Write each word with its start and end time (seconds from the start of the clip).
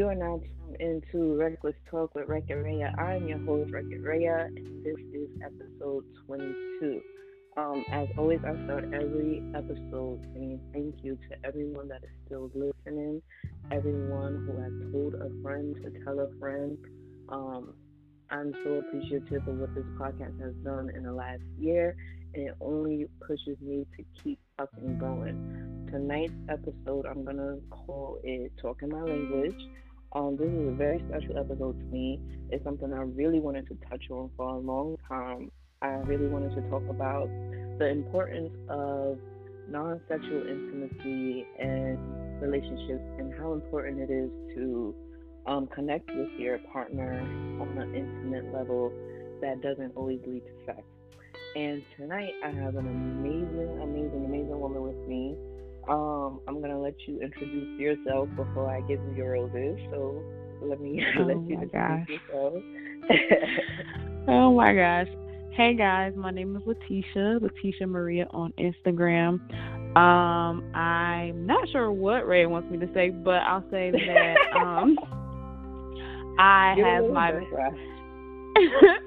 You 0.00 0.08
are 0.08 0.14
now 0.14 0.40
tuned 0.40 0.80
into 0.80 1.36
Reckless 1.36 1.74
Talk 1.90 2.14
with 2.14 2.26
Rec 2.26 2.44
and 2.48 2.64
Raya. 2.64 2.98
I'm 2.98 3.28
your 3.28 3.36
host, 3.40 3.70
Rec 3.70 3.84
and 3.84 4.02
Raya, 4.02 4.46
and 4.46 4.82
this 4.82 4.96
is 5.12 5.28
episode 5.44 6.04
22. 6.26 7.02
Um, 7.58 7.84
as 7.92 8.08
always, 8.16 8.40
I 8.42 8.54
start 8.64 8.84
every 8.94 9.42
episode 9.54 10.26
saying 10.32 10.58
thank 10.72 11.04
you 11.04 11.18
to 11.28 11.46
everyone 11.46 11.88
that 11.88 12.02
is 12.02 12.08
still 12.24 12.50
listening, 12.54 13.20
everyone 13.70 14.46
who 14.46 14.56
has 14.62 14.72
told 14.90 15.16
a 15.16 15.42
friend 15.42 15.76
to 15.82 16.02
tell 16.02 16.18
a 16.20 16.30
friend. 16.38 16.78
Um, 17.28 17.74
I'm 18.30 18.54
so 18.64 18.76
appreciative 18.76 19.46
of 19.46 19.58
what 19.58 19.74
this 19.74 19.84
podcast 19.98 20.40
has 20.40 20.54
done 20.64 20.88
in 20.96 21.02
the 21.02 21.12
last 21.12 21.42
year, 21.58 21.94
and 22.32 22.48
it 22.48 22.54
only 22.62 23.04
pushes 23.20 23.60
me 23.60 23.84
to 23.98 24.04
keep 24.24 24.38
fucking 24.56 24.98
going. 24.98 25.88
Tonight's 25.90 26.32
episode, 26.48 27.04
I'm 27.04 27.22
gonna 27.22 27.58
call 27.68 28.18
it 28.24 28.50
Talking 28.62 28.88
My 28.88 29.02
Language. 29.02 29.60
Um, 30.12 30.36
this 30.36 30.48
is 30.48 30.68
a 30.68 30.72
very 30.72 31.02
special 31.08 31.38
episode 31.38 31.78
to 31.78 31.86
me. 31.86 32.20
It's 32.50 32.64
something 32.64 32.92
I 32.92 33.02
really 33.02 33.38
wanted 33.38 33.68
to 33.68 33.78
touch 33.88 34.10
on 34.10 34.30
for 34.36 34.48
a 34.48 34.58
long 34.58 34.96
time. 35.08 35.52
I 35.82 35.88
really 36.02 36.26
wanted 36.26 36.54
to 36.56 36.68
talk 36.68 36.82
about 36.90 37.28
the 37.78 37.88
importance 37.88 38.52
of 38.68 39.18
non 39.68 40.00
sexual 40.08 40.46
intimacy 40.48 41.46
and 41.60 41.96
relationships 42.42 43.04
and 43.18 43.32
how 43.38 43.52
important 43.52 44.00
it 44.00 44.10
is 44.12 44.30
to 44.56 44.94
um, 45.46 45.68
connect 45.68 46.10
with 46.10 46.28
your 46.38 46.58
partner 46.72 47.20
on 47.60 47.78
an 47.78 47.94
intimate 47.94 48.52
level 48.52 48.92
that 49.40 49.62
doesn't 49.62 49.92
always 49.96 50.20
lead 50.26 50.42
to 50.42 50.66
sex. 50.66 50.82
And 51.54 51.82
tonight 51.96 52.32
I 52.44 52.50
have 52.50 52.74
an 52.74 52.86
amazing, 52.86 53.80
amazing, 53.80 54.24
amazing 54.24 54.58
woman 54.58 54.82
with 54.82 55.08
me. 55.08 55.36
Um, 55.90 56.40
I'm 56.46 56.60
gonna 56.60 56.80
let 56.80 56.94
you 57.06 57.20
introduce 57.20 57.80
yourself 57.80 58.28
before 58.36 58.70
I 58.70 58.80
give 58.82 59.00
you 59.00 59.14
your 59.16 59.32
roses. 59.32 59.76
So 59.90 60.22
let 60.62 60.80
me 60.80 61.02
oh 61.18 61.22
let 61.22 61.36
you 61.48 61.60
introduce 61.60 61.72
gosh. 61.72 62.08
yourself. 62.08 62.54
oh 64.28 64.54
my 64.56 64.72
gosh. 64.72 65.08
Hey 65.52 65.74
guys, 65.74 66.12
my 66.16 66.30
name 66.30 66.54
is 66.54 66.62
Letitia, 66.64 67.40
Letitia 67.42 67.88
Maria 67.88 68.28
on 68.30 68.52
Instagram. 68.56 69.40
Um, 69.96 70.72
I'm 70.76 71.44
not 71.44 71.68
sure 71.70 71.90
what 71.90 72.24
Ray 72.24 72.46
wants 72.46 72.70
me 72.70 72.78
to 72.78 72.88
say, 72.94 73.10
but 73.10 73.42
I'll 73.42 73.64
say 73.72 73.90
that 73.92 74.36
um, 74.56 74.96
I 76.38 76.76
have 76.78 77.10
my. 77.10 77.32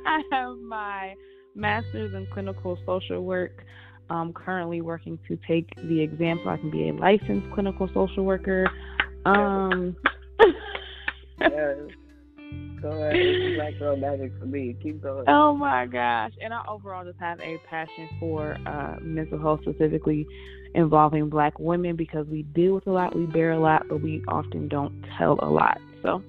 I 0.05 0.21
have 0.31 0.57
my 0.57 1.15
master's 1.55 2.13
in 2.13 2.27
clinical 2.33 2.77
social 2.85 3.21
work. 3.21 3.63
I'm 4.09 4.33
currently 4.33 4.81
working 4.81 5.17
to 5.27 5.37
take 5.47 5.69
the 5.75 6.01
exam 6.01 6.39
so 6.43 6.49
I 6.49 6.57
can 6.57 6.69
be 6.69 6.89
a 6.89 6.93
licensed 6.93 7.51
clinical 7.53 7.89
social 7.93 8.25
worker. 8.25 8.69
Um, 9.25 9.95
yes. 11.39 11.77
Go 12.81 12.89
ahead. 12.89 13.57
Like 13.57 13.79
girl 13.79 13.95
magic 13.95 14.33
for 14.37 14.45
me. 14.45 14.75
Keep 14.83 15.01
going. 15.01 15.23
oh 15.29 15.55
my 15.55 15.85
gosh. 15.85 16.33
And 16.41 16.53
I 16.53 16.63
overall 16.67 17.05
just 17.05 17.19
have 17.19 17.39
a 17.39 17.57
passion 17.69 18.09
for 18.19 18.57
uh, 18.65 18.97
mental 19.01 19.39
health, 19.39 19.61
specifically 19.61 20.27
involving 20.75 21.29
black 21.29 21.57
women, 21.59 21.95
because 21.95 22.27
we 22.27 22.43
deal 22.43 22.73
with 22.73 22.87
a 22.87 22.91
lot, 22.91 23.15
we 23.15 23.25
bear 23.25 23.51
a 23.51 23.59
lot, 23.59 23.85
but 23.87 24.01
we 24.01 24.21
often 24.27 24.67
don't 24.67 25.05
tell 25.17 25.39
a 25.41 25.49
lot. 25.49 25.79
So, 26.01 26.21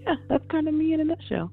yeah, 0.00 0.16
that's 0.28 0.44
kind 0.50 0.66
of 0.66 0.74
me 0.74 0.94
in 0.94 1.00
a 1.00 1.04
nutshell. 1.04 1.52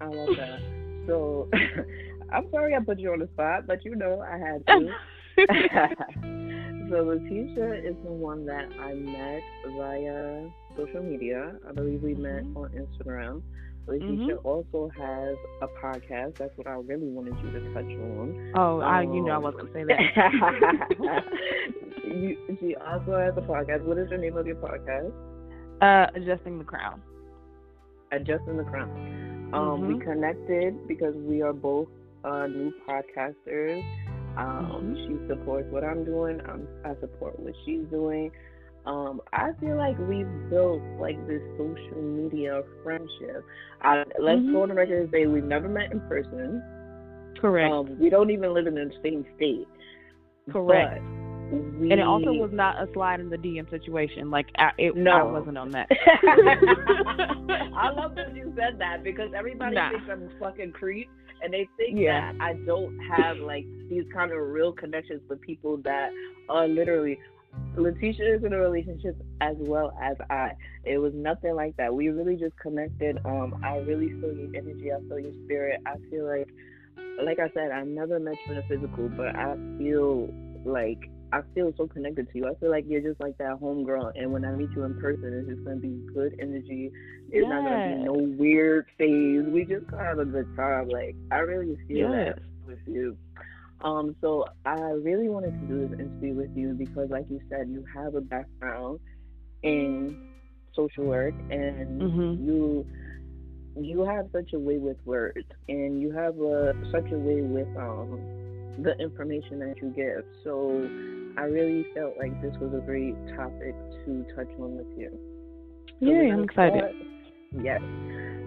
I 0.00 0.06
love 0.06 0.36
that. 0.36 0.60
So, 1.06 1.48
I'm 2.32 2.50
sorry 2.50 2.74
I 2.74 2.80
put 2.80 2.98
you 2.98 3.12
on 3.12 3.20
the 3.20 3.28
spot, 3.34 3.66
but 3.66 3.84
you 3.84 3.94
know 3.94 4.20
I 4.20 4.36
had 4.38 4.66
to. 4.66 4.90
so 6.90 7.02
Letitia 7.02 7.74
is 7.84 7.94
the 8.04 8.10
one 8.12 8.44
that 8.46 8.68
I 8.80 8.94
met 8.94 9.42
via 9.76 10.48
social 10.76 11.02
media. 11.02 11.54
I 11.68 11.72
believe 11.72 12.02
we 12.02 12.14
met 12.14 12.44
Mhm. 12.44 12.56
on 12.56 12.70
Instagram. 12.70 13.42
Letitia 13.86 14.36
also 14.44 14.90
has 14.98 15.36
a 15.62 15.66
podcast. 15.82 16.34
That's 16.36 16.54
what 16.58 16.66
I 16.66 16.72
really 16.74 17.08
wanted 17.08 17.34
you 17.42 17.50
to 17.52 17.72
touch 17.72 17.84
on. 17.86 18.52
Oh, 18.54 18.80
I, 18.80 19.02
you 19.02 19.22
know 19.24 19.32
I 19.32 19.36
Um, 19.36 19.42
was 19.44 19.54
going 19.54 19.66
to 19.68 19.72
say 19.72 19.84
that. 19.84 21.22
you, 22.04 22.36
she 22.60 22.76
also 22.76 23.16
has 23.18 23.34
a 23.36 23.40
podcast. 23.40 23.82
What 23.84 23.96
is 23.98 24.10
the 24.10 24.18
name 24.18 24.36
of 24.36 24.46
your 24.46 24.56
podcast? 24.56 25.12
Uh, 25.80 26.06
adjusting 26.14 26.58
the 26.58 26.64
crown. 26.64 27.00
Adjusting 28.12 28.56
the 28.56 28.64
Crown. 28.64 28.90
Um, 29.54 29.86
We 29.88 29.94
Mhm. 29.94 30.00
connected 30.02 30.86
because 30.88 31.14
we 31.16 31.40
are 31.42 31.52
both 31.52 31.88
uh, 32.24 32.46
new 32.46 32.72
podcasters. 32.88 33.82
Um, 34.36 34.94
Mhm. 34.94 35.06
She 35.06 35.28
supports 35.28 35.66
what 35.70 35.82
I'm 35.84 36.04
doing. 36.04 36.40
I'm, 36.46 36.66
I 36.84 36.94
support 37.00 37.38
what 37.40 37.54
she's 37.64 37.84
doing. 37.90 38.30
Um, 38.86 39.20
I 39.32 39.52
feel 39.60 39.76
like 39.76 39.98
we've 39.98 40.28
built 40.48 40.80
like 41.00 41.18
this 41.26 41.42
social 41.58 42.00
media 42.02 42.62
friendship. 42.82 43.44
I, 43.82 44.04
let's 44.18 44.40
Mhm. 44.40 44.52
go 44.52 44.62
on 44.62 44.68
the 44.68 44.74
record 44.74 45.00
and 45.02 45.10
say 45.10 45.26
we've 45.26 45.44
never 45.44 45.68
met 45.68 45.90
in 45.92 46.00
person. 46.08 46.62
Correct. 47.40 47.72
Um, 47.72 47.98
we 47.98 48.08
don't 48.10 48.30
even 48.30 48.54
live 48.54 48.66
in 48.66 48.74
the 48.74 48.90
same 49.02 49.24
state. 49.36 49.66
Correct. 50.50 51.02
We, 51.50 51.90
and 51.90 52.00
it 52.00 52.06
also 52.06 52.32
was 52.32 52.50
not 52.52 52.76
a 52.82 52.92
slide 52.92 53.20
in 53.20 53.30
the 53.30 53.36
DM 53.38 53.68
situation. 53.70 54.30
Like 54.30 54.46
I, 54.58 54.70
it, 54.78 54.96
No. 54.96 55.12
I 55.12 55.22
wasn't 55.22 55.56
on 55.58 55.70
that. 55.70 55.88
I 57.74 57.90
love 57.90 58.14
that 58.16 58.34
you 58.34 58.52
said 58.56 58.78
that 58.78 59.02
because 59.04 59.30
everybody 59.36 59.74
Nah. 59.76 59.90
thinks 59.90 60.06
I'm 60.10 60.22
a 60.24 60.30
fucking 60.38 60.72
creep, 60.72 61.08
and 61.42 61.52
they 61.52 61.68
think 61.76 61.98
Yeah. 61.98 62.32
that 62.32 62.40
I 62.40 62.54
don't 62.54 62.98
have 63.00 63.38
like 63.38 63.64
these 63.88 64.04
kind 64.12 64.32
of 64.32 64.38
real 64.38 64.72
connections 64.72 65.22
with 65.28 65.40
people 65.40 65.78
that 65.78 66.10
are 66.48 66.68
literally. 66.68 67.18
Letitia 67.76 68.36
is 68.36 68.44
in 68.44 68.52
a 68.52 68.58
relationship 68.58 69.16
as 69.40 69.56
well 69.58 69.92
as 70.00 70.16
I. 70.30 70.52
It 70.84 70.98
was 70.98 71.12
nothing 71.14 71.54
like 71.54 71.76
that. 71.76 71.92
We 71.92 72.08
really 72.08 72.36
just 72.36 72.56
connected. 72.58 73.18
Um, 73.24 73.60
I 73.64 73.78
really 73.78 74.08
feel 74.20 74.32
your 74.32 74.48
energy. 74.54 74.92
I 74.92 75.00
feel 75.08 75.18
your 75.18 75.32
spirit. 75.44 75.80
I 75.86 75.96
feel 76.10 76.26
like, 76.26 76.48
like 77.24 77.38
I 77.40 77.50
said, 77.54 77.72
I 77.72 77.82
never 77.84 78.20
met 78.20 78.36
you 78.46 78.52
in 78.52 78.58
a 78.58 78.62
physical, 78.68 79.08
but 79.08 79.34
I 79.34 79.56
feel 79.78 80.28
like 80.64 81.10
I 81.32 81.40
feel 81.54 81.72
so 81.76 81.86
connected 81.86 82.28
to 82.30 82.38
you. 82.38 82.46
I 82.48 82.54
feel 82.56 82.70
like 82.70 82.84
you're 82.88 83.00
just 83.02 83.20
like 83.20 83.36
that 83.38 83.60
homegirl, 83.60 84.12
and 84.16 84.32
when 84.32 84.44
I 84.44 84.52
meet 84.52 84.70
you 84.74 84.84
in 84.84 84.94
person, 84.94 85.32
it's 85.34 85.48
just 85.48 85.64
gonna 85.64 85.76
be 85.76 86.00
good 86.14 86.34
energy. 86.40 86.90
It's 87.30 87.48
not 87.48 87.64
gonna 87.64 87.78
be 87.78 87.94
no 87.94 88.14
weird 88.14 88.86
phase. 88.96 89.44
We 89.46 89.64
just 89.64 89.86
gonna 89.88 90.04
have 90.04 90.18
a 90.18 90.24
good 90.24 90.48
time. 90.56 90.88
Like 90.88 91.16
I 91.30 91.38
really 91.38 91.76
feel 91.86 92.08
Yes. 92.10 92.10
that 92.10 92.38
with 92.66 92.78
you. 92.86 93.18
Um, 93.82 94.16
so 94.20 94.44
I 94.64 94.76
really 95.02 95.28
wanted 95.28 95.58
to 95.60 95.66
do 95.66 95.80
this 95.88 95.98
interview 95.98 96.34
with 96.34 96.50
you 96.54 96.74
because, 96.76 97.10
like 97.10 97.26
you 97.28 97.40
said, 97.50 97.68
you 97.68 97.84
have 97.94 98.14
a 98.14 98.20
background 98.20 99.00
in 99.62 100.18
social 100.74 101.04
work, 101.06 101.34
and 101.50 102.02
Mhm. 102.02 102.38
you 102.38 102.86
you 103.76 104.04
have 104.04 104.26
such 104.32 104.52
a 104.54 104.58
way 104.58 104.78
with 104.78 104.96
words, 105.04 105.46
and 105.68 106.00
you 106.00 106.12
have 106.12 106.38
a 106.40 106.74
such 106.90 107.12
a 107.12 107.18
way 107.18 107.42
with 107.42 107.68
um 107.76 108.20
the 108.78 108.94
information 109.00 109.58
that 109.60 109.74
you 109.82 109.92
give. 109.94 110.24
So 110.44 110.92
I 111.38 111.42
really 111.44 111.86
felt 111.94 112.14
like 112.18 112.34
this 112.42 112.52
was 112.60 112.74
a 112.74 112.84
great 112.84 113.14
topic 113.36 113.74
to 114.04 114.26
touch 114.34 114.50
on 114.58 114.76
with 114.76 114.98
you. 114.98 115.10
So 116.00 116.06
gonna 116.06 116.32
I'm 116.34 116.42
excited. 116.42 116.78
start- 116.78 116.94
yes. 117.62 117.80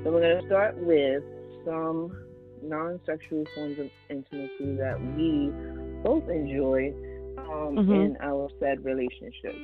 So 0.03 0.12
we're 0.12 0.22
gonna 0.22 0.46
start 0.47 0.75
with 0.78 1.24
some 1.66 2.12
non-sexual 2.62 3.46
forms 3.56 3.79
of 3.79 3.90
intimacy 4.09 4.75
that 4.75 5.00
we 5.16 5.52
both 6.03 6.28
enjoy 6.29 6.94
um, 7.38 7.78
Mhm. 7.78 8.06
in 8.06 8.18
our 8.19 8.50
said 8.59 8.84
relationships. 8.84 9.58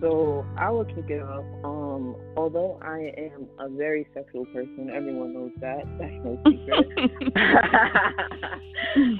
So 0.00 0.46
I 0.56 0.70
will 0.70 0.84
kick 0.84 1.06
it 1.10 1.20
off. 1.22 1.44
Um, 1.64 2.14
although 2.36 2.78
I 2.82 3.12
am 3.18 3.48
a 3.58 3.68
very 3.68 4.06
sexual 4.14 4.44
person, 4.46 4.90
everyone 4.94 5.34
knows 5.34 5.50
that. 5.60 5.82
That's 5.98 6.12
no 6.24 6.38
secret. 6.46 6.86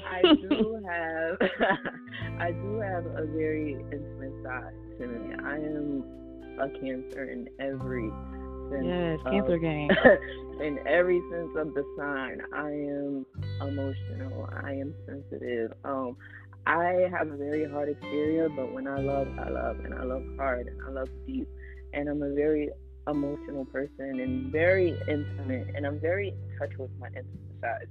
I 0.06 0.22
do 0.22 0.80
have 0.88 1.38
I 2.40 2.52
do 2.52 2.80
have 2.80 3.06
a 3.06 3.26
very 3.26 3.74
intimate 3.92 4.32
side 4.44 4.72
to 4.98 5.06
me. 5.06 5.34
I 5.44 5.56
am 5.56 6.04
a 6.60 6.68
cancer 6.80 7.24
in 7.30 7.48
every 7.60 8.10
sense. 8.70 8.86
yes, 8.86 9.18
of- 9.24 9.32
cancer 9.32 9.58
game. 9.58 9.90
in 10.60 10.78
every 10.86 11.20
sense 11.30 11.50
of 11.56 11.74
the 11.74 11.84
sign. 11.98 12.40
I 12.54 12.70
am 12.70 13.26
emotional. 13.68 14.48
I 14.64 14.72
am 14.72 14.94
sensitive. 15.06 15.72
Um 15.84 16.16
I 16.68 17.08
have 17.12 17.28
a 17.30 17.38
very 17.38 17.66
hard 17.70 17.90
exterior, 17.90 18.50
but 18.50 18.72
when 18.72 18.88
I 18.88 19.00
love, 19.00 19.28
I 19.38 19.50
love, 19.50 19.78
and 19.84 19.94
I 19.94 20.04
love 20.04 20.24
hard, 20.38 20.68
and 20.68 20.78
I 20.88 20.92
love 20.92 21.10
deep, 21.26 21.48
and 21.94 22.08
I'm 22.08 22.22
a 22.22 22.34
very 22.34 22.70
emotional 23.08 23.66
person 23.66 24.20
and 24.20 24.52
very 24.52 24.98
intimate, 25.08 25.68
and 25.76 25.86
I'm 25.86 26.00
very 26.00 26.28
in 26.30 26.34
touch 26.60 26.72
with 26.78 26.92
my 27.00 27.08
intimate 27.08 27.56
side. 27.62 27.88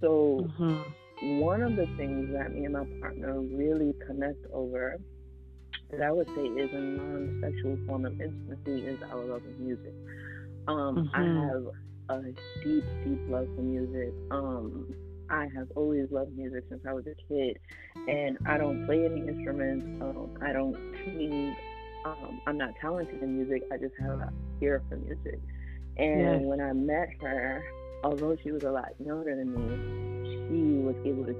So 0.00 0.50
Mhm. 0.58 0.94
one 1.20 1.62
of 1.62 1.76
the 1.76 1.88
things 1.98 2.30
that 2.32 2.52
me 2.54 2.64
and 2.64 2.74
my 2.74 2.84
partner 3.00 3.40
really 3.40 3.94
connect 4.06 4.46
over 4.52 4.98
that 5.90 6.02
I 6.02 6.12
would 6.12 6.28
say 6.36 6.42
is 6.46 6.70
a 6.72 6.80
non-sexual 6.80 7.78
form 7.86 8.06
of 8.06 8.14
intimacy 8.20 8.86
is 8.86 9.00
our 9.10 9.24
love 9.26 9.44
of 9.46 9.58
music. 9.58 9.94
Um, 10.68 11.02
I 11.14 11.24
Mhm. 11.24 11.26
have 11.26 11.64
a 12.10 12.22
deep, 12.62 12.84
deep 13.04 13.20
love 13.28 13.48
for 13.56 13.62
music. 13.62 14.14
Um, 14.30 14.94
I 15.32 15.48
have 15.56 15.68
always 15.76 16.08
loved 16.10 16.36
music 16.36 16.64
since 16.68 16.82
I 16.86 16.92
was 16.92 17.06
a 17.06 17.14
kid, 17.28 17.58
and 18.08 18.38
I 18.46 18.58
don't 18.58 18.84
play 18.86 19.04
any 19.06 19.22
instruments. 19.26 19.86
Um, 20.02 20.30
I 20.42 20.52
don't 20.52 20.76
sing. 21.04 21.56
Um, 22.04 22.40
I'm 22.46 22.58
not 22.58 22.70
talented 22.80 23.22
in 23.22 23.36
music. 23.36 23.62
I 23.72 23.78
just 23.78 23.94
have 24.00 24.20
a 24.20 24.30
ear 24.62 24.82
for 24.88 24.96
music. 24.98 25.40
And 25.98 26.20
Yes. 26.20 26.42
when 26.46 26.60
I 26.60 26.72
met 26.72 27.08
her, 27.20 27.64
although 28.04 28.36
she 28.42 28.52
was 28.52 28.64
a 28.64 28.70
lot 28.70 28.90
younger 29.04 29.34
than 29.36 29.52
me, 29.52 29.80
she 30.48 30.78
was 30.84 30.96
able 31.06 31.24
to 31.26 31.34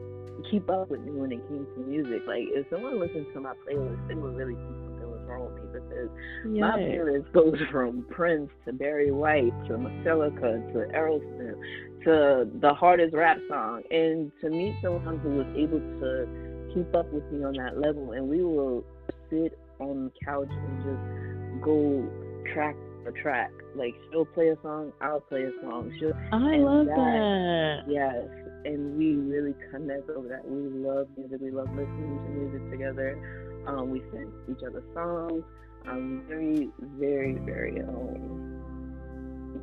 keep 0.50 0.70
up 0.70 0.90
with 0.90 1.00
me 1.02 1.12
when 1.12 1.32
it 1.32 1.46
came 1.48 1.66
to 1.74 1.80
music. 1.82 2.22
Like 2.26 2.44
if 2.48 2.66
someone 2.70 2.98
listened 2.98 3.26
to 3.34 3.40
my 3.40 3.52
playlist, 3.68 3.98
they 4.08 4.14
would 4.14 4.34
really 4.36 4.54
think 4.54 4.76
something 4.84 5.10
was 5.10 5.20
wrong 5.28 5.44
with 5.44 5.62
me 5.62 5.68
because 5.72 6.10
my 6.58 6.72
Yes. 6.72 6.78
playlist 6.78 7.32
goes 7.32 7.58
from 7.70 8.06
Prince 8.10 8.50
to 8.66 8.72
Barry 8.72 9.12
White 9.12 9.52
to 9.66 9.74
Metallica 9.74 10.62
to 10.72 10.86
Aerosmith 10.96 11.56
to 12.04 12.48
the 12.60 12.74
hardest 12.74 13.14
rap 13.14 13.38
song. 13.48 13.82
And 13.90 14.30
to 14.40 14.50
meet 14.50 14.74
someone 14.82 15.18
who 15.18 15.30
was 15.30 15.46
able 15.56 15.80
to 15.80 16.70
keep 16.74 16.94
up 16.94 17.10
with 17.12 17.24
me 17.32 17.44
on 17.44 17.54
that 17.54 17.78
level, 17.78 18.12
and 18.12 18.28
we 18.28 18.42
will 18.42 18.84
sit 19.30 19.58
on 19.78 20.04
the 20.04 20.12
couch 20.24 20.48
and 20.50 20.82
just 20.82 21.62
go 21.64 22.04
track 22.52 22.76
for 23.04 23.12
track. 23.12 23.50
Like 23.74 23.94
she'll 24.10 24.26
play 24.26 24.48
a 24.48 24.56
song, 24.62 24.92
I'll 25.00 25.20
play 25.20 25.42
a 25.44 25.50
song. 25.62 25.92
She'll 25.98 26.12
I 26.32 26.56
love 26.56 26.86
that- 26.86 26.94
that. 26.96 27.82
Yes, 27.88 28.26
and 28.64 28.96
we 28.96 29.14
really 29.16 29.54
connect 29.70 30.08
over 30.10 30.28
that. 30.28 30.46
We 30.48 30.68
love 30.68 31.08
music. 31.16 31.40
We 31.40 31.50
love 31.50 31.68
listening 31.70 32.18
to 32.24 32.30
music 32.30 32.70
together. 32.70 33.18
Um, 33.66 33.90
we 33.90 34.02
send 34.12 34.30
each 34.50 34.62
other 34.66 34.82
songs. 34.94 35.42
I'm 35.86 36.22
very, 36.28 36.70
very, 36.98 37.34
very 37.44 37.80
um, 37.80 38.51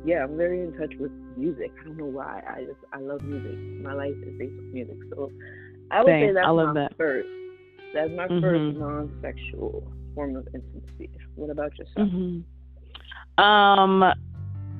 yeah, 0.04 0.24
I'm 0.24 0.36
very 0.36 0.60
in 0.60 0.72
touch 0.74 0.92
with 0.98 1.12
music. 1.36 1.72
I 1.80 1.84
don't 1.84 1.96
know 1.96 2.06
why. 2.06 2.42
I 2.48 2.64
just 2.64 2.78
I 2.92 2.98
love 2.98 3.22
music. 3.22 3.56
My 3.82 3.92
life 3.92 4.14
is 4.22 4.38
based 4.38 4.58
on 4.58 4.72
music. 4.72 4.96
So 5.10 5.30
I 5.90 6.02
would 6.02 6.08
say 6.10 6.32
that's 6.32 6.46
I 6.46 6.50
love 6.50 6.74
my 6.74 6.80
that. 6.82 6.96
first. 6.96 7.28
That's 7.94 8.10
my 8.16 8.28
Mhm. 8.28 8.40
first 8.40 8.78
non-sexual 8.78 9.92
form 10.14 10.36
of 10.36 10.46
intimacy. 10.54 11.10
What 11.34 11.50
about 11.50 11.72
yourself? 11.78 12.08
hmm 12.08 12.40
Um, 13.42 14.04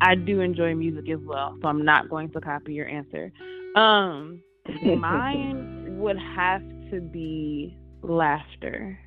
I 0.00 0.14
do 0.14 0.40
enjoy 0.40 0.74
music 0.74 1.08
as 1.10 1.20
well, 1.20 1.56
so 1.60 1.68
I'm 1.68 1.84
not 1.84 2.08
going 2.08 2.30
to 2.30 2.40
copy 2.40 2.74
your 2.74 2.88
answer. 2.88 3.32
Um, 3.74 4.42
mine 4.82 5.98
would 6.00 6.18
have 6.18 6.62
to 6.90 7.00
be 7.00 7.76
laughter. 8.02 8.98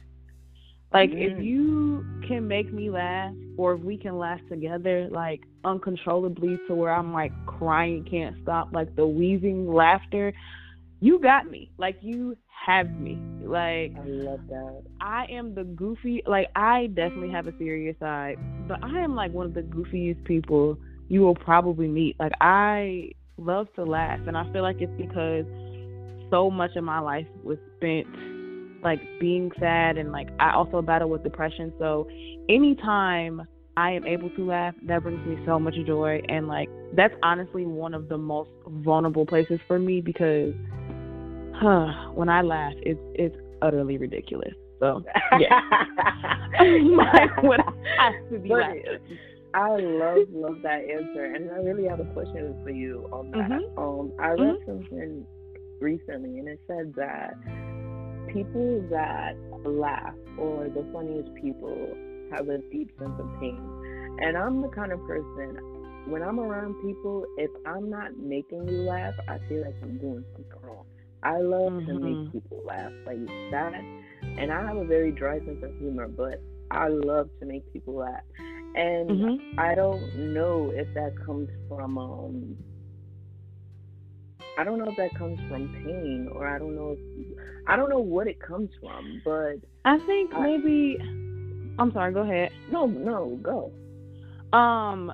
Like 0.94 1.10
if 1.12 1.34
Mm. 1.34 1.44
you 1.44 2.06
can 2.28 2.48
make 2.48 2.72
me 2.72 2.90
laugh, 2.90 3.34
or 3.58 3.74
if 3.74 3.82
we 3.82 3.98
can 3.98 4.18
laugh 4.18 4.40
together, 4.50 5.08
like 5.12 5.42
uncontrollably 5.64 6.58
to 6.68 6.76
where 6.76 6.94
I'm 6.94 7.12
like 7.14 7.32
crying, 7.46 8.06
can't 8.10 8.36
stop, 8.44 8.70
like 8.72 8.96
the 8.96 9.06
wheezing 9.06 9.72
laughter, 9.72 10.34
you 11.00 11.20
got 11.20 11.50
me. 11.50 11.72
Like 11.78 11.98
you 12.02 12.38
have 12.66 12.90
me. 12.92 13.18
Like 13.44 13.94
I 13.98 14.06
love 14.06 14.40
that. 14.50 14.84
I 15.02 15.26
am 15.30 15.54
the 15.56 15.64
goofy. 15.64 16.24
Like 16.26 16.48
I 16.56 16.88
definitely 16.88 17.32
have 17.32 17.48
a 17.48 17.58
serious 17.58 17.98
side, 18.00 18.38
but 18.68 18.80
I 18.84 19.00
am 19.00 19.16
like 19.16 19.34
one 19.34 19.48
of 19.48 19.54
the 19.54 19.62
goofiest 19.62 20.24
people 20.26 20.78
you 21.10 21.22
will 21.22 21.36
probably 21.36 21.88
meet. 21.88 22.18
Like 22.20 22.34
I 22.40 23.12
love 23.38 23.68
to 23.76 23.84
laugh, 23.84 24.20
and 24.28 24.38
I 24.38 24.52
feel 24.54 24.62
like 24.62 24.78
it's 24.80 24.94
because 24.98 25.46
so 26.30 26.50
much 26.50 26.76
of 26.76 26.84
my 26.84 27.00
life 27.00 27.28
was 27.44 27.58
spent 27.78 28.08
like 28.84 29.00
being 29.20 29.52
sad, 29.60 29.98
and 29.98 30.12
like 30.12 30.30
I 30.40 30.54
also 30.54 30.82
battle 30.82 31.10
with 31.10 31.24
depression. 31.24 31.74
So 31.80 32.08
anytime 32.50 33.42
I 33.76 33.92
am 33.92 34.06
able 34.06 34.30
to 34.32 34.46
laugh, 34.46 34.76
that 34.88 35.04
brings 35.04 35.26
me 35.26 35.38
so 35.46 35.60
much 35.60 35.76
joy, 35.86 36.22
and 36.30 36.48
like 36.48 36.70
that's 36.96 37.14
honestly 37.24 37.66
one 37.66 37.94
of 37.94 38.10
the 38.10 38.18
most 38.18 38.50
vulnerable 38.68 39.26
places 39.26 39.60
for 39.68 39.80
me 39.80 40.02
because, 40.02 40.54
huh, 41.56 42.12
when 42.14 42.30
I 42.30 42.42
laugh, 42.42 42.74
it's 42.78 43.00
it's 43.16 43.36
utterly 43.62 43.98
ridiculous. 43.98 44.54
So 44.80 45.04
yeah. 45.40 45.62
would 47.44 47.62
have 47.98 48.14
to 48.32 48.40
be. 48.40 48.54
I 49.56 49.70
love 49.70 50.28
love 50.32 50.62
that 50.64 50.82
answer, 50.82 51.26
and 51.26 51.50
I 51.52 51.56
really 51.58 51.88
have 51.88 52.00
a 52.00 52.06
question 52.06 52.56
for 52.64 52.72
you 52.72 53.08
on 53.12 53.32
that. 53.32 53.50
Mhm. 53.50 53.78
Um, 53.78 54.12
I 54.20 54.30
read 54.32 54.56
something 54.66 55.26
recently, 55.80 56.40
and 56.40 56.48
it 56.48 56.60
said 56.68 56.94
that 56.96 57.36
people 58.34 58.86
that 58.90 59.34
laugh 59.66 60.16
or 60.38 60.66
the 60.70 60.86
funniest 60.92 61.30
people 61.42 61.96
have 62.32 62.50
a 62.50 62.58
deep 62.72 62.90
sense 63.00 63.14
of 63.20 63.28
pain. 63.40 63.62
And 64.22 64.38
I'm 64.38 64.62
the 64.62 64.70
kind 64.70 64.92
of 64.92 65.00
person 65.08 65.58
when 66.08 66.22
I'm 66.22 66.40
around 66.40 66.76
people, 66.82 67.26
if 67.38 67.52
I'm 67.66 67.90
not 67.90 68.18
making 68.18 68.68
you 68.68 68.82
laugh, 68.84 69.14
I 69.28 69.38
feel 69.48 69.62
like 69.62 69.76
I'm 69.82 69.98
doing 70.00 70.26
something 70.34 70.60
wrong. 70.62 70.86
I 71.24 71.40
love 71.40 71.74
to 71.88 71.94
Mhm. 71.94 72.04
make 72.04 72.32
people 72.32 72.62
laugh 72.66 72.92
like 73.06 73.26
that, 73.52 73.74
and 74.38 74.52
I 74.52 74.66
have 74.68 74.76
a 74.76 74.86
very 74.86 75.12
dry 75.12 75.40
sense 75.40 75.64
of 75.64 75.72
humor, 75.80 76.08
but 76.08 76.42
I 76.72 76.90
love 76.90 77.30
to 77.40 77.46
make 77.46 77.72
people 77.72 77.96
laugh. 77.96 78.24
And 78.76 79.22
Mhm. 79.22 79.58
I 79.58 79.76
don't 79.76 80.34
know 80.34 80.72
if 80.76 80.94
that 80.96 81.14
comes 81.26 81.50
from 81.70 81.98
um 81.98 82.58
I 84.58 84.64
don't 84.64 84.78
know 84.80 84.90
if 84.90 84.98
that 84.98 85.16
comes 85.18 85.40
from 85.50 85.68
pain 85.70 86.30
or 86.32 86.48
I 86.48 86.60
don't 86.60 86.76
know 86.76 86.96
if 86.98 87.00
I 87.68 87.76
don't 87.76 87.90
know 87.90 88.00
what 88.00 88.28
it 88.28 88.40
comes 88.42 88.70
from, 88.82 89.22
but 89.24 89.56
I 89.86 89.98
think 90.06 90.34
I- 90.34 90.42
maybe. 90.42 90.98
I'm 91.80 91.92
sorry. 91.94 92.14
Go 92.14 92.22
ahead. 92.22 92.52
no, 92.72 92.86
no, 92.86 93.40
go. 93.42 93.72
Um, 94.58 95.12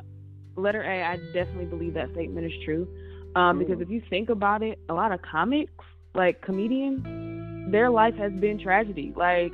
letter 0.56 0.82
A. 0.84 1.04
I 1.04 1.18
definitely 1.34 1.66
believe 1.66 1.94
that 1.94 2.12
statement 2.12 2.46
is 2.46 2.54
true. 2.66 2.88
Um, 3.36 3.60
because 3.60 3.78
Mm. 3.78 3.84
if 3.84 3.90
you 3.90 4.02
think 4.10 4.30
about 4.30 4.62
it, 4.64 4.80
a 4.90 4.94
lot 4.94 5.12
of 5.12 5.22
comics, 5.22 5.72
like 6.16 6.42
comedians, 6.42 7.72
their 7.72 7.90
life 7.90 8.16
has 8.16 8.34
been 8.34 8.58
tragedy. 8.60 9.14
Like, 9.16 9.54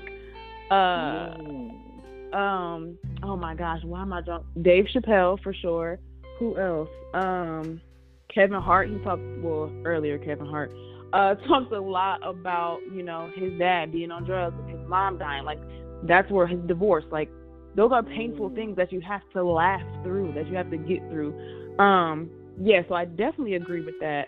uh, 0.71 1.35
Mm. 1.35 2.33
um, 2.33 2.97
oh 3.21 3.35
my 3.35 3.53
gosh, 3.53 3.83
why 3.83 4.01
am 4.01 4.13
I 4.13 4.21
drunk? 4.21 4.45
Dave 4.61 4.85
Chappelle 4.85 5.39
for 5.41 5.53
sure. 5.53 5.99
Who 6.39 6.57
else? 6.57 6.89
Um, 7.13 7.81
Kevin 8.29 8.59
Hart. 8.59 8.89
He 8.89 8.97
talked 8.99 9.21
well 9.41 9.69
earlier. 9.85 10.17
Kevin 10.17 10.47
Hart 10.47 10.71
uh 11.15 11.35
talked 11.47 11.71
a 11.71 11.79
lot 11.81 12.19
about 12.27 12.79
you 12.93 13.01
know 13.01 13.31
his 13.35 13.57
dad 13.57 13.91
being 13.91 14.11
on 14.11 14.25
drugs 14.25 14.55
and 14.59 14.69
his 14.69 14.87
mom 14.87 15.17
dying. 15.17 15.45
Like 15.45 15.61
that's 16.03 16.29
where 16.29 16.45
his 16.45 16.59
divorce. 16.67 17.05
Like 17.11 17.29
those 17.75 17.91
are 17.91 18.03
painful 18.03 18.49
Mm. 18.49 18.55
things 18.55 18.75
that 18.77 18.91
you 18.91 19.01
have 19.01 19.21
to 19.33 19.43
laugh 19.43 19.81
through. 20.03 20.33
That 20.33 20.47
you 20.47 20.55
have 20.55 20.69
to 20.71 20.77
get 20.77 20.99
through. 21.09 21.33
Um, 21.79 22.29
yeah. 22.61 22.81
So 22.87 22.95
I 22.95 23.05
definitely 23.05 23.55
agree 23.55 23.83
with 23.83 23.95
that. 24.01 24.27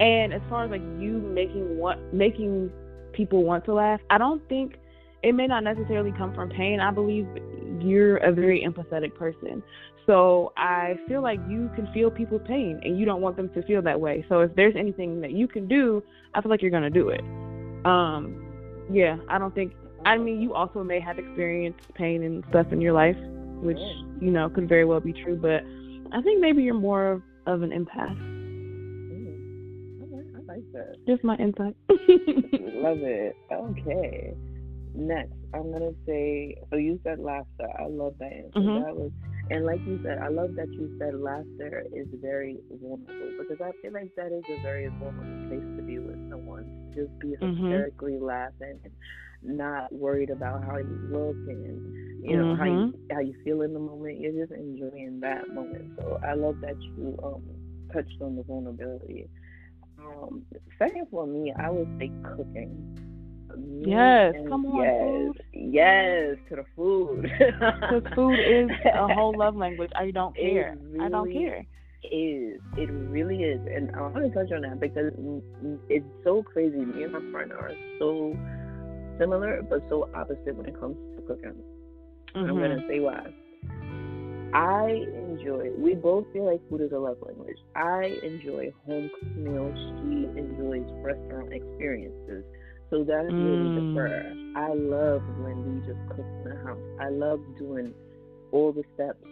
And 0.00 0.32
as 0.32 0.42
far 0.48 0.64
as 0.64 0.70
like 0.70 0.82
you 0.98 1.12
making 1.34 1.78
what 1.78 1.98
making 2.12 2.70
people 3.12 3.44
want 3.44 3.64
to 3.66 3.74
laugh, 3.74 4.00
I 4.10 4.18
don't 4.18 4.46
think 4.48 4.76
it 5.22 5.32
may 5.34 5.46
not 5.46 5.64
necessarily 5.64 6.12
come 6.16 6.34
from 6.34 6.48
pain. 6.50 6.78
I 6.80 6.90
believe 6.92 7.26
you're 7.80 8.18
a 8.18 8.32
very 8.32 8.64
empathetic 8.64 9.14
person. 9.14 9.62
So 10.08 10.54
I 10.56 10.98
feel 11.06 11.22
like 11.22 11.38
you 11.50 11.70
can 11.76 11.86
feel 11.92 12.10
people's 12.10 12.40
pain 12.46 12.80
and 12.82 12.98
you 12.98 13.04
don't 13.04 13.20
want 13.20 13.36
them 13.36 13.50
to 13.50 13.62
feel 13.62 13.82
that 13.82 14.00
way. 14.00 14.24
So 14.30 14.40
if 14.40 14.54
there's 14.56 14.74
anything 14.74 15.20
that 15.20 15.32
you 15.32 15.46
can 15.46 15.68
do, 15.68 16.02
I 16.34 16.40
feel 16.40 16.50
like 16.50 16.62
you're 16.62 16.70
going 16.70 16.82
to 16.82 16.90
do 16.90 17.10
it. 17.10 17.20
Um 17.84 18.44
yeah, 18.90 19.18
I 19.28 19.38
don't 19.38 19.54
think 19.54 19.74
I 20.06 20.16
mean 20.16 20.40
you 20.40 20.54
also 20.54 20.82
may 20.82 20.98
have 20.98 21.18
experienced 21.18 21.80
pain 21.94 22.22
and 22.22 22.42
stuff 22.48 22.72
in 22.72 22.80
your 22.80 22.94
life, 22.94 23.18
which, 23.60 23.78
you 24.20 24.30
know, 24.30 24.48
could 24.48 24.66
very 24.66 24.86
well 24.86 25.00
be 25.00 25.12
true, 25.12 25.36
but 25.36 25.62
I 26.16 26.22
think 26.22 26.40
maybe 26.40 26.62
you're 26.62 26.72
more 26.72 27.12
of, 27.12 27.22
of 27.46 27.60
an 27.62 27.70
empath. 27.70 28.16
Mm. 28.18 30.00
I 30.36 30.52
like 30.52 30.72
that. 30.72 30.96
Just 31.06 31.22
my 31.22 31.36
insight. 31.36 31.76
Love 31.90 32.98
it. 33.02 33.36
Okay. 33.52 34.34
Next, 34.94 35.34
I'm 35.52 35.70
gonna 35.70 35.92
say. 36.06 36.56
So 36.70 36.76
you 36.76 36.98
said 37.04 37.18
laughter. 37.18 37.68
I 37.78 37.86
love 37.88 38.14
that 38.20 38.32
answer. 38.32 38.58
Mhm. 38.58 38.84
That 38.84 38.96
was, 38.96 39.12
and 39.50 39.64
like 39.64 39.80
you 39.84 39.98
said, 40.02 40.18
I 40.22 40.28
love 40.28 40.54
that 40.56 40.68
you 40.78 40.90
said 40.98 41.14
laughter 41.14 41.84
is 41.92 42.08
very 42.20 42.58
vulnerable 42.70 43.34
because 43.38 43.60
I 43.60 43.70
feel 43.80 43.92
like 43.92 44.10
that 44.16 44.32
is 44.32 44.44
a 44.48 44.58
very 44.58 44.88
vulnerable 44.98 45.38
place 45.48 45.64
to 45.76 45.82
be 45.82 45.98
with 45.98 46.18
someone. 46.30 46.64
To 46.94 47.02
just 47.02 47.18
be 47.20 47.34
Mhm. 47.42 47.86
hysterically 47.86 48.18
laughing 48.18 48.78
and 48.84 48.92
not 49.42 49.92
worried 49.92 50.30
about 50.30 50.62
how 50.64 50.78
you 50.78 50.98
look 51.10 51.38
and 51.46 51.82
you 52.22 52.36
know 52.38 52.54
how 52.54 52.64
you 52.64 52.84
Mm-hmm. 52.84 53.08
how 53.12 53.20
you 53.20 53.34
feel 53.44 53.62
in 53.62 53.72
the 53.72 53.80
moment. 53.80 54.18
You're 54.20 54.46
just 54.46 54.52
enjoying 54.52 55.20
that 55.22 55.48
moment. 55.50 55.84
So 55.98 56.18
I 56.28 56.34
love 56.34 56.56
that 56.62 56.76
you 56.96 57.16
um 57.22 57.42
touched 57.92 58.20
on 58.20 58.36
the 58.36 58.42
vulnerability. 58.44 59.28
Um, 59.98 60.44
second 60.78 61.06
for 61.10 61.26
me, 61.26 61.52
I 61.58 61.70
would 61.70 61.88
say 62.00 62.12
cooking. 62.22 62.84
Me 63.56 63.90
Yes, 63.90 64.34
come 64.48 64.66
on, 64.66 64.84
yes, 64.84 64.98
food. 65.00 65.42
yes, 65.52 66.36
to 66.48 66.56
the 66.56 66.64
food. 66.76 67.30
Because 67.80 68.02
food 68.14 68.40
is 68.40 68.70
a 68.94 69.08
whole 69.14 69.36
love 69.36 69.56
language. 69.56 69.90
I 69.96 70.10
don't 70.10 70.36
care. 70.36 70.76
I 71.00 71.08
don't 71.08 71.32
care. 71.32 71.66
is. 72.04 72.60
It 72.76 72.90
really 73.10 73.36
is, 73.42 73.60
and 73.74 73.90
I 73.96 74.00
want 74.02 74.14
to 74.16 74.30
touch 74.30 74.52
on 74.52 74.62
that 74.62 74.80
because 74.80 75.12
mm, 75.18 75.42
mm, 75.64 75.78
it's 75.88 76.06
so 76.24 76.42
crazy. 76.42 76.84
Me 76.84 77.02
and 77.04 77.12
my 77.12 77.20
friend 77.32 77.52
are 77.52 77.72
so 77.98 78.36
similar, 79.18 79.62
but 79.68 79.82
so 79.88 80.08
opposite 80.14 80.54
when 80.56 80.66
it 80.66 80.78
comes 80.78 80.96
to 81.16 81.22
cooking. 81.26 81.54
I'm 82.34 82.56
Mhm. 82.56 82.60
gonna 82.60 82.84
say 82.88 83.00
why. 83.00 83.26
I 84.54 85.04
enjoy. 85.14 85.70
We 85.78 85.94
both 85.94 86.24
feel 86.32 86.44
like 86.46 86.60
food 86.68 86.80
is 86.80 86.92
a 86.92 86.98
love 86.98 87.18
language. 87.22 87.58
I 87.74 88.16
enjoy 88.22 88.72
home 88.86 89.10
cooked 89.18 89.36
meals. 89.36 89.74
She 90.00 90.26
enjoys 90.36 90.86
restaurant 91.02 91.52
experiences. 91.52 92.44
So 92.90 93.04
that's 93.04 93.32
really 93.38 93.68
Mm. 93.68 93.74
differ. 93.74 94.34
I 94.56 94.72
love 94.72 95.22
when 95.38 95.56
we 95.64 95.86
just 95.86 96.00
cook 96.08 96.26
in 96.44 96.50
the 96.50 96.56
house. 96.56 96.78
I 97.00 97.10
love 97.10 97.40
doing 97.58 97.94
all 98.52 98.72
the 98.72 98.82
steps 98.94 99.22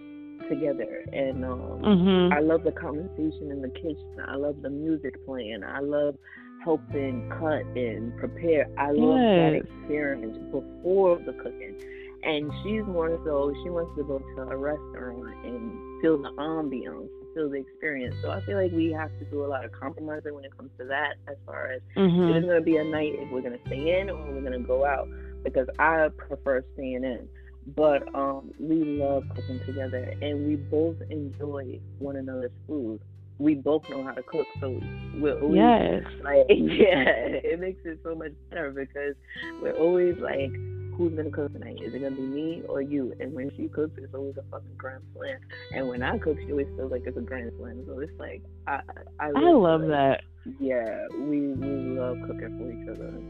together, 0.48 1.04
and 1.12 1.44
um, 1.44 1.82
Mhm. 1.82 2.32
I 2.32 2.40
love 2.40 2.62
the 2.64 2.72
conversation 2.72 3.50
in 3.50 3.62
the 3.62 3.70
kitchen. 3.70 4.20
I 4.26 4.36
love 4.36 4.60
the 4.62 4.70
music 4.70 5.24
playing. 5.24 5.64
I 5.64 5.80
love 5.80 6.16
helping 6.64 7.28
cut 7.30 7.64
and 7.76 8.16
prepare. 8.18 8.68
I 8.76 8.90
love 8.90 9.20
that 9.36 9.54
experience 9.54 10.36
before 10.52 11.18
the 11.24 11.32
cooking. 11.34 11.76
And 12.24 12.52
she's 12.62 12.84
more 12.86 13.18
so 13.24 13.54
she 13.62 13.70
wants 13.70 13.96
to 13.96 14.02
go 14.02 14.18
to 14.18 14.42
a 14.50 14.56
restaurant 14.56 15.34
and 15.44 16.02
feel 16.02 16.18
the 16.18 16.30
ambiance, 16.38 17.08
feel 17.36 17.50
the 17.50 17.58
experience. 17.58 18.16
So 18.22 18.30
I 18.30 18.40
feel 18.46 18.56
like 18.56 18.72
we 18.72 18.90
have 18.92 19.10
to 19.18 19.24
do 19.26 19.44
a 19.44 19.48
lot 19.48 19.64
of 19.64 19.70
compromising 19.72 20.34
when 20.34 20.44
it 20.44 20.56
comes 20.56 20.70
to 20.78 20.86
that, 20.86 21.14
as 21.28 21.36
far 21.44 21.66
as 21.66 21.82
if 21.94 22.12
Mhm. 22.12 22.34
it's 22.34 22.46
gonna 22.46 22.60
be 22.62 22.78
a 22.78 22.84
night 22.84 23.12
if 23.14 23.30
we're 23.30 23.42
gonna 23.42 23.60
stay 23.66 24.00
in 24.00 24.08
or 24.08 24.16
we're 24.32 24.40
gonna 24.40 24.58
go 24.58 24.84
out. 24.86 25.06
Because 25.44 25.68
I 25.78 26.08
prefer 26.16 26.64
staying 26.72 27.04
in. 27.04 27.28
But 27.76 28.12
um, 28.14 28.52
we 28.58 28.76
love 28.82 29.24
cooking 29.28 29.60
together, 29.66 30.12
and 30.22 30.46
we 30.46 30.56
both 30.56 30.96
enjoy 31.10 31.78
one 31.98 32.16
another's 32.16 32.52
food. 32.66 33.00
We 33.38 33.54
both 33.54 33.88
know 33.90 34.02
how 34.02 34.12
to 34.12 34.22
cook, 34.22 34.46
so 34.60 34.80
we're 35.18 35.38
always 35.40 35.58
Yes. 35.58 36.04
like, 36.22 36.46
yeah, 36.48 37.04
it 37.44 37.60
makes 37.60 37.84
it 37.84 37.98
so 38.02 38.14
much 38.14 38.32
better 38.50 38.70
because 38.70 39.14
we're 39.60 39.76
always 39.76 40.16
like, 40.18 40.52
who's 40.96 41.14
gonna 41.14 41.30
cook 41.30 41.52
tonight? 41.52 41.78
Is 41.82 41.94
it 41.94 42.00
gonna 42.00 42.14
be 42.16 42.22
me 42.22 42.62
or 42.68 42.80
you? 42.80 43.12
And 43.20 43.32
when 43.34 43.50
she 43.56 43.68
cooks, 43.68 43.94
it's 43.98 44.14
always 44.14 44.36
a 44.36 44.42
fucking 44.50 44.74
grand 44.76 45.02
slam. 45.14 45.38
And 45.72 45.88
when 45.88 46.02
I 46.02 46.18
cook, 46.18 46.36
she 46.44 46.52
always 46.52 46.66
feels 46.76 46.90
like 46.90 47.02
it's 47.06 47.16
a 47.16 47.20
grand 47.20 47.52
slam. 47.58 47.82
So 47.86 48.00
it's 48.00 48.12
like, 48.18 48.42
I, 48.66 48.80
I, 49.20 49.26
I 49.34 49.50
love 49.52 49.82
that. 49.82 50.20
yeah, 50.60 51.06
we 51.18 51.40
we 51.52 51.98
love 51.98 52.18
cooking 52.26 52.56
for 52.58 52.70
each 52.70 52.88
other. 52.88 53.22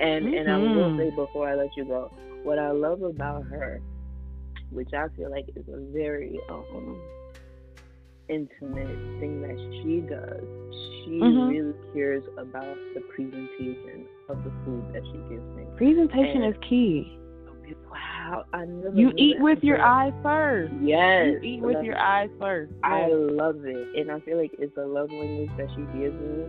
And 0.00 0.28
and 0.34 0.50
I 0.50 0.58
will 0.58 0.92
Mhm. 0.92 0.96
say 0.98 1.10
before 1.10 1.48
I 1.48 1.54
let 1.54 1.76
you 1.76 1.84
go, 1.84 2.10
what 2.42 2.58
I 2.58 2.70
love 2.70 3.02
about 3.02 3.44
her, 3.44 3.80
which 4.70 4.92
I 4.92 5.08
feel 5.16 5.30
like 5.30 5.46
is 5.56 5.64
a 5.68 5.78
very 5.92 6.40
um 6.48 7.00
intimate 8.28 8.98
thing 9.20 9.40
that 9.42 9.58
she 9.82 10.00
does, 10.00 10.44
she 11.04 11.20
Mhm. 11.20 11.50
really 11.50 11.74
cares 11.92 12.24
about 12.36 12.76
the 12.94 13.00
presentation 13.14 14.06
of 14.28 14.42
the 14.44 14.50
food 14.64 14.84
that 14.92 15.04
she 15.06 15.18
gives 15.28 15.44
me. 15.56 15.64
Presentation 15.76 16.42
And- 16.42 16.54
is 16.54 16.60
key. 16.62 17.18
Wow, 17.90 18.44
I 18.54 18.64
never 18.64 18.96
You 18.96 19.12
eat 19.16 19.38
with 19.40 19.62
your 19.62 19.80
eyes 19.80 20.12
first. 20.22 20.72
Yes, 20.80 21.34
You 21.34 21.38
eat 21.42 21.60
with 21.62 21.82
your 21.82 21.94
it. 21.94 22.00
eyes 22.00 22.30
first. 22.38 22.72
I 22.82 23.08
love 23.08 23.64
it, 23.64 23.88
and 23.96 24.10
I 24.10 24.20
feel 24.20 24.38
like 24.38 24.54
it's 24.58 24.76
a 24.78 24.86
love 24.86 25.10
language 25.10 25.50
that 25.58 25.68
she 25.72 25.82
gives 25.98 26.14
me, 26.18 26.44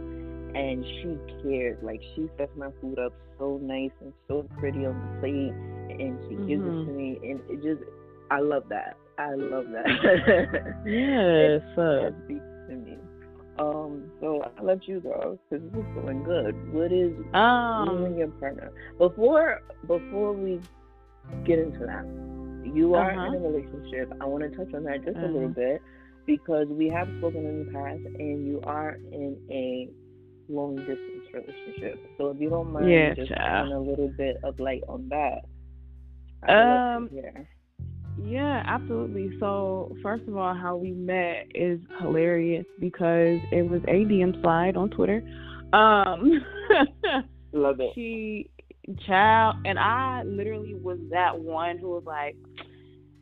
and 0.55 0.86
she 0.86 1.17
cares. 1.43 1.77
Like 1.83 2.01
she 2.15 2.29
sets 2.38 2.55
my 2.55 2.71
food 2.81 3.00
up 3.00 3.13
so 3.38 3.57
nice 3.62 3.91
and 4.01 4.13
so 4.27 4.43
pretty 4.59 4.86
on 4.86 4.93
the 4.95 5.19
plate, 5.19 5.53
and 6.00 6.17
she 6.29 6.36
gives 6.48 6.63
it 6.63 6.71
Mhm. 6.71 6.86
to 6.86 6.91
me, 6.91 7.19
and 7.24 7.39
it 7.50 7.62
just, 7.63 7.83
I 8.31 8.39
love 8.39 8.67
that. 8.69 8.95
I 9.20 9.36
love 9.36 9.66
that. 9.74 9.86
Yes. 10.86 11.62
That 11.76 11.82
uh, 11.84 12.12
speaks 12.26 12.46
to 12.70 12.76
me. 12.76 12.98
Um, 13.60 14.10
so 14.22 14.42
I 14.58 14.64
let 14.64 14.88
you 14.88 15.02
go 15.02 15.38
because 15.50 15.66
this 15.72 15.82
is 15.82 15.88
going 16.04 16.24
good. 16.24 16.56
What 16.74 16.92
is 16.94 17.12
you 17.12 17.26
and 17.26 17.36
Um. 17.36 18.18
your 18.18 18.28
partner 18.30 18.72
before 18.98 19.62
before 19.86 20.34
we 20.34 20.62
get 21.46 21.60
into 21.60 21.86
that? 21.86 22.06
You 22.74 22.96
are 22.96 23.12
Uh-huh. 23.12 23.26
in 23.28 23.36
a 23.36 23.40
relationship. 23.40 24.14
I 24.22 24.26
want 24.26 24.44
to 24.44 24.50
touch 24.56 24.74
on 24.74 24.84
that 24.86 25.04
just 25.04 25.18
a 25.18 25.22
little 25.28 25.46
Uh-huh. 25.46 25.54
bit 25.56 25.82
because 26.26 26.68
we 26.70 26.88
have 26.90 27.08
spoken 27.20 27.46
in 27.46 27.66
the 27.66 27.72
past, 27.72 28.00
and 28.20 28.48
you 28.48 28.62
are 28.64 28.98
in 29.12 29.36
a 29.52 29.90
long 30.48 30.76
distance 30.78 31.26
relationship. 31.34 32.00
So 32.18 32.30
if 32.30 32.40
you 32.40 32.50
don't 32.50 32.72
mind, 32.72 32.88
Yeah, 32.90 33.14
just 33.14 33.32
a 33.32 33.64
little 33.80 34.08
bit 34.18 34.38
of 34.44 34.60
light 34.60 34.84
on 34.88 35.10
that. 35.10 35.44
Um. 36.48 37.10
Yeah, 38.24 38.64
absolutely. 38.66 39.32
So, 39.40 39.96
first 40.04 40.28
of 40.28 40.36
all, 40.38 40.54
how 40.54 40.76
we 40.76 40.92
met 40.92 41.48
is 41.56 41.80
hilarious 42.00 42.66
because 42.80 43.40
it 43.52 43.70
was 43.70 43.82
a 43.88 44.06
DM 44.06 44.42
slide 44.42 44.76
on 44.78 44.90
Twitter. 44.90 45.22
Um, 45.74 46.44
Love 47.54 47.80
it. 47.80 47.92
she, 47.96 48.50
child, 49.08 49.58
and 49.66 49.80
I 49.80 50.24
literally 50.24 50.76
was 50.76 51.00
that 51.12 51.40
one 51.40 51.78
who 51.78 51.90
was 51.90 52.04
like, 52.06 52.36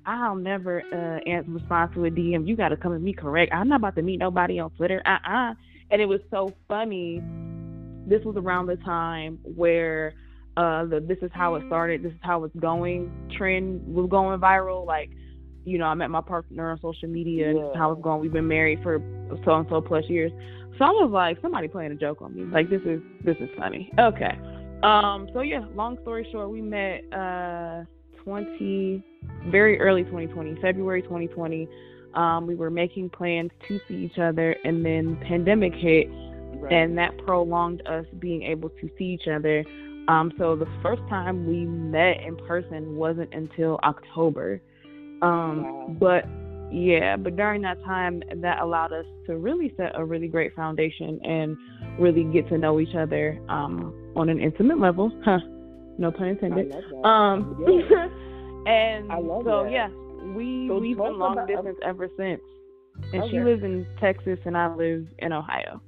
I'll 0.06 0.36
never 0.36 0.82
uh, 0.94 1.30
answer 1.30 1.52
respond 1.52 1.94
to 1.96 2.06
a 2.06 2.10
DM. 2.10 2.48
You 2.48 2.56
got 2.56 2.70
to 2.70 2.78
come 2.78 2.94
and 2.94 3.04
me 3.04 3.14
correct. 3.14 3.52
I'm 3.54 3.68
not 3.68 3.82
about 3.82 3.96
to 3.96 4.02
meet 4.02 4.18
nobody 4.18 4.58
on 4.58 4.72
Twitter. 4.72 5.02
Uh 5.06 5.30
uh 5.30 5.54
And 5.92 6.02
it 6.02 6.06
was 6.06 6.22
so 6.32 6.54
funny. 6.70 7.22
This 8.08 8.24
was 8.24 8.38
around 8.38 8.68
the 8.68 8.78
time 8.78 9.40
where 9.44 10.14
uh 10.58 10.86
the 10.86 11.00
this 11.00 11.20
is 11.22 11.32
how 11.34 11.56
it 11.56 11.64
started, 11.68 12.04
this 12.04 12.12
is 12.12 12.20
how 12.22 12.44
it's 12.44 12.56
going 12.58 13.12
trend 13.38 13.86
was 13.86 14.08
going 14.10 14.40
viral. 14.40 14.86
Like, 14.86 15.12
you 15.64 15.78
know, 15.78 15.86
I 15.86 15.94
met 15.94 16.10
my 16.10 16.22
partner 16.22 16.72
on 16.72 16.80
social 16.82 17.08
media 17.08 17.52
and 17.52 17.76
how 17.76 17.92
it's 17.92 18.02
going. 18.02 18.20
We've 18.22 18.34
been 18.34 18.48
married 18.48 18.80
for 18.84 19.00
so 19.46 19.56
and 19.56 19.68
so 19.70 19.82
plus 19.82 20.06
years. 20.10 20.32
So 20.78 20.86
I 20.86 20.90
was 20.90 21.12
like, 21.12 21.38
somebody 21.42 21.68
playing 21.68 21.92
a 21.92 21.96
joke 21.96 22.22
on 22.22 22.36
me. 22.36 22.44
Like 22.44 22.70
this 22.70 22.82
is 22.86 23.02
this 23.24 23.38
is 23.40 23.50
funny. 23.58 23.92
Okay. 24.00 24.38
Um, 24.84 25.30
so 25.34 25.42
yeah, 25.42 25.66
long 25.76 25.98
story 26.02 26.28
short, 26.32 26.50
we 26.50 26.62
met 26.62 27.02
uh 27.14 27.84
twenty 28.24 29.04
very 29.48 29.80
early 29.80 30.04
twenty 30.04 30.28
twenty, 30.28 30.60
February 30.62 31.02
twenty 31.04 31.28
twenty. 31.28 31.68
Um, 32.14 32.48
we 32.48 32.56
were 32.56 32.72
making 32.72 33.10
plans 33.12 33.52
to 33.68 33.80
see 33.88 33.96
each 33.96 34.18
other 34.18 34.56
and 34.64 34.84
then 34.84 35.20
pandemic 35.28 35.74
hit 35.76 36.08
Right. 36.60 36.74
and 36.74 36.98
that 36.98 37.16
prolonged 37.20 37.86
us 37.86 38.06
being 38.20 38.42
able 38.44 38.70
to 38.70 38.90
see 38.98 39.06
each 39.06 39.28
other. 39.28 39.64
Um, 40.08 40.32
so 40.38 40.56
the 40.56 40.68
first 40.82 41.02
time 41.10 41.46
we 41.48 41.66
met 41.66 42.22
in 42.26 42.36
person 42.48 42.96
wasn't 42.96 43.34
until 43.34 43.80
October. 43.84 44.62
Um. 45.22 45.98
But 46.00 46.26
yeah, 46.72 47.16
but 47.18 47.36
during 47.36 47.62
that 47.64 47.82
time, 47.84 48.22
that 48.42 48.60
allowed 48.62 48.92
us 48.94 49.06
to 49.26 49.38
really 49.38 49.74
set 49.78 49.92
a 49.96 50.04
really 50.04 50.28
great 50.28 50.54
foundation 50.56 51.20
and 51.24 51.58
really 52.00 52.24
get 52.26 52.48
to 52.50 52.58
know 52.58 52.80
each 52.80 52.94
other 52.96 53.40
um, 53.50 53.94
on 54.16 54.30
an 54.30 54.40
intimate 54.40 54.80
level. 54.80 55.12
Huh. 55.26 55.40
No 56.00 56.12
pun 56.12 56.28
intended. 56.28 56.72
Um, 57.04 57.58
Yeah. 57.68 58.08
and 58.72 59.12
I 59.12 59.18
love 59.18 59.44
so 59.46 59.64
that. 59.64 59.72
yeah, 59.72 59.88
we 60.36 60.68
So 60.70 60.78
we've 60.78 60.96
been 60.98 61.18
long 61.18 61.34
about- 61.34 61.48
distance 61.48 61.78
ever 61.84 62.08
since. 62.18 62.42
And 63.14 63.24
she 63.32 63.40
lives 63.40 63.64
in 63.64 63.86
Texas, 64.00 64.38
and 64.46 64.56
I 64.58 64.74
live 64.76 65.08
in 65.20 65.32
Ohio. 65.34 65.82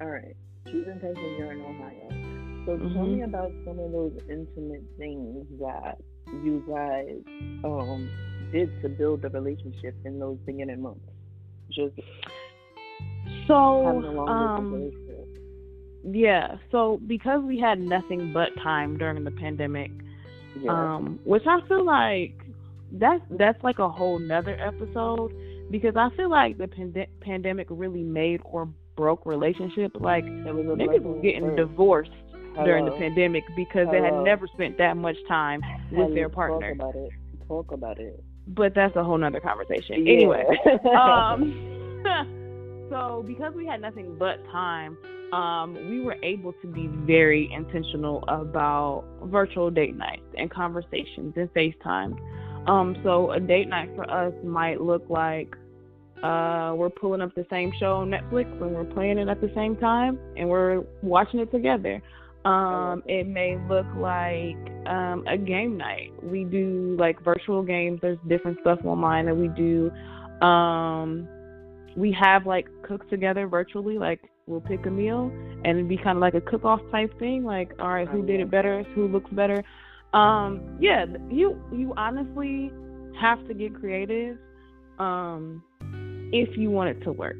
All 0.00 0.06
right. 0.08 0.36
She's 0.66 0.86
in 0.86 1.00
Texas, 1.00 1.18
you're 1.38 1.50
in 1.52 1.60
Ohio. 1.62 2.49
So 2.70 2.78
tell 2.94 3.04
Mhm. 3.04 3.16
me 3.16 3.22
about 3.22 3.52
some 3.64 3.78
of 3.80 3.90
those 3.90 4.12
intimate 4.28 4.84
things 4.96 5.44
that 5.60 5.98
you 6.44 6.62
guys 6.68 7.16
um 7.64 8.08
did 8.52 8.70
to 8.82 8.88
build 8.88 9.22
the 9.22 9.28
relationship 9.30 9.94
in 10.04 10.20
those 10.20 10.38
beginning 10.46 10.80
months. 10.82 11.00
Just 11.70 11.94
So, 13.48 13.86
having 13.86 14.04
a 14.04 14.12
long 14.12 14.28
um, 14.28 14.92
yeah. 16.04 16.56
So 16.70 17.00
because 17.06 17.42
we 17.42 17.58
had 17.58 17.80
nothing 17.80 18.32
but 18.32 18.48
time 18.62 18.96
during 18.98 19.24
the 19.24 19.30
pandemic, 19.32 19.90
Yeah. 20.62 20.70
um, 20.70 21.18
which 21.24 21.42
I 21.46 21.60
feel 21.66 21.84
like 21.84 22.34
that's 22.92 23.22
that's 23.30 23.62
like 23.64 23.80
a 23.80 23.88
whole 23.88 24.18
nother 24.20 24.56
episode 24.60 25.32
because 25.70 25.96
I 25.96 26.08
feel 26.16 26.30
like 26.30 26.58
the 26.58 26.66
pande- 26.66 27.08
pandemic 27.20 27.66
really 27.70 28.02
made 28.02 28.40
or 28.44 28.68
broke 28.96 29.26
relationship. 29.26 29.92
Like 30.00 30.24
it 30.24 30.54
was 30.54 30.66
a 30.66 30.76
niggas 30.76 31.02
was 31.02 31.20
getting 31.22 31.56
first. 31.76 32.10
Divorced 32.50 32.66
during 32.66 32.84
the 32.84 32.92
pandemic 32.92 33.44
because 33.56 33.86
they 33.90 34.00
had 34.00 34.14
never 34.24 34.46
spent 34.48 34.78
that 34.78 34.96
much 34.96 35.16
time 35.28 35.60
with 35.90 36.08
Hello, 36.08 36.14
their 36.14 36.28
partner. 36.28 36.74
Talk 36.74 36.90
about 36.90 36.96
it. 36.96 37.10
Talk 37.48 37.72
about 37.72 37.98
it. 37.98 38.24
But 38.48 38.74
that's 38.74 38.96
a 38.96 39.04
whole 39.04 39.18
nother 39.18 39.40
conversation. 39.40 40.06
Yeah. 40.06 40.12
Anyway, 40.12 40.44
um, 40.96 42.00
so 42.90 43.24
because 43.26 43.54
we 43.54 43.66
had 43.66 43.80
nothing 43.80 44.16
but 44.18 44.44
time, 44.50 44.96
um, 45.32 45.74
we 45.88 46.00
were 46.00 46.16
able 46.22 46.52
to 46.54 46.66
be 46.66 46.88
very 46.88 47.52
intentional 47.52 48.24
about 48.28 49.04
virtual 49.24 49.70
date 49.70 49.96
nights 49.96 50.22
and 50.36 50.50
conversations 50.50 51.34
and 51.36 51.52
FaceTime. 51.54 52.18
Um, 52.68 52.96
so 53.02 53.30
a 53.30 53.40
date 53.40 53.68
night 53.68 53.90
for 53.94 54.10
us 54.10 54.34
might 54.44 54.80
look 54.80 55.08
like 55.08 55.54
uh, 56.22 56.74
we're 56.76 56.90
pulling 56.90 57.22
up 57.22 57.34
the 57.34 57.46
same 57.48 57.72
show 57.78 57.96
on 57.96 58.10
Netflix 58.10 58.50
and 58.60 58.74
we're 58.74 58.84
playing 58.84 59.18
it 59.18 59.28
at 59.28 59.40
the 59.40 59.50
same 59.54 59.76
time 59.76 60.18
and 60.36 60.48
we're 60.48 60.82
watching 61.02 61.40
it 61.40 61.50
together. 61.50 62.02
Um, 62.44 63.02
it 63.06 63.26
may 63.26 63.58
look 63.68 63.86
like 63.96 64.56
um, 64.86 65.24
a 65.28 65.36
game 65.36 65.76
night. 65.76 66.12
We 66.22 66.44
do 66.44 66.96
like 66.98 67.22
virtual 67.22 67.62
games. 67.62 68.00
There's 68.00 68.18
different 68.28 68.58
stuff 68.60 68.78
online 68.84 69.26
that 69.26 69.36
we 69.36 69.48
do. 69.48 69.90
Um, 70.44 71.28
we 71.96 72.16
have 72.18 72.46
like 72.46 72.66
cook 72.82 73.08
together 73.10 73.46
virtually. 73.46 73.98
Like 73.98 74.20
we'll 74.46 74.60
pick 74.60 74.86
a 74.86 74.90
meal 74.90 75.30
and 75.64 75.78
it'd 75.78 75.88
be 75.88 75.98
kind 75.98 76.16
of 76.16 76.22
like 76.22 76.34
a 76.34 76.40
cook-off 76.40 76.80
type 76.90 77.16
thing. 77.18 77.44
Like, 77.44 77.72
all 77.78 77.90
right, 77.90 78.08
who 78.08 78.24
did 78.24 78.40
it 78.40 78.50
better? 78.50 78.84
Who 78.94 79.06
looks 79.08 79.30
better? 79.32 79.62
Um, 80.12 80.78
yeah, 80.80 81.04
you 81.28 81.60
you 81.72 81.92
honestly 81.96 82.72
have 83.20 83.46
to 83.48 83.54
get 83.54 83.74
creative 83.78 84.38
um, 84.98 85.62
if 86.32 86.56
you 86.56 86.70
want 86.70 86.90
it 86.90 87.04
to 87.04 87.12
work. 87.12 87.36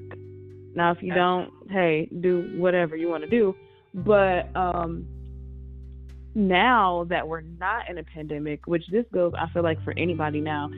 Now, 0.75 0.93
if 0.93 1.03
you 1.03 1.13
don't, 1.13 1.51
hey, 1.69 2.09
do 2.21 2.55
whatever 2.57 2.97
you 2.97 3.09
want 3.09 3.25
to 3.25 3.31
do. 3.31 3.57
But 3.95 4.55
um, 4.57 5.07
now 6.35 7.07
that 7.09 7.27
we're 7.27 7.41
not 7.41 7.89
in 7.89 7.99
a 7.99 8.05
pandemic, 8.05 8.67
which 8.67 8.85
this 8.91 9.05
goes, 9.13 9.33
I 9.39 9.49
feel 9.53 9.63
like 9.63 9.83
for 9.85 9.93
anybody 9.97 10.41
now, 10.41 10.71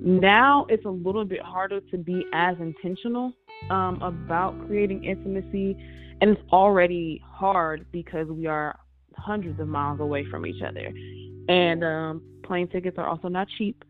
now 0.00 0.66
it's 0.68 0.84
a 0.84 0.90
little 0.90 1.24
bit 1.24 1.42
harder 1.42 1.80
to 1.80 1.98
be 1.98 2.24
as 2.32 2.56
intentional 2.60 3.32
um, 3.70 4.00
about 4.02 4.54
creating 4.66 5.04
intimacy, 5.04 5.76
and 6.20 6.30
it's 6.30 6.42
already 6.52 7.22
hard 7.24 7.86
because 7.92 8.28
we 8.28 8.46
are 8.46 8.78
hundreds 9.16 9.60
of 9.60 9.68
miles 9.68 10.00
away 10.00 10.24
from 10.30 10.46
each 10.46 10.62
other, 10.62 10.92
and 11.48 11.84
um, 11.84 12.22
plane 12.42 12.68
tickets 12.68 12.98
are 12.98 13.06
also 13.06 13.28
not 13.28 13.46
cheap. 13.58 13.84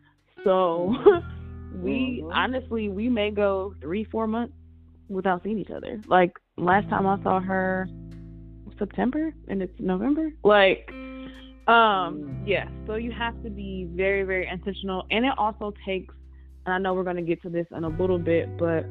So 0.44 0.94
we 1.74 2.20
mm-hmm. 2.22 2.32
honestly 2.32 2.88
we 2.88 3.08
may 3.08 3.30
go 3.30 3.74
three 3.80 4.04
four 4.04 4.26
months 4.26 4.54
without 5.08 5.42
seeing 5.42 5.58
each 5.58 5.70
other. 5.70 6.00
Like 6.06 6.32
last 6.56 6.88
time 6.88 7.06
I 7.06 7.22
saw 7.22 7.40
her 7.40 7.88
September 8.78 9.34
and 9.48 9.62
it's 9.62 9.74
November. 9.78 10.32
Like 10.44 10.90
um 11.68 12.42
yeah, 12.46 12.68
so 12.86 12.96
you 12.96 13.12
have 13.12 13.40
to 13.42 13.50
be 13.50 13.88
very 13.92 14.24
very 14.24 14.48
intentional 14.48 15.06
and 15.10 15.24
it 15.24 15.32
also 15.38 15.72
takes 15.86 16.14
and 16.66 16.74
I 16.74 16.78
know 16.78 16.94
we're 16.94 17.04
going 17.04 17.16
to 17.16 17.22
get 17.22 17.42
to 17.42 17.48
this 17.48 17.66
in 17.76 17.84
a 17.84 17.88
little 17.88 18.18
bit, 18.18 18.56
but 18.56 18.86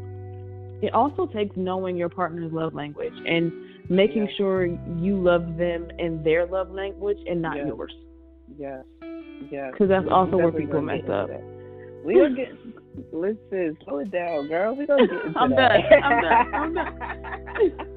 it 0.82 0.94
also 0.94 1.26
takes 1.28 1.56
knowing 1.56 1.96
your 1.96 2.10
partner's 2.10 2.52
love 2.52 2.74
language 2.74 3.14
and 3.26 3.52
making 3.90 4.24
yes. 4.24 4.32
sure 4.38 4.66
you 4.66 5.22
love 5.22 5.58
them 5.58 5.90
in 6.00 6.22
their 6.24 6.46
love 6.46 6.72
language 6.72 7.18
and 7.28 7.42
not 7.42 7.58
yes. 7.58 7.68
yours. 7.68 7.94
Yes. 8.58 8.84
Yes. 9.50 9.72
Because 9.72 9.90
that's 9.90 10.08
also 10.12 10.38
where 10.38 10.52
people 10.52 10.82
mess 10.82 11.04
up. 11.12 11.30
We 12.04 12.20
are 12.20 12.30
getting. 12.30 12.74
Listen, 13.14 13.78
slow 13.86 14.00
it 14.00 14.12
down, 14.12 14.48
girl. 14.48 14.76
We 14.76 14.86
gonna 14.86 15.08
get 15.08 15.26
into 15.28 15.40
I'm 15.40 15.52
that. 15.52 15.82
done. 15.90 16.04
I'm 16.04 16.22
done. 16.22 16.54
I'm 16.54 17.78
done. 17.78 17.88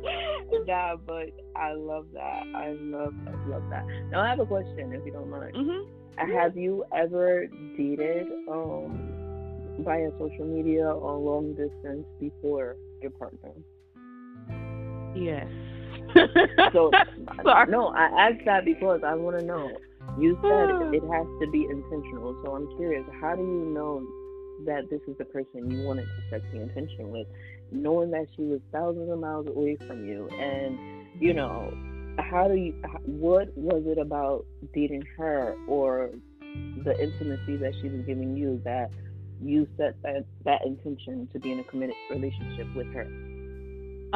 nah, 0.66 0.96
but 0.96 1.30
I 1.56 1.72
love 1.74 2.06
that. 2.12 2.42
I 2.54 2.76
love, 2.80 3.14
I 3.26 3.48
love 3.48 3.62
that. 3.70 3.84
Now 4.10 4.20
I 4.20 4.28
have 4.28 4.40
a 4.40 4.46
question, 4.46 4.92
if 4.92 5.04
you 5.04 5.12
don't 5.12 5.30
mind. 5.30 5.54
Mm-hmm. 5.54 6.34
Have 6.36 6.56
you 6.56 6.84
ever 6.96 7.46
dated 7.76 8.28
um 8.48 9.14
via 9.80 10.10
social 10.18 10.44
media 10.44 10.86
or 10.86 11.18
long 11.18 11.54
distance 11.54 12.06
before 12.20 12.76
your 13.02 13.10
partner? 13.10 13.52
Yes. 15.16 15.46
so 16.72 16.90
Sorry. 17.42 17.70
no, 17.70 17.88
I 17.88 18.28
asked 18.28 18.44
that 18.46 18.64
because 18.64 19.00
I 19.04 19.14
want 19.14 19.38
to 19.38 19.44
know. 19.44 19.70
You 20.18 20.38
said 20.42 20.94
it 20.94 21.02
has 21.10 21.26
to 21.40 21.50
be 21.50 21.64
intentional, 21.64 22.38
so 22.44 22.54
I'm 22.54 22.68
curious. 22.76 23.04
How 23.20 23.34
do 23.34 23.42
you 23.42 23.72
know 23.74 24.06
that 24.66 24.88
this 24.90 25.00
is 25.08 25.16
the 25.18 25.24
person 25.24 25.70
you 25.70 25.82
wanted 25.82 26.04
to 26.04 26.22
set 26.30 26.42
the 26.52 26.60
intention 26.60 27.10
with, 27.10 27.26
knowing 27.74 28.10
that 28.12 28.26
she 28.36 28.42
was 28.42 28.60
thousands 28.72 29.10
of 29.10 29.18
miles 29.18 29.46
away 29.46 29.76
from 29.86 30.06
you, 30.06 30.28
and 30.28 30.78
you 31.20 31.34
know, 31.34 31.72
how 32.18 32.48
do 32.48 32.54
you? 32.54 32.72
What 33.04 33.56
was 33.56 33.82
it 33.86 33.98
about 33.98 34.46
dating 34.72 35.04
her 35.16 35.56
or 35.68 36.10
the 36.84 36.98
intimacy 37.00 37.56
that 37.56 37.72
she 37.80 37.88
was 37.88 38.02
giving 38.06 38.36
you 38.36 38.60
that 38.64 38.90
you 39.42 39.66
set 39.76 40.00
that 40.02 40.24
that 40.44 40.64
intention 40.64 41.28
to 41.32 41.38
be 41.38 41.52
in 41.52 41.60
a 41.60 41.64
committed 41.64 41.96
relationship 42.10 42.66
with 42.74 42.86
her? 42.92 43.06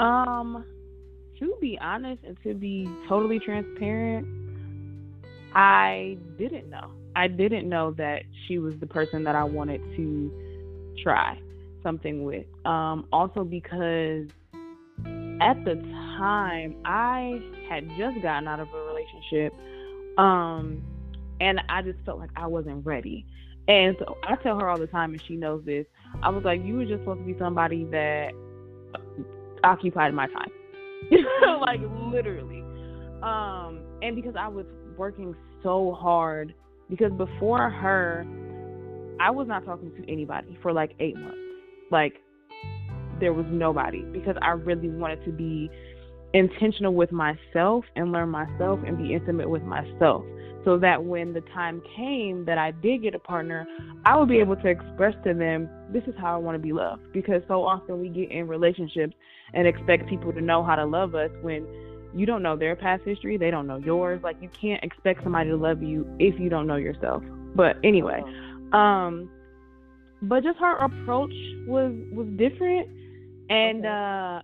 Um, 0.01 0.65
to 1.41 1.55
be 1.61 1.79
honest 1.81 2.23
and 2.25 2.37
to 2.45 2.55
be 2.55 2.89
totally 3.09 3.41
transparent, 3.41 4.27
I 5.55 6.17
didn't 6.39 6.71
know. 6.71 6.93
I 7.17 7.27
didn't 7.27 7.69
know 7.69 7.93
that 7.93 8.23
she 8.47 8.59
was 8.59 8.75
the 8.79 8.87
person 8.87 9.25
that 9.25 9.35
I 9.35 9.43
wanted 9.43 9.81
to 9.97 10.95
try 11.03 11.39
something 11.83 12.25
with. 12.25 12.47
Um, 12.65 13.07
also 13.13 13.45
because 13.45 14.27
at 15.41 15.65
the 15.65 15.77
time 16.19 16.77
I 16.85 17.41
had 17.69 17.89
just 17.97 18.21
gotten 18.23 18.49
out 18.49 18.61
of 18.61 18.69
a 18.73 18.81
relationship, 18.85 19.53
um, 20.19 20.83
and 21.41 21.61
I 21.69 21.83
just 21.83 21.99
felt 22.05 22.19
like 22.19 22.31
I 22.37 22.47
wasn't 22.47 22.85
ready. 22.85 23.25
And 23.69 23.97
so 23.99 24.17
I 24.25 24.35
tell 24.37 24.59
her 24.59 24.69
all 24.69 24.79
the 24.79 24.87
time, 24.87 25.13
and 25.13 25.23
she 25.29 25.37
knows 25.37 25.63
this. 25.65 25.87
I 26.23 26.31
was 26.31 26.43
like, 26.43 26.65
you 26.65 26.77
were 26.77 26.87
just 26.87 27.01
supposed 27.01 27.21
to 27.21 27.27
be 27.27 27.39
somebody 27.39 27.85
that 27.85 28.33
occupied 29.63 30.15
my 30.15 30.27
time, 30.27 30.51
like 31.61 31.81
literally. 32.13 32.63
Um, 33.23 33.81
and 34.03 34.17
because 34.17 34.35
I 34.39 34.49
was 34.49 34.65
working 34.97 35.35
so 35.63 35.97
hard 35.99 36.55
because 36.89 37.13
before 37.13 37.71
her, 37.71 38.25
I 39.21 39.31
was 39.31 39.47
not 39.49 39.65
talking 39.65 39.93
to 39.97 40.11
anybody 40.11 40.59
for 40.63 40.73
like 40.73 40.95
eight 41.01 41.17
months. 41.17 41.37
Like, 41.91 42.23
there 43.21 43.33
was 43.33 43.47
nobody 43.49 44.03
because 44.03 44.37
I 44.43 44.51
really 44.51 44.89
wanted 44.89 45.25
to 45.25 45.33
be 45.33 45.71
intentional 46.35 46.95
with 46.95 47.11
myself 47.11 47.85
and 47.97 48.13
learn 48.13 48.29
myself 48.29 48.81
and 48.87 48.99
be 48.99 49.15
intimate 49.15 49.49
with 49.49 49.63
myself 49.63 50.25
so 50.65 50.77
that 50.79 51.05
when 51.05 51.33
the 51.33 51.41
time 51.55 51.81
came 51.97 52.45
that 52.45 52.59
I 52.59 52.73
did 52.73 53.03
get 53.03 53.15
a 53.15 53.19
partner, 53.19 53.67
I 54.05 54.17
would 54.17 54.29
be 54.29 54.39
able 54.39 54.57
to 54.57 54.69
express 54.69 55.15
to 55.25 55.33
them, 55.33 55.69
this 55.93 56.03
is 56.05 56.15
how 56.19 56.35
I 56.35 56.37
want 56.37 56.57
to 56.57 56.59
be 56.59 56.73
loved. 56.73 57.13
Because 57.13 57.43
so 57.49 57.65
often 57.65 58.01
we 58.01 58.09
get 58.09 58.31
in 58.31 58.49
relationships 58.49 59.15
and 59.55 59.67
expect 59.67 60.09
people 60.09 60.33
to 60.33 60.41
know 60.41 60.63
how 60.63 60.75
to 60.75 60.85
love 60.85 61.15
us 61.15 61.31
when 61.43 61.67
you 62.15 62.27
don't 62.27 62.43
know 62.43 62.57
their 62.57 62.75
past 62.77 63.03
history, 63.05 63.37
they 63.37 63.51
don't 63.51 63.67
know 63.67 63.79
yours. 63.79 64.21
Like 64.23 64.37
you 64.43 64.51
can't 64.61 64.83
expect 64.83 65.23
somebody 65.23 65.51
to 65.51 65.57
love 65.57 65.83
you 65.83 66.07
if 66.19 66.39
you 66.39 66.49
don't 66.49 66.67
know 66.67 66.77
yourself. 66.77 67.23
But 67.55 67.77
anyway, 67.83 68.23
um 68.73 69.31
but 70.23 70.43
just 70.43 70.59
her 70.59 70.77
approach 70.77 71.33
was 71.67 71.93
was 72.13 72.27
different 72.37 72.89
and 73.51 73.87
uh 73.87 74.43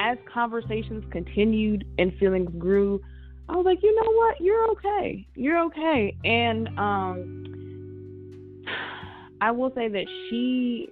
as 0.00 0.18
conversations 0.32 1.04
continued 1.12 1.84
and 1.98 2.12
feelings 2.18 2.50
grew, 2.58 3.00
I 3.48 3.56
was 3.56 3.64
like, 3.64 3.78
"You 3.82 3.94
know 3.94 4.12
what? 4.12 4.40
You're 4.40 4.70
okay. 4.72 5.26
You're 5.34 5.58
okay." 5.66 6.16
And 6.24 6.68
um 6.78 7.44
I 9.40 9.50
will 9.50 9.70
say 9.74 9.88
that 9.88 10.06
she 10.28 10.88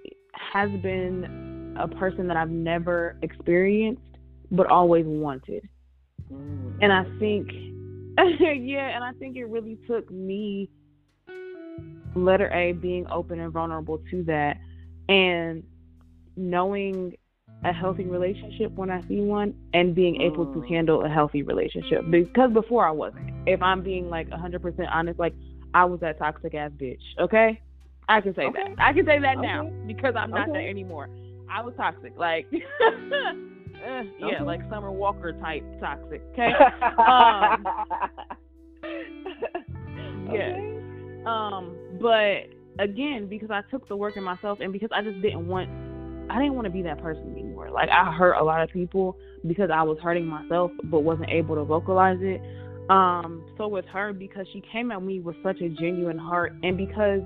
has 0.53 0.71
been 0.83 1.77
a 1.79 1.89
person 1.89 2.29
that 2.29 2.37
I've 2.37 2.51
never 2.51 3.17
experienced 3.23 4.03
but 4.51 4.67
always 4.67 5.07
wanted. 5.07 5.69
Mm. 6.31 6.79
And 6.83 6.93
I 6.93 7.05
think, 7.19 7.49
yeah, 8.19 8.95
and 8.95 9.03
I 9.03 9.13
think 9.19 9.37
it 9.37 9.47
really 9.47 9.79
took 9.87 10.11
me, 10.11 10.69
letter 12.15 12.51
A, 12.53 12.73
being 12.73 13.07
open 13.11 13.41
and 13.41 13.53
vulnerable 13.53 14.03
to 14.11 14.23
that, 14.25 14.59
and 15.09 15.63
knowing 16.37 17.17
a 17.65 17.73
healthy 17.73 18.05
relationship 18.05 18.73
when 18.73 18.91
I 18.91 19.01
see 19.07 19.21
one, 19.21 19.55
and 19.73 19.95
being 19.95 20.21
able 20.21 20.47
to 20.47 20.61
mm. 20.61 20.69
handle 20.69 21.05
a 21.05 21.09
healthy 21.09 21.43
relationship. 21.43 22.03
Because 22.11 22.51
before 22.53 22.87
I 22.87 22.91
wasn't. 22.91 23.31
If 23.47 23.63
I'm 23.63 23.83
being 23.83 24.11
like 24.11 24.29
100% 24.31 24.89
honest, 24.93 25.19
like 25.19 25.35
I 25.75 25.85
was 25.85 26.01
that 26.01 26.19
toxic 26.19 26.55
ass 26.55 26.73
bitch. 26.77 27.01
Okay, 27.21 27.61
I 28.09 28.21
can 28.21 28.35
say 28.35 28.47
okay. 28.47 28.75
that. 28.77 28.85
I 28.85 28.93
can 28.93 29.07
say 29.07 29.19
that 29.19 29.39
okay. 29.39 29.47
now 29.47 29.71
because 29.87 30.15
I'm 30.17 30.31
not 30.31 30.49
okay. 30.49 30.59
that 30.59 30.69
anymore. 30.69 31.09
I 31.51 31.63
was 31.63 31.75
toxic. 31.77 32.15
Like. 32.17 32.47
eh, 32.53 34.03
yeah, 34.19 34.43
like 34.43 34.61
Summer 34.69 34.91
Walker 34.91 35.33
type 35.33 35.65
toxic. 35.81 36.23
Okay. 36.33 36.53
um, 36.99 37.65
yeah. 40.33 40.57
Um, 41.27 41.77
but 42.03 42.49
again, 42.83 43.29
because 43.29 43.51
I 43.51 43.63
took 43.71 43.89
the 43.89 43.97
work 43.97 44.17
in 44.17 44.25
myself, 44.25 44.59
and 44.61 44.73
because 44.73 44.91
I 44.93 45.03
just 45.03 45.23
didn't 45.23 45.47
want, 45.47 45.71
I 46.31 46.39
didn't 46.39 46.55
want 46.55 46.67
to 46.67 46.71
be 46.71 46.83
that 46.83 47.01
person 47.01 47.33
anymore. 47.33 47.71
Like 47.71 47.89
I 47.89 48.13
hurt 48.13 48.35
a 48.35 48.45
lot 48.45 48.63
of 48.63 48.71
people 48.71 49.17
because 49.47 49.71
I 49.73 49.83
was 49.83 49.99
hurting 50.03 50.27
myself, 50.27 50.71
but 50.85 51.01
wasn't 51.01 51.31
able 51.31 51.55
to 51.55 51.65
vocalize 51.65 52.19
it. 52.21 52.41
Um, 52.91 53.45
so 53.57 53.69
with 53.69 53.87
her, 53.87 54.13
because 54.13 54.47
she 54.53 54.63
came 54.73 54.91
at 54.91 55.03
me 55.03 55.21
with 55.21 55.37
such 55.43 55.61
a 55.61 55.69
genuine 55.69 56.19
heart, 56.19 56.53
and 56.63 56.77
because 56.77 57.21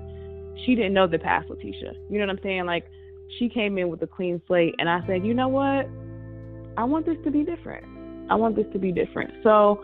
she 0.65 0.75
didn't 0.75 0.93
know 0.93 1.07
the 1.07 1.19
past, 1.19 1.49
Letitia. 1.49 1.93
You 2.09 2.19
know 2.19 2.27
what 2.27 2.37
I'm 2.37 2.43
saying? 2.43 2.65
Like 2.65 2.85
she 3.37 3.49
came 3.49 3.77
in 3.77 3.89
with 3.89 4.01
a 4.03 4.07
clean 4.07 4.41
slate, 4.47 4.75
and 4.79 4.89
I 4.89 5.05
said, 5.07 5.25
you 5.25 5.33
know 5.33 5.47
what? 5.47 5.89
I 6.77 6.83
want 6.83 7.05
this 7.05 7.17
to 7.23 7.31
be 7.31 7.43
different. 7.43 7.85
I 8.29 8.35
want 8.35 8.55
this 8.55 8.65
to 8.73 8.79
be 8.79 8.91
different. 8.91 9.31
So, 9.43 9.83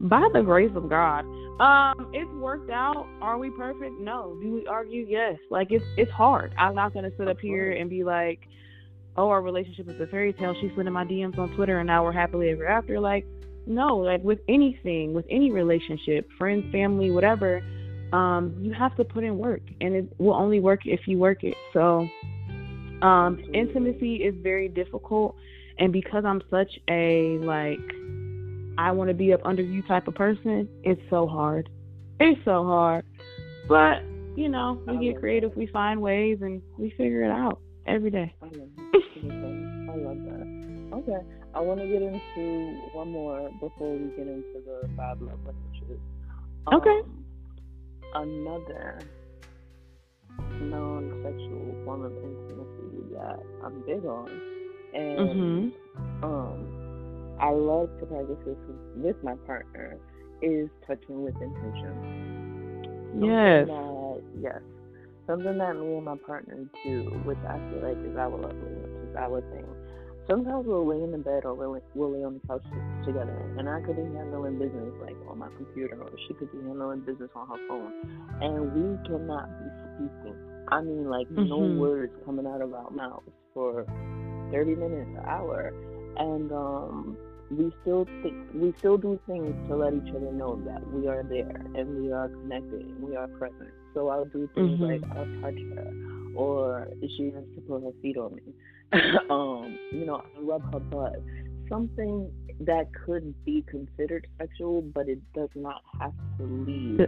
by 0.00 0.26
the 0.32 0.42
grace 0.42 0.70
of 0.74 0.88
God, 0.88 1.24
um, 1.60 2.10
it's 2.12 2.30
worked 2.32 2.70
out. 2.70 3.06
Are 3.20 3.38
we 3.38 3.50
perfect? 3.50 4.00
No. 4.00 4.36
Do 4.40 4.52
we 4.54 4.66
argue? 4.66 5.06
Yes. 5.08 5.38
Like 5.50 5.68
it's 5.70 5.84
it's 5.96 6.10
hard. 6.10 6.54
I'm 6.58 6.74
not 6.74 6.94
gonna 6.94 7.10
sit 7.16 7.28
up 7.28 7.38
here 7.40 7.72
and 7.72 7.88
be 7.88 8.04
like, 8.04 8.40
oh, 9.16 9.28
our 9.28 9.42
relationship 9.42 9.88
is 9.88 10.00
a 10.00 10.06
fairy 10.06 10.32
tale. 10.32 10.54
She's 10.60 10.70
slid 10.74 10.86
in 10.86 10.92
my 10.92 11.04
DMs 11.04 11.38
on 11.38 11.54
Twitter, 11.54 11.78
and 11.78 11.86
now 11.86 12.04
we're 12.04 12.12
happily 12.12 12.50
ever 12.50 12.66
after. 12.66 12.98
Like, 12.98 13.26
no. 13.66 13.96
Like 13.96 14.22
with 14.22 14.40
anything, 14.48 15.14
with 15.14 15.26
any 15.30 15.50
relationship, 15.50 16.28
friends, 16.38 16.70
family, 16.72 17.10
whatever, 17.10 17.62
um, 18.12 18.56
you 18.60 18.72
have 18.72 18.96
to 18.96 19.04
put 19.04 19.24
in 19.24 19.38
work, 19.38 19.62
and 19.80 19.94
it 19.94 20.12
will 20.18 20.34
only 20.34 20.60
work 20.60 20.80
if 20.84 21.06
you 21.06 21.18
work 21.18 21.44
it. 21.44 21.54
So, 21.72 22.08
um, 23.02 23.42
intimacy 23.52 24.16
is 24.16 24.34
very 24.42 24.68
difficult 24.68 25.36
and 25.78 25.92
because 25.92 26.24
I'm 26.24 26.42
such 26.50 26.78
a 26.88 27.38
like 27.40 27.80
I 28.78 28.90
want 28.92 29.08
to 29.08 29.14
be 29.14 29.32
up 29.32 29.40
under 29.44 29.62
you 29.62 29.82
type 29.82 30.08
of 30.08 30.14
person, 30.14 30.68
it's 30.82 31.00
so 31.10 31.26
hard. 31.26 31.68
It's 32.20 32.40
so 32.44 32.64
hard. 32.64 33.04
But, 33.68 34.02
you 34.36 34.48
know, 34.48 34.80
we 34.86 35.10
get 35.10 35.20
creative, 35.20 35.54
we 35.56 35.66
find 35.66 36.00
ways 36.00 36.38
and 36.40 36.62
we 36.78 36.90
figure 36.90 37.22
it 37.22 37.30
out 37.30 37.60
every 37.86 38.10
day. 38.10 38.34
I 38.42 38.46
love 38.46 38.52
that. 38.54 39.88
I 39.92 39.96
love 39.96 40.16
that. 40.24 40.92
Okay. 40.94 41.26
I 41.54 41.60
want 41.60 41.80
to 41.80 41.86
get 41.86 42.00
into 42.02 42.80
one 42.94 43.10
more 43.10 43.50
before 43.60 43.92
we 43.92 44.08
get 44.16 44.26
into 44.26 44.62
the 44.64 44.88
five 44.96 45.20
love 45.20 45.38
languages. 45.44 46.00
Um, 46.66 46.74
okay. 46.74 47.00
Another 48.14 48.98
non-sexual 50.60 51.84
form 51.84 52.04
of 52.04 52.12
intimacy 52.12 53.14
that 53.14 53.42
I'm 53.64 53.82
big 53.86 54.04
on, 54.04 54.30
and 54.94 55.18
Mhm. 55.18 55.72
um, 56.22 56.81
I 57.40 57.50
love 57.50 57.90
to 58.00 58.06
practice 58.06 58.38
this 58.46 58.58
with 58.94 59.16
my 59.22 59.36
partner 59.46 60.00
is 60.42 60.70
touching 60.86 61.22
with 61.22 61.36
intention. 61.40 61.96
Something 63.20 63.66
Yes. 63.66 63.68
That, 63.68 64.22
yes. 64.34 64.62
Something 65.26 65.58
that 65.58 65.74
me 65.76 65.96
and 65.96 66.04
my 66.06 66.16
partner 66.26 66.66
do, 66.84 67.20
which 67.24 67.40
I 67.48 67.58
feel 67.70 67.82
like 67.82 67.98
is 68.04 68.16
our 68.16 68.38
lovely, 68.38 68.70
language, 68.70 68.92
is 69.02 69.14
our 69.16 69.42
thing. 69.50 69.76
Sometimes 70.28 70.66
we'll 70.66 70.88
lay 70.88 71.02
in 71.04 71.12
the 71.12 71.18
bed 71.18 71.44
or 71.44 71.54
we'll, 71.54 71.80
we'll 71.94 72.12
lay 72.12 72.24
on 72.24 72.34
the 72.34 72.40
couch 72.48 72.64
together, 73.04 73.50
and 73.56 73.68
I 73.68 73.80
could 73.82 73.96
be 73.96 74.04
handling 74.04 74.58
business 74.58 74.94
like 75.00 75.18
on 75.26 75.38
my 75.38 75.50
computer, 75.56 75.96
or 76.02 76.12
she 76.28 76.34
could 76.34 76.50
be 76.52 76.62
handling 76.62 77.02
business 77.04 77.30
on 77.36 77.48
her 77.48 77.60
phone, 77.68 77.94
and 78.40 78.72
we 78.72 78.98
cannot 79.06 79.56
be 79.58 79.70
speaking. 79.94 80.38
I 80.68 80.82
mean, 80.82 81.08
like 81.10 81.28
no 81.36 81.58
Mhm. 81.58 81.66
words 81.66 82.12
coming 82.24 82.46
out 82.46 82.62
of 82.62 82.74
our 82.74 82.90
mouths 82.90 83.32
for 83.54 83.88
thirty 84.50 84.76
minutes, 84.76 85.10
an 85.14 85.22
hour, 85.26 85.72
and 86.18 86.52
um, 86.52 87.16
we 87.50 87.72
still 87.82 88.06
think 88.22 88.34
we 88.54 88.74
still 88.78 88.96
do 88.96 89.18
things 89.26 89.54
to 89.68 89.76
let 89.76 89.92
each 89.92 90.14
other 90.14 90.32
know 90.32 90.56
that 90.66 90.86
we 90.92 91.06
are 91.08 91.22
there 91.22 91.50
and 91.74 92.02
we 92.02 92.12
are 92.12 92.28
connected 92.28 92.80
and 92.80 93.02
we 93.02 93.16
are 93.16 93.28
present. 93.38 93.70
So 93.94 94.08
I'll 94.08 94.24
do 94.24 94.48
things 94.54 94.80
Mhm. 94.80 94.88
like 94.88 95.02
I'll 95.16 95.42
touch 95.42 95.60
her, 95.76 95.92
or 96.36 96.88
she 97.16 97.30
has 97.30 97.44
to 97.54 97.60
put 97.62 97.82
her 97.82 97.92
feet 98.00 98.16
on 98.16 98.34
me. 98.34 98.54
um, 99.30 99.78
you 99.92 100.04
know, 100.06 100.16
I 100.16 100.40
rub 100.40 100.62
her 100.72 100.80
butt. 100.80 101.16
Something 101.68 102.30
that 102.60 102.88
could 103.04 103.34
be 103.44 103.62
considered 103.62 104.26
sexual, 104.38 104.82
but 104.82 105.08
it 105.08 105.20
does 105.34 105.48
not 105.54 105.82
have 106.00 106.12
to 106.38 106.44
lead 106.44 106.98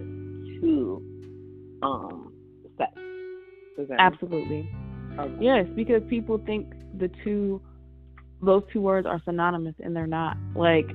to 0.60 1.02
um 1.82 2.32
sex. 2.78 2.92
Does 3.76 3.88
that 3.88 3.96
make 3.96 3.98
Absolutely. 3.98 4.68
Yes, 5.40 5.66
because 5.76 6.02
people 6.08 6.38
think 6.38 6.66
the 6.98 7.08
two 7.22 7.60
those 8.44 8.62
two 8.72 8.80
words 8.80 9.06
are 9.06 9.20
synonymous 9.24 9.74
and 9.82 9.94
they're 9.94 10.06
not. 10.06 10.36
Like 10.54 10.86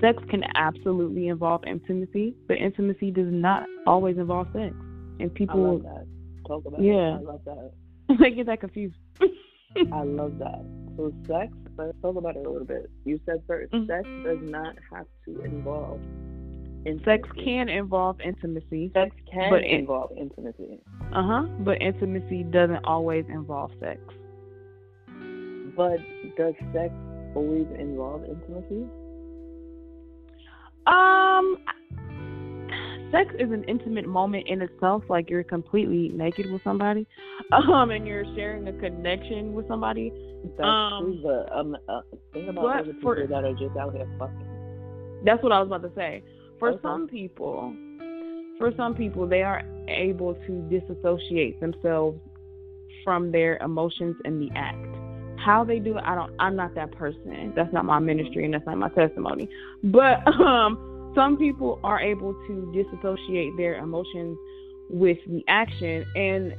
sex 0.00 0.22
can 0.30 0.42
absolutely 0.54 1.28
involve 1.28 1.62
intimacy, 1.66 2.34
but 2.48 2.56
intimacy 2.58 3.10
does 3.10 3.28
not 3.30 3.66
always 3.86 4.18
involve 4.18 4.48
sex. 4.52 4.74
And 5.20 5.30
I 5.30 5.34
people 5.34 5.74
love 5.74 5.82
that. 5.82 6.06
Talk 6.46 6.64
about 6.66 6.82
Yeah. 6.82 7.16
it. 7.16 7.20
I 7.20 7.20
love 7.20 7.40
that. 7.46 7.72
they 8.20 8.30
get 8.30 8.46
that 8.46 8.60
confused. 8.60 8.96
I 9.92 10.02
love 10.02 10.38
that. 10.38 10.64
So 10.96 11.12
sex, 11.26 11.52
let's 11.76 11.96
talk 12.02 12.16
about 12.16 12.36
it 12.36 12.46
a 12.46 12.50
little 12.50 12.66
bit. 12.66 12.90
You 13.04 13.18
said 13.26 13.42
1st 13.46 13.72
Mhm. 13.72 13.86
sex 13.86 14.08
does 14.24 14.38
not 14.50 14.76
have 14.92 15.06
to 15.24 15.40
involve 15.42 16.00
intimacy. 16.86 17.04
sex 17.04 17.28
can 17.42 17.68
involve 17.68 18.20
intimacy. 18.20 18.90
sex 18.92 19.16
can 19.32 19.50
but 19.50 19.64
involve 19.64 20.12
intimacy. 20.16 20.78
Uh 21.12 21.22
huh. 21.22 21.46
But 21.60 21.80
intimacy 21.80 22.44
doesn't 22.44 22.84
always 22.84 23.24
involve 23.28 23.70
sex. 23.80 24.00
But 25.76 25.98
does 26.36 26.54
sex 26.72 26.92
always 27.34 27.66
involve 27.78 28.24
intimacy? 28.24 28.86
Um, 30.86 31.56
sex 33.10 33.34
is 33.38 33.50
an 33.50 33.64
intimate 33.66 34.06
moment 34.06 34.46
in 34.48 34.60
itself. 34.62 35.02
Like 35.08 35.30
you're 35.30 35.42
completely 35.44 36.10
naked 36.14 36.50
with 36.50 36.62
somebody, 36.62 37.06
um, 37.52 37.90
and 37.90 38.06
you're 38.06 38.24
sharing 38.36 38.68
a 38.68 38.72
connection 38.72 39.54
with 39.54 39.66
somebody. 39.68 40.12
That's 40.58 40.60
Um, 40.66 41.02
true, 41.04 41.20
but 41.22 41.56
um, 41.56 41.76
uh, 41.88 42.00
think 42.32 42.48
about 42.50 42.80
other 42.80 42.92
people 42.92 43.14
for- 43.14 43.26
that 43.26 43.44
are 43.44 43.54
just 43.54 43.76
out 43.76 43.94
here 43.94 44.06
fucking. 44.18 45.22
That's 45.24 45.42
what 45.42 45.52
I 45.52 45.60
was 45.60 45.68
about 45.68 45.82
to 45.82 45.94
say. 45.94 46.22
For 46.58 46.70
Okay. 46.70 46.78
some 46.82 47.08
people, 47.08 47.74
for 48.58 48.72
some 48.76 48.94
people, 48.94 49.26
they 49.26 49.42
are 49.42 49.62
able 49.88 50.34
to 50.34 50.68
disassociate 50.68 51.60
themselves 51.60 52.18
from 53.04 53.32
their 53.32 53.56
emotions 53.58 54.16
in 54.26 54.38
the 54.38 54.50
act. 54.54 54.76
How 55.44 55.62
they 55.64 55.78
do 55.78 55.98
it, 55.98 56.04
I 56.04 56.14
don't. 56.14 56.32
I'm 56.38 56.56
not 56.56 56.74
that 56.74 56.92
person. 56.92 57.52
That's 57.54 57.72
not 57.72 57.84
my 57.84 57.98
ministry, 57.98 58.44
and 58.44 58.54
that's 58.54 58.64
not 58.66 58.78
my 58.78 58.88
testimony. 58.88 59.48
But 59.82 60.26
um, 60.40 61.12
some 61.14 61.36
people 61.36 61.80
are 61.84 62.00
able 62.00 62.34
to 62.46 62.72
disassociate 62.72 63.56
their 63.56 63.76
emotions 63.76 64.38
with 64.88 65.18
the 65.26 65.44
action, 65.48 66.06
and 66.14 66.54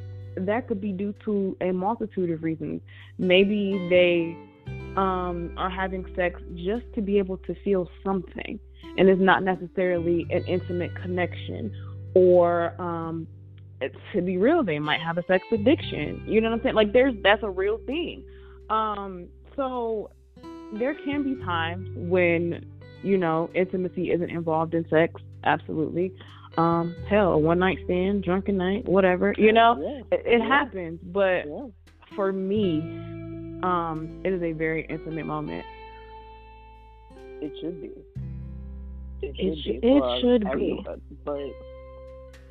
that 0.47 0.67
could 0.67 0.81
be 0.81 0.91
due 0.91 1.13
to 1.25 1.57
a 1.61 1.71
multitude 1.71 2.29
of 2.29 2.43
reasons. 2.43 2.81
Maybe 3.17 3.87
they 3.89 4.37
um, 4.97 5.53
are 5.57 5.69
having 5.69 6.05
sex 6.15 6.39
just 6.55 6.85
to 6.93 7.01
be 7.01 7.17
able 7.17 7.37
to 7.37 7.55
feel 7.63 7.89
something, 8.03 8.59
and 8.97 9.09
it's 9.09 9.21
not 9.21 9.43
necessarily 9.43 10.27
an 10.29 10.45
intimate 10.45 10.91
connection. 11.01 11.73
Or 12.13 12.79
um, 12.79 13.27
to 14.13 14.21
be 14.21 14.37
real, 14.37 14.63
they 14.63 14.79
might 14.79 15.01
have 15.01 15.17
a 15.17 15.23
sex 15.25 15.43
addiction. 15.51 16.23
You 16.27 16.39
know 16.39 16.49
what 16.49 16.57
I'm 16.57 16.63
saying? 16.63 16.75
Like 16.75 16.93
there's 16.93 17.15
that's 17.23 17.43
a 17.43 17.49
real 17.49 17.79
thing. 17.85 18.23
Um, 18.69 19.27
so 19.55 20.09
there 20.79 20.95
can 21.05 21.23
be 21.23 21.35
times 21.43 21.87
when 21.95 22.65
you 23.03 23.17
know 23.17 23.49
intimacy 23.53 24.11
isn't 24.11 24.29
involved 24.29 24.73
in 24.73 24.87
sex. 24.89 25.21
Absolutely. 25.43 26.11
Um, 26.57 26.95
hell, 27.09 27.33
a 27.33 27.37
one 27.37 27.59
night 27.59 27.77
stand, 27.85 28.23
drunken 28.23 28.57
night, 28.57 28.85
whatever. 28.87 29.33
You 29.37 29.51
know, 29.51 29.75
Yeah. 29.81 30.17
it, 30.17 30.25
it 30.25 30.39
Yeah. 30.39 30.47
happens. 30.47 30.99
But 31.03 31.45
Yeah. 31.47 31.67
for 32.15 32.31
me, 32.31 32.79
um, 33.63 34.21
it 34.23 34.31
is 34.33 34.41
a 34.41 34.53
very 34.53 34.85
intimate 34.89 35.25
moment. 35.25 35.65
It 37.41 37.51
should 37.59 37.81
be. 37.81 37.87
It 39.21 39.35
It 39.37 39.55
should 39.57 39.59
sh- 39.59 39.81
be. 39.81 39.87
it 39.87 40.21
should 40.21 40.43
be. 40.57 40.85
But 41.25 41.51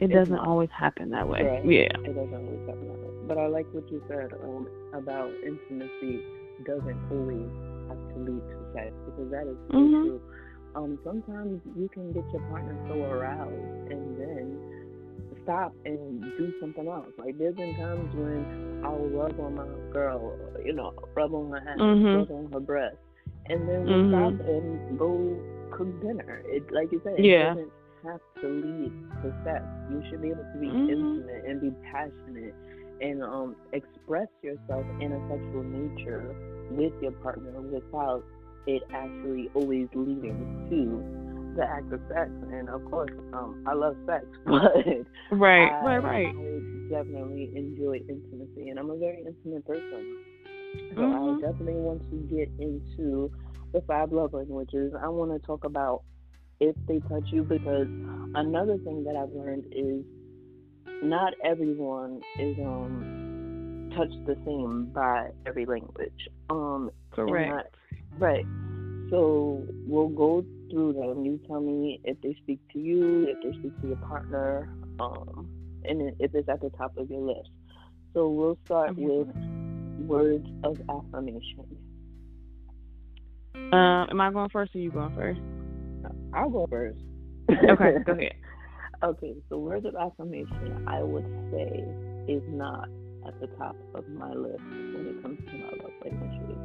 It 0.00 0.08
doesn't 0.08 0.38
always 0.38 0.70
happen 0.70 1.10
that 1.10 1.28
way. 1.28 1.42
Right. 1.42 1.64
Yeah. 1.64 1.82
it 2.04 2.14
doesn't 2.14 2.34
always 2.34 2.66
happen 2.66 2.88
that 2.88 2.98
way. 2.98 3.10
But 3.28 3.38
I 3.38 3.46
like 3.46 3.66
what 3.72 3.90
you 3.90 4.02
said 4.08 4.32
um, 4.42 4.66
about 4.92 5.30
intimacy 5.46 6.20
doesn't 6.66 6.98
always 7.10 7.48
have 7.88 7.98
to 8.14 8.18
lead 8.20 8.42
to 8.42 8.58
sex 8.74 8.92
because 9.06 9.30
that 9.30 9.46
is 9.46 9.56
so 9.70 9.78
Mhm. 9.78 10.02
true. 10.02 10.20
Um, 10.74 10.98
sometimes 11.04 11.60
you 11.76 11.88
can 11.88 12.12
get 12.12 12.24
your 12.32 12.42
partner 12.50 12.76
so 12.88 13.02
aroused 13.04 13.90
and 13.92 14.18
then 14.18 14.58
stop 15.44 15.72
and 15.84 16.20
do 16.36 16.52
something 16.60 16.88
else. 16.88 17.12
Like 17.18 17.38
there's 17.38 17.54
been 17.54 17.74
times 17.76 18.12
when 18.14 18.82
I'll 18.84 19.06
rub 19.08 19.38
on 19.40 19.54
my 19.54 19.66
girl, 19.92 20.36
you 20.64 20.72
know, 20.72 20.92
rub 21.14 21.32
on 21.34 21.50
her 21.50 21.58
ass, 21.58 21.78
Mhm. 21.78 22.16
rub 22.16 22.30
on 22.32 22.52
her 22.52 22.60
breast, 22.60 22.96
and 23.46 23.68
then 23.68 23.84
we'll 23.84 24.04
Mhm. 24.04 24.36
stop 24.38 24.46
and 24.48 24.98
go 24.98 25.36
cook 25.70 26.00
dinner. 26.00 26.42
It 26.46 26.70
like 26.72 26.90
you 26.92 27.00
said, 27.04 27.18
Yeah. 27.18 27.52
it 27.52 27.54
doesn't 27.54 27.72
have 28.04 28.20
to 28.42 28.48
lead 28.48 28.92
to 29.22 29.32
sex. 29.44 29.64
You 29.90 30.02
should 30.08 30.22
be 30.22 30.30
able 30.30 30.44
to 30.52 30.58
be 30.58 30.68
Mhm. 30.72 30.88
intimate 30.88 31.44
and 31.46 31.60
be 31.60 31.72
passionate 31.90 32.54
and 33.00 33.22
um 33.22 33.56
express 33.72 34.28
yourself 34.42 34.86
in 35.00 35.12
a 35.12 35.20
sexual 35.28 35.64
nature 35.64 36.34
with 36.70 36.92
your 37.00 37.12
partner 37.22 37.60
without 37.60 38.22
it 38.66 38.82
actually 38.94 39.48
always 39.54 39.88
leading 39.94 40.46
to 40.70 41.02
the 41.56 41.64
act 41.64 41.92
of 41.92 42.00
sex. 42.08 42.30
And 42.52 42.68
of 42.68 42.84
course, 42.84 43.10
um, 43.32 43.56
I 43.66 43.74
love 43.74 43.96
sex, 44.06 44.24
but 44.46 44.72
Right. 45.30 45.74
I, 45.82 45.84
right. 45.84 46.02
Right. 46.02 46.34
I 46.38 46.60
definitely 46.90 47.50
enjoy 47.54 48.00
intimacy, 48.08 48.68
and 48.70 48.78
I'm 48.78 48.90
a 48.90 48.96
very 48.96 49.24
intimate 49.26 49.66
person. 49.66 50.06
So 50.96 51.06
Mhm. 51.06 51.12
I 51.12 51.32
definitely 51.40 51.74
want 51.80 52.02
to 52.10 52.16
get 52.34 52.50
into 52.58 53.30
the 53.72 53.82
five 53.86 54.12
love 54.12 54.32
languages. 54.32 54.92
I 55.00 55.08
want 55.08 55.32
to 55.32 55.38
talk 55.46 55.64
about 55.64 56.02
if 56.64 56.76
they 56.88 57.00
touch 57.08 57.28
you 57.32 57.42
because 57.42 57.86
another 58.34 58.78
thing 58.78 59.04
that 59.04 59.16
I've 59.16 59.34
learned 59.34 59.64
is 59.72 60.04
not 61.02 61.34
everyone 61.44 62.20
is 62.40 62.56
um 62.58 63.90
touched 63.94 64.26
the 64.26 64.36
same 64.44 64.90
by 64.94 65.28
every 65.46 65.66
language. 65.66 66.28
Um, 66.50 66.90
Correct. 67.12 67.50
not- 67.50 67.66
right. 68.18 68.44
So 69.10 69.62
we'll 69.86 70.08
go 70.08 70.44
through 70.70 70.94
them. 70.94 71.24
You 71.24 71.38
tell 71.46 71.60
me 71.60 72.00
if 72.04 72.20
they 72.22 72.34
speak 72.42 72.58
to 72.72 72.78
you, 72.78 73.28
if 73.28 73.36
they 73.42 73.58
speak 73.58 73.80
to 73.82 73.88
your 73.88 73.96
partner, 73.98 74.68
um, 74.98 75.48
and 75.84 76.12
if 76.18 76.34
it's 76.34 76.48
at 76.48 76.60
the 76.60 76.70
top 76.70 76.96
of 76.96 77.10
your 77.10 77.20
list. 77.20 77.50
So 78.14 78.28
we'll 78.28 78.58
start 78.64 78.96
with 78.96 79.28
words 79.98 80.46
of 80.64 80.80
affirmation. 80.88 81.66
Um, 83.54 84.08
am 84.10 84.20
I 84.20 84.30
going 84.32 84.48
first 84.50 84.74
or 84.74 84.78
you 84.78 84.90
going 84.90 85.14
first? 85.14 85.40
I'll 86.34 86.50
go 86.50 86.66
first. 86.70 86.98
Okay, 87.70 87.94
go 88.06 88.12
ahead. 88.12 88.34
Okay, 89.02 89.34
so 89.48 89.58
words 89.58 89.84
of 89.86 89.94
affirmation, 89.96 90.74
I 90.86 91.02
would 91.02 91.24
say, 91.52 91.84
is 92.28 92.42
not 92.48 92.88
at 93.26 93.38
the 93.40 93.48
top 93.58 93.76
of 93.94 94.08
my 94.08 94.32
list 94.32 94.62
when 94.92 95.06
it 95.06 95.22
comes 95.22 95.38
to 95.50 95.58
my 95.58 95.70
love 95.82 95.92
languages. 96.04 96.58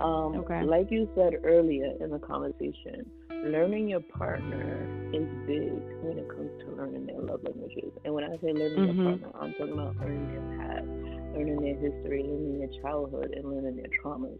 Um, 0.00 0.36
Okay. 0.38 0.62
Like 0.64 0.90
you 0.90 1.08
said 1.16 1.34
earlier 1.44 1.92
in 2.00 2.10
the 2.10 2.18
conversation, 2.18 3.10
learning 3.30 3.88
your 3.88 4.00
partner 4.00 4.86
is 5.12 5.26
big 5.46 5.72
when 6.02 6.18
it 6.18 6.28
comes 6.28 6.50
to 6.64 6.72
learning 6.76 7.06
their 7.06 7.20
love 7.20 7.40
languages. 7.44 7.92
And 8.04 8.14
when 8.14 8.24
I 8.24 8.30
say 8.38 8.52
learning 8.52 8.84
Mhm. 8.84 8.94
your 8.94 9.04
partner, 9.04 9.30
I'm 9.40 9.52
talking 9.54 9.72
about 9.72 9.96
learning 10.00 10.26
their 10.28 10.58
past, 10.58 10.86
learning 11.34 11.60
their 11.62 11.76
history, 11.78 12.22
learning 12.22 12.58
their 12.58 12.82
childhood, 12.82 13.34
and 13.36 13.44
learning 13.50 13.76
their 13.76 13.90
traumas. 14.02 14.38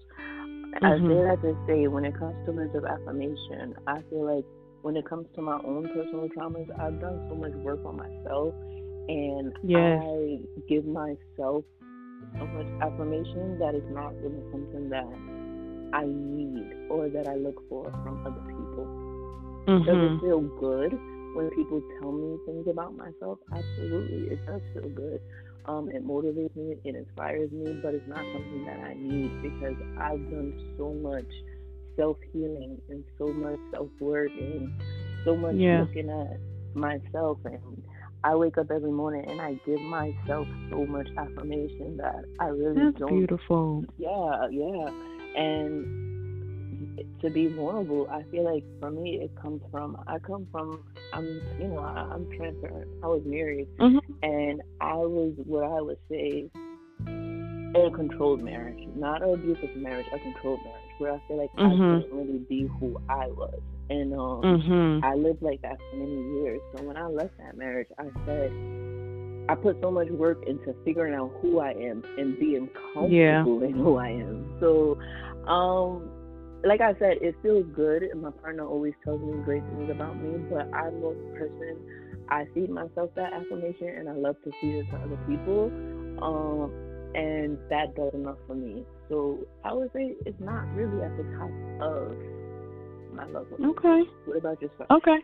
I 0.82 0.90
Mhm. 0.98 1.08
say 1.08 1.22
that 1.26 1.42
to 1.42 1.56
say, 1.66 1.88
when 1.88 2.04
it 2.04 2.14
comes 2.18 2.34
to 2.46 2.52
words 2.52 2.74
of 2.74 2.84
affirmation, 2.84 3.74
I 3.86 4.00
feel 4.10 4.24
like 4.26 4.44
when 4.82 4.96
it 4.96 5.04
comes 5.08 5.26
to 5.34 5.42
my 5.42 5.58
own 5.64 5.88
personal 5.88 6.28
traumas, 6.28 6.66
I've 6.78 7.00
done 7.00 7.20
so 7.28 7.36
much 7.36 7.52
work 7.62 7.80
on 7.84 7.96
myself, 7.96 8.54
And 9.08 9.52
Yes. 9.62 10.02
I 10.02 10.38
give 10.68 10.86
myself 10.86 11.64
so 12.38 12.46
much 12.46 12.68
affirmation 12.82 13.58
that 13.58 13.74
is 13.74 13.84
not 13.90 14.14
really 14.22 14.42
something 14.52 14.88
that 14.90 15.06
I 15.92 16.04
need 16.06 16.66
or 16.90 17.08
that 17.08 17.26
I 17.28 17.34
look 17.36 17.56
for 17.68 17.92
from 18.02 18.20
other 18.26 18.42
people. 18.56 18.88
Does 19.86 19.98
Mhm. 19.98 20.16
it 20.16 20.20
feel 20.20 20.40
good 20.60 20.92
when 21.34 21.50
people 21.50 21.82
tell 22.00 22.12
me 22.12 22.38
things 22.46 22.66
about 22.68 22.94
myself? 22.96 23.38
Absolutely, 23.52 24.28
it 24.32 24.40
does 24.46 24.60
feel 24.74 24.88
good. 24.90 25.20
Um, 25.66 25.90
it 25.90 26.06
motivates 26.06 26.54
me, 26.56 26.76
it 26.84 26.96
inspires 26.96 27.50
me, 27.52 27.74
but 27.82 27.94
it's 27.94 28.08
not 28.08 28.24
something 28.32 28.64
that 28.64 28.80
I 28.80 28.94
need 28.94 29.30
because 29.42 29.76
I've 29.98 30.28
done 30.30 30.52
so 30.76 30.92
much 30.94 31.26
self 31.98 32.16
healing 32.32 32.80
and 32.88 33.04
so 33.18 33.26
much 33.32 33.58
self 33.74 33.88
work 34.00 34.30
and 34.40 34.70
so 35.24 35.36
much 35.36 35.56
Yeah. 35.56 35.80
looking 35.80 36.08
at 36.08 36.38
myself. 36.74 37.38
And 37.44 37.82
I 38.24 38.34
wake 38.36 38.56
up 38.58 38.70
every 38.70 38.90
morning 38.92 39.24
and 39.28 39.40
I 39.40 39.54
give 39.66 39.80
myself 39.82 40.46
so 40.70 40.86
much 40.86 41.08
affirmation 41.16 41.96
that 41.98 42.24
I 42.40 42.46
really 42.48 42.84
That's 42.84 42.98
don't 42.98 43.14
beautiful. 43.18 43.84
yeah, 43.98 44.46
yeah. 44.50 44.90
And 45.36 45.86
to 47.20 47.30
be 47.30 47.46
vulnerable, 47.48 48.08
I 48.10 48.22
feel 48.30 48.44
like 48.44 48.64
for 48.80 48.90
me, 48.90 49.20
it 49.22 49.30
comes 49.40 49.60
from, 49.70 49.96
I 50.06 50.18
come 50.18 50.46
from, 50.52 50.80
I'm, 51.12 51.24
you 51.60 51.68
know, 51.68 51.78
I, 51.78 52.08
I'm 52.12 52.26
transparent. 52.36 52.88
I 53.02 53.06
was 53.08 53.22
married 53.24 53.66
Mhm. 53.80 54.00
and 54.22 54.62
I 54.80 54.94
was 54.94 55.32
what 55.44 55.64
I 55.64 55.80
would 55.80 55.98
say 56.10 56.48
a 57.74 57.90
controlled 57.90 58.42
marriage, 58.42 58.78
not 58.96 59.22
an 59.22 59.34
abusive 59.34 59.74
marriage, 59.76 60.06
a 60.12 60.18
controlled 60.18 60.60
marriage, 60.64 60.77
where 60.98 61.12
I 61.14 61.18
feel 61.28 61.36
like 61.38 61.50
I 61.56 61.68
Mhm. 61.74 62.02
couldn't 62.02 62.12
really 62.12 62.38
be 62.48 62.68
who 62.80 62.96
I 63.08 63.26
was. 63.28 63.60
And 63.90 64.12
um, 64.14 64.42
Mhm. 64.44 65.00
I 65.02 65.14
lived 65.14 65.42
like 65.42 65.62
that 65.62 65.78
for 65.90 65.96
many 65.96 66.40
years. 66.40 66.60
So 66.76 66.82
when 66.82 66.96
I 66.96 67.06
left 67.06 67.36
that 67.38 67.56
marriage, 67.56 67.88
I 67.98 68.10
said, 68.26 68.52
I 69.48 69.54
put 69.54 69.80
so 69.80 69.90
much 69.90 70.08
work 70.10 70.44
into 70.46 70.74
figuring 70.84 71.14
out 71.14 71.32
who 71.40 71.60
I 71.60 71.70
am 71.70 72.02
and 72.18 72.38
being 72.38 72.68
comfortable 72.92 73.10
Yeah. 73.10 73.66
in 73.66 73.74
who 73.74 73.96
I 73.96 74.08
am. 74.10 74.44
So, 74.60 74.98
um, 75.46 76.10
like 76.64 76.80
I 76.80 76.92
said, 76.98 77.18
it 77.22 77.34
feels 77.40 77.64
good, 77.74 78.02
and 78.02 78.20
my 78.20 78.30
partner 78.30 78.66
always 78.66 78.92
tells 79.04 79.20
me 79.22 79.32
great 79.44 79.62
things 79.64 79.90
about 79.90 80.16
me. 80.20 80.38
But 80.50 80.68
I'm 80.74 81.02
a 81.02 81.14
person. 81.38 81.76
I 82.28 82.44
feed 82.52 82.68
myself 82.68 83.14
that 83.14 83.32
affirmation, 83.32 83.88
and 83.88 84.08
I 84.08 84.12
love 84.12 84.36
to 84.44 84.52
feed 84.60 84.74
it 84.74 84.86
to 84.90 84.96
other 84.96 85.16
people. 85.26 85.70
Um, 86.20 86.70
and 87.14 87.58
that 87.70 87.94
does 87.96 88.12
enough 88.14 88.38
for 88.46 88.54
me. 88.54 88.84
So 89.08 89.38
I 89.64 89.72
would 89.72 89.92
say 89.92 90.14
it's 90.26 90.40
not 90.40 90.66
really 90.74 91.02
at 91.02 91.16
the 91.16 91.24
top 91.36 91.50
of 91.80 92.16
my 93.14 93.24
love 93.26 93.46
language. 93.50 93.78
Okay. 93.78 94.02
What 94.26 94.36
about 94.36 94.60
yourself? 94.60 94.90
Okay. 94.90 95.18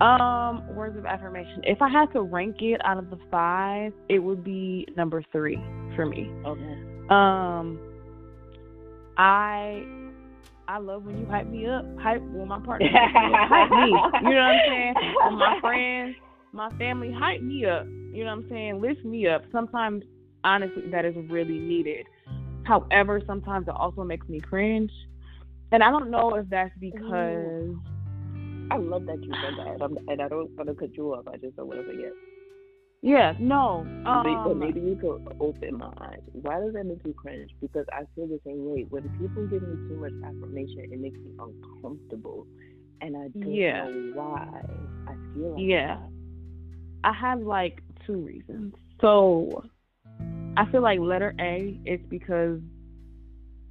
Um, 0.00 0.74
words 0.74 0.96
of 0.96 1.04
affirmation. 1.06 1.60
If 1.64 1.82
I 1.82 1.88
had 1.88 2.12
to 2.12 2.22
rank 2.22 2.56
it 2.60 2.80
out 2.84 2.98
of 2.98 3.10
the 3.10 3.18
five, 3.30 3.92
it 4.08 4.18
would 4.20 4.44
be 4.44 4.86
number 4.96 5.22
three 5.32 5.60
for 5.96 6.06
me. 6.06 6.30
Okay. 6.46 6.74
Um, 7.10 7.78
I 9.16 9.84
I 10.68 10.78
love 10.78 11.04
when 11.04 11.18
you 11.18 11.26
hype 11.26 11.48
me 11.48 11.66
up. 11.66 11.84
Hype 11.98 12.22
well 12.32 12.46
my 12.46 12.60
partner 12.60 12.88
me 12.88 12.94
up. 12.94 13.10
hype 13.12 13.70
me. 13.70 14.28
You 14.28 14.34
know 14.34 14.42
what 14.42 14.54
I'm 14.54 14.60
saying? 14.68 14.94
When 15.24 15.34
my 15.34 15.60
friends, 15.60 16.16
my 16.52 16.70
family 16.78 17.12
hype 17.12 17.42
me 17.42 17.66
up. 17.66 17.86
You 17.86 18.24
know 18.24 18.36
what 18.36 18.44
I'm 18.44 18.48
saying? 18.48 18.80
Lift 18.80 19.04
me 19.04 19.26
up. 19.26 19.42
Sometimes 19.50 20.04
honestly 20.44 20.82
that 20.90 21.04
is 21.04 21.14
really 21.28 21.58
needed. 21.58 22.06
However, 22.64 23.20
sometimes 23.26 23.68
it 23.68 23.74
also 23.74 24.04
makes 24.04 24.28
me 24.28 24.40
cringe. 24.40 24.92
And 25.72 25.82
I 25.82 25.90
don't 25.90 26.10
know 26.10 26.34
if 26.34 26.48
that's 26.48 26.72
because 26.80 27.74
I 28.70 28.76
love 28.76 29.06
that 29.06 29.22
you 29.22 29.32
said 29.32 29.54
that, 29.58 29.82
I'm, 29.82 29.96
and 30.08 30.20
I 30.20 30.28
don't 30.28 30.50
want 30.56 30.68
to 30.68 30.74
cut 30.74 30.94
you 30.96 31.14
off. 31.14 31.26
I 31.28 31.36
just 31.36 31.56
don't 31.56 31.66
want 31.68 31.80
to 31.80 31.86
forget. 31.86 32.12
yeah, 33.02 33.34
no. 33.38 33.84
But- 34.04 34.24
but 34.24 34.50
Um, 34.52 34.58
maybe 34.58 34.80
you 34.80 34.96
could 34.96 35.36
open 35.40 35.78
my 35.78 35.92
eyes. 36.00 36.20
Why 36.32 36.60
does 36.60 36.72
that 36.74 36.84
make 36.84 37.04
you 37.04 37.14
cringe? 37.14 37.50
Because 37.60 37.86
I 37.92 38.04
feel 38.14 38.26
the 38.26 38.40
same 38.44 38.64
way. 38.70 38.84
When 38.90 39.02
people 39.18 39.46
give 39.46 39.62
me 39.62 39.76
too 39.88 39.96
much 40.00 40.12
affirmation, 40.24 40.80
it 40.92 41.00
makes 41.00 41.18
me 41.18 41.30
uncomfortable, 41.38 42.46
and 43.00 43.16
I 43.16 43.28
don't 43.28 43.52
Yeah. 43.52 43.84
know 43.84 44.12
why. 44.14 44.62
I 45.06 45.14
feel 45.34 45.52
like 45.52 45.62
Yeah. 45.62 45.98
I 47.04 47.12
have 47.12 47.40
like 47.40 47.82
two 48.06 48.20
reasons. 48.20 48.74
So 49.00 49.62
I 50.56 50.66
feel 50.70 50.82
like 50.82 50.98
letter 50.98 51.34
A 51.40 51.78
is 51.84 52.00
because 52.08 52.60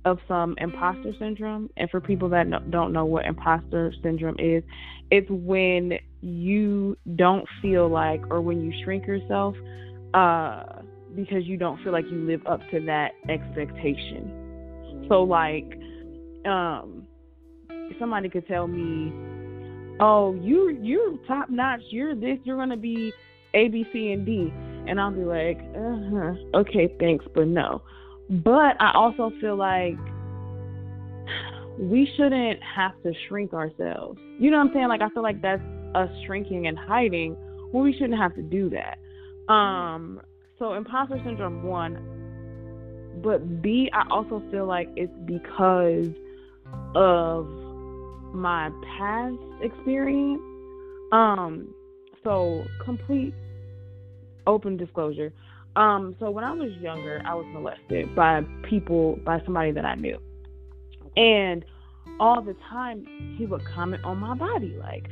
of 0.06 0.20
some 0.28 0.56
imposter 0.60 1.14
syndrome. 1.20 1.70
And 1.76 1.90
for 1.90 2.00
people 2.00 2.30
that 2.30 2.48
no- 2.48 2.62
don't 2.70 2.94
know 2.94 3.06
what 3.06 3.26
imposter 3.26 3.94
syndrome 4.02 4.38
is, 4.40 4.64
it's 5.12 5.30
when 5.30 5.94
you 6.22 6.98
don't 7.16 7.46
feel 7.62 7.90
like, 7.90 8.22
or 8.30 8.42
when 8.42 8.64
you 8.64 8.74
shrink 8.84 9.06
yourself, 9.06 9.56
uh, 10.14 10.64
because 11.16 11.46
you 11.46 11.58
don't 11.58 11.82
feel 11.84 11.92
like 11.92 12.06
you 12.10 12.26
live 12.26 12.46
up 12.46 12.62
to 12.72 12.80
that 12.86 13.12
expectation. 13.28 15.06
So 15.10 15.24
like, 15.24 15.78
um, 16.46 17.08
somebody 18.00 18.30
could 18.30 18.48
tell 18.48 18.68
me, 18.68 19.12
"Oh, 20.00 20.36
you 20.36 20.70
you're 20.82 21.18
top 21.28 21.50
notch. 21.50 21.82
You're 21.90 22.16
this. 22.16 22.40
You're 22.44 22.58
gonna 22.58 22.78
be 22.78 23.12
A, 23.54 23.68
B, 23.68 23.86
C, 23.92 24.12
and 24.12 24.26
D," 24.26 24.54
and 24.88 25.00
I'll 25.00 25.12
be 25.12 25.24
like, 25.24 25.60
"Uh-huh. 25.76 26.34
"Okay, 26.56 26.94
thanks, 27.00 27.26
but 27.34 27.48
no." 27.48 27.82
But 28.30 28.80
I 28.82 28.92
also 28.94 29.32
feel 29.40 29.56
like 29.56 29.98
we 31.80 32.10
shouldn't 32.16 32.62
have 32.64 32.92
to 33.04 33.14
shrink 33.28 33.54
ourselves. 33.54 34.20
You 34.40 34.52
know 34.52 34.58
what 34.58 34.68
I'm 34.68 34.74
saying? 34.74 34.88
Like 34.88 35.02
I 35.02 35.10
feel 35.10 35.24
like 35.24 35.42
that's 35.42 35.62
us 35.96 36.10
shrinking 36.26 36.68
and 36.68 36.78
hiding 36.78 37.34
when 37.72 37.84
we 37.84 37.94
shouldn't 37.94 38.20
have 38.20 38.36
to 38.36 38.42
do 38.42 38.70
that. 38.72 38.98
Um, 39.52 40.22
so 40.60 40.74
imposter 40.74 41.22
syndrome 41.24 41.64
one, 41.64 43.22
but 43.24 43.62
B, 43.62 43.90
I 43.94 44.04
also 44.10 44.42
feel 44.52 44.66
like 44.66 44.90
it's 44.96 45.14
because 45.26 46.10
of 46.96 47.48
my 48.34 48.70
past 48.98 49.36
experience. 49.62 50.42
Um, 51.12 51.74
so 52.24 52.66
complete 52.84 53.34
open 54.48 54.78
disclosure. 54.78 55.32
Um, 55.76 56.16
so 56.20 56.32
when 56.32 56.44
I 56.44 56.54
was 56.54 56.72
younger, 56.82 57.22
I 57.24 57.36
was 57.36 57.46
molested 57.54 58.16
by 58.16 58.42
people, 58.64 59.20
by 59.24 59.42
somebody 59.46 59.72
that 59.74 59.86
I 59.86 59.94
knew. 59.94 60.18
And 61.16 61.64
all 62.20 62.42
the 62.42 62.56
time, 62.70 63.06
he 63.38 63.46
would 63.46 63.64
comment 63.66 64.04
on 64.04 64.18
my 64.18 64.34
body, 64.34 64.76
like, 64.80 65.08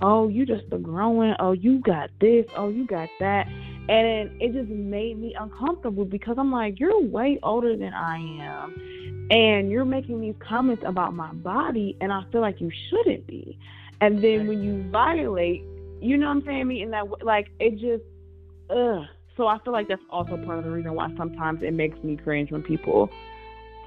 oh, 0.00 0.28
you 0.28 0.44
just 0.44 0.64
a 0.72 0.78
growing, 0.78 1.34
oh, 1.38 1.52
you 1.52 1.80
got 1.80 2.10
this, 2.20 2.46
oh, 2.56 2.68
you 2.68 2.86
got 2.86 3.08
that. 3.20 3.46
And 3.88 4.30
it 4.40 4.52
just 4.52 4.68
made 4.68 5.18
me 5.18 5.34
uncomfortable 5.38 6.04
because 6.04 6.36
I'm 6.38 6.52
like, 6.52 6.78
you're 6.78 7.00
way 7.00 7.38
older 7.42 7.76
than 7.76 7.94
I 7.94 8.16
am. 8.16 9.28
And 9.30 9.70
you're 9.70 9.84
making 9.84 10.20
these 10.20 10.34
comments 10.46 10.82
about 10.86 11.14
my 11.14 11.32
body, 11.32 11.96
and 12.00 12.12
I 12.12 12.22
feel 12.32 12.40
like 12.40 12.60
you 12.60 12.70
shouldn't 12.88 13.26
be. 13.26 13.58
And 14.00 14.22
then 14.22 14.46
when 14.46 14.62
you 14.62 14.88
violate, 14.90 15.62
you 16.00 16.16
know 16.16 16.26
what 16.26 16.36
I'm 16.36 16.44
saying? 16.44 16.68
Me 16.68 16.82
in 16.82 16.90
that 16.90 17.04
like 17.24 17.48
it 17.60 17.72
just, 17.78 18.04
ugh. 18.70 19.04
So 19.36 19.46
I 19.46 19.58
feel 19.62 19.72
like 19.72 19.88
that's 19.88 20.02
also 20.10 20.36
part 20.44 20.58
of 20.58 20.64
the 20.64 20.70
reason 20.70 20.94
why 20.94 21.08
sometimes 21.16 21.62
it 21.62 21.72
makes 21.72 22.02
me 22.02 22.16
cringe 22.16 22.50
when 22.50 22.62
people 22.62 23.08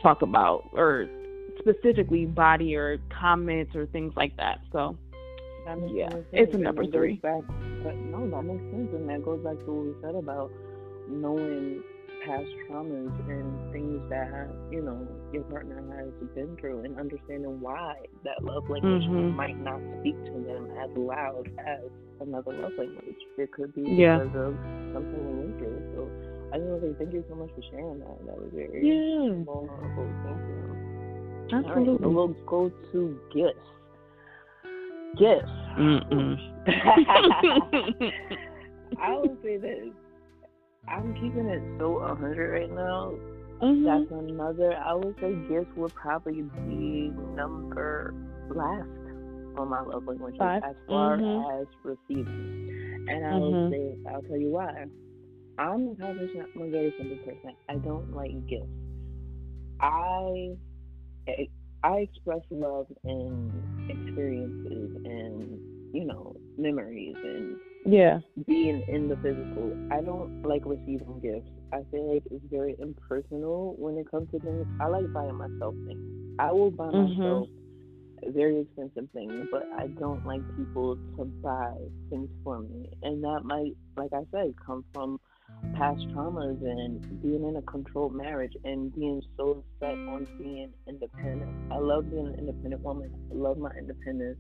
talk 0.02 0.22
about 0.22 0.64
or 0.74 1.08
specifically 1.60 2.26
body 2.26 2.76
or 2.76 2.98
comments 3.20 3.76
or 3.76 3.86
things 3.88 4.14
like 4.16 4.36
that. 4.38 4.60
So 4.72 4.98
That 5.66 5.78
Yeah, 5.94 6.10
it's 6.32 6.54
a 6.54 6.58
number 6.58 6.84
and 6.84 6.90
it 6.90 6.94
goes 6.94 7.00
three. 7.00 7.16
Back, 7.18 7.44
but 7.84 7.96
no, 7.96 8.30
that 8.30 8.44
makes 8.44 8.64
sense, 8.72 8.90
and 8.94 9.10
that 9.10 9.26
goes 9.26 9.44
back 9.44 9.58
to 9.66 9.72
what 9.72 9.86
we 9.86 9.94
said 10.02 10.16
about 10.16 10.52
knowing 11.10 11.84
past 12.26 12.48
traumas 12.70 13.12
and 13.30 13.72
things 13.74 14.02
that 14.10 14.48
you 14.72 14.82
know 14.82 15.08
your 15.34 15.44
partner 15.44 15.82
has 15.98 16.10
been 16.36 16.56
through, 16.58 16.80
and 16.84 16.98
understanding 17.00 17.60
why 17.60 17.96
that 18.24 18.44
love 18.44 18.70
language 18.70 19.04
Mhm. 19.04 19.34
might 19.36 19.58
not 19.60 19.80
speak 20.00 20.16
to 20.26 20.32
them 20.40 20.70
as 20.78 20.90
loud 20.98 21.50
as 21.58 21.80
another 22.20 22.54
love 22.54 22.74
language. 22.78 23.16
It 23.38 23.52
could 23.52 23.74
be 23.74 23.82
Yeah. 23.82 24.20
because 24.20 24.36
of 24.36 24.56
something 24.94 25.26
they 25.26 25.34
went 25.34 25.58
through. 25.58 25.82
So 25.96 26.08
I 26.54 26.58
just 26.58 26.70
want 26.70 26.82
to 26.82 26.88
say 26.90 26.94
thank 27.00 27.14
you 27.14 27.24
so 27.30 27.36
much 27.36 27.52
for 27.56 27.62
sharing 27.72 28.00
that. 28.00 28.26
That 28.26 28.38
was 28.38 28.50
very 28.54 28.82
yeah, 28.86 29.34
vulnerable. 29.44 30.08
Thank 30.24 30.42
you. 30.48 30.56
All 31.54 31.60
right, 31.62 31.66
absolutely. 31.66 32.04
so 32.04 32.10
we'll 32.10 32.36
go 32.46 32.70
to 32.92 33.20
gifts. 33.34 33.68
Gifts. 35.18 35.52
I 39.02 39.18
will 39.18 39.38
say 39.44 39.58
this. 39.58 39.90
I'm 40.92 41.14
keeping 41.16 41.48
it 41.48 41.64
so 41.80 42.00
100 42.00 42.52
right 42.62 42.72
now. 42.72 43.14
Mhm. 43.62 43.86
That's 43.86 44.12
another. 44.12 44.76
I 44.78 44.94
would 44.96 45.16
say 45.22 45.34
gifts 45.50 45.76
would 45.78 45.94
probably 45.96 46.42
be 46.44 47.12
number 47.36 48.14
last 48.50 48.90
on 49.58 49.70
my 49.70 49.82
love 49.82 50.06
language 50.08 50.36
Five. 50.38 50.64
as 50.64 50.76
far 50.88 51.16
Mhm. 51.18 51.62
as 51.62 51.68
receiving. 51.84 53.06
And 53.10 53.26
I 53.26 53.38
Mhm. 53.38 53.40
would 53.40 53.72
say, 53.72 53.98
I'll 54.14 54.22
tell 54.24 54.38
you 54.38 54.50
why. 54.52 54.86
I'm 55.58 55.88
the 55.90 55.96
type 55.96 56.12
of 56.12 56.18
person, 56.18 56.46
I'm 56.56 56.62
a 56.64 56.70
very 56.70 56.94
simple 56.98 57.18
person. 57.18 57.56
I 57.70 57.78
don't 57.78 58.14
like 58.16 58.32
gifts. 58.48 58.68
I 59.82 60.58
I 61.84 61.98
express 62.00 62.42
love 62.52 62.88
in 63.06 63.52
experiences 63.90 64.98
and 65.06 65.60
you 65.94 66.06
know 66.06 66.36
memories 66.58 67.16
and 67.24 67.58
yeah 67.86 68.20
being 68.48 68.82
in 68.88 69.08
the 69.10 69.16
physical. 69.18 69.76
I 69.92 70.02
don't 70.02 70.30
like 70.44 70.64
receiving 70.66 71.20
gifts. 71.22 71.50
I 71.74 71.80
feel 71.92 72.14
like 72.14 72.24
it's 72.32 72.46
very 72.50 72.76
impersonal 72.80 73.76
when 73.78 73.98
it 73.98 74.10
comes 74.10 74.30
to 74.32 74.40
things. 74.40 74.66
I 74.80 74.88
like 74.88 75.12
buying 75.14 75.36
myself 75.36 75.76
things. 75.88 76.00
I 76.40 76.52
will 76.52 76.72
buy 76.72 76.92
Mhm. 76.92 77.18
myself 77.20 77.50
very 78.28 78.60
expensive 78.62 79.10
things, 79.14 79.48
but 79.52 79.68
I 79.78 79.88
don't 80.00 80.26
like 80.26 80.42
people 80.56 80.98
to 81.18 81.26
buy 81.44 81.74
things 82.10 82.30
for 82.44 82.60
me. 82.60 82.90
And 83.04 83.24
that 83.24 83.42
might, 83.44 83.76
like 83.98 84.14
I 84.14 84.24
said, 84.32 84.54
come 84.66 84.86
from 84.94 85.20
past 85.76 86.02
traumas 86.16 86.62
and 86.62 87.02
being 87.22 87.46
in 87.48 87.56
a 87.58 87.62
controlled 87.64 88.14
marriage 88.14 88.54
and 88.64 88.94
being 88.94 89.22
so 89.38 89.64
set 89.80 89.98
on 90.08 90.28
being 90.38 90.70
independent. 90.88 91.50
I 91.72 91.78
love 91.78 92.10
being 92.10 92.28
an 92.28 92.36
independent 92.38 92.84
woman. 92.84 93.10
I 93.32 93.36
love 93.36 93.58
my 93.58 93.72
independence. 93.78 94.38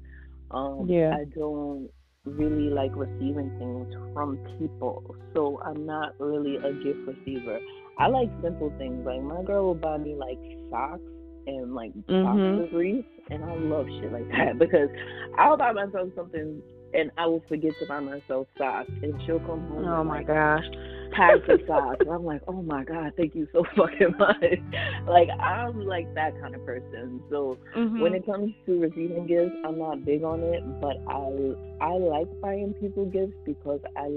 Um, 0.51 0.87
Yeah. 0.89 1.15
I 1.15 1.25
don't 1.37 1.89
really 2.25 2.69
like 2.69 2.91
receiving 2.95 3.49
things 3.57 3.93
from 4.13 4.37
people, 4.59 5.15
so 5.33 5.59
I'm 5.65 5.85
not 5.85 6.13
really 6.19 6.57
a 6.57 6.71
gift 6.83 6.99
receiver. 7.07 7.59
I 7.97 8.07
like 8.07 8.29
simple 8.43 8.71
things. 8.77 9.05
Like 9.05 9.21
my 9.21 9.43
girl 9.43 9.65
will 9.65 9.75
buy 9.75 9.97
me 9.97 10.15
like 10.15 10.37
socks 10.69 11.01
and 11.47 11.73
like 11.73 11.91
Mhm. 12.07 12.69
briefs, 12.71 13.07
and 13.31 13.43
I 13.43 13.55
love 13.55 13.87
shit 13.99 14.11
like 14.11 14.27
that 14.29 14.57
because 14.59 14.89
I'll 15.37 15.57
buy 15.57 15.71
myself 15.71 16.09
something 16.15 16.61
and 16.93 17.09
I 17.17 17.25
will 17.25 17.43
forget 17.47 17.71
to 17.79 17.85
buy 17.87 17.99
myself 18.01 18.47
socks, 18.57 18.89
and 19.01 19.13
she'll 19.25 19.39
come 19.39 19.61
home. 19.69 19.85
oh 19.85 20.03
my 20.03 20.17
like, 20.17 20.27
gosh 20.27 20.65
packs 21.11 21.47
of 21.49 21.59
socks. 21.67 22.05
I'm 22.09 22.25
like, 22.25 22.41
oh 22.47 22.61
my 22.61 22.83
god, 22.83 23.13
thank 23.17 23.35
you 23.35 23.47
so 23.51 23.63
fucking 23.75 24.15
much. 24.17 24.59
Like 25.07 25.29
I'm 25.39 25.85
like 25.85 26.13
that 26.15 26.39
kind 26.41 26.55
of 26.55 26.65
person. 26.65 27.21
So 27.29 27.57
Mhm. 27.75 27.99
when 27.99 28.13
it 28.13 28.25
comes 28.25 28.53
to 28.65 28.79
receiving 28.79 29.27
gifts, 29.27 29.55
I'm 29.63 29.77
not 29.79 30.03
big 30.05 30.23
on 30.23 30.41
it, 30.41 30.61
but 30.79 30.97
I 31.07 31.53
I 31.81 31.93
like 31.97 32.27
buying 32.41 32.73
people 32.79 33.05
gifts 33.05 33.35
because 33.45 33.79
I 33.95 34.09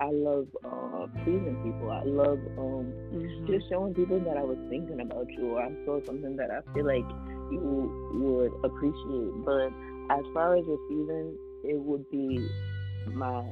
I 0.00 0.10
love 0.12 0.46
uh, 0.64 1.06
pleasing 1.24 1.56
people. 1.64 1.90
I 1.90 2.02
love 2.04 2.38
um, 2.56 2.92
Mhm. 3.12 3.46
just 3.48 3.68
showing 3.68 3.94
people 3.94 4.20
that 4.20 4.36
I 4.36 4.44
was 4.44 4.58
thinking 4.68 5.00
about 5.00 5.28
you, 5.32 5.56
or 5.56 5.62
I 5.62 5.72
saw 5.84 6.00
something 6.06 6.36
that 6.36 6.50
I 6.50 6.60
feel 6.72 6.86
like 6.86 7.04
you 7.50 7.90
would 8.14 8.52
appreciate. 8.62 9.32
But 9.44 9.72
as 10.10 10.24
far 10.32 10.54
as 10.54 10.64
receiving, 10.66 11.36
it 11.64 11.80
would 11.80 12.08
be 12.10 12.46
my 13.12 13.42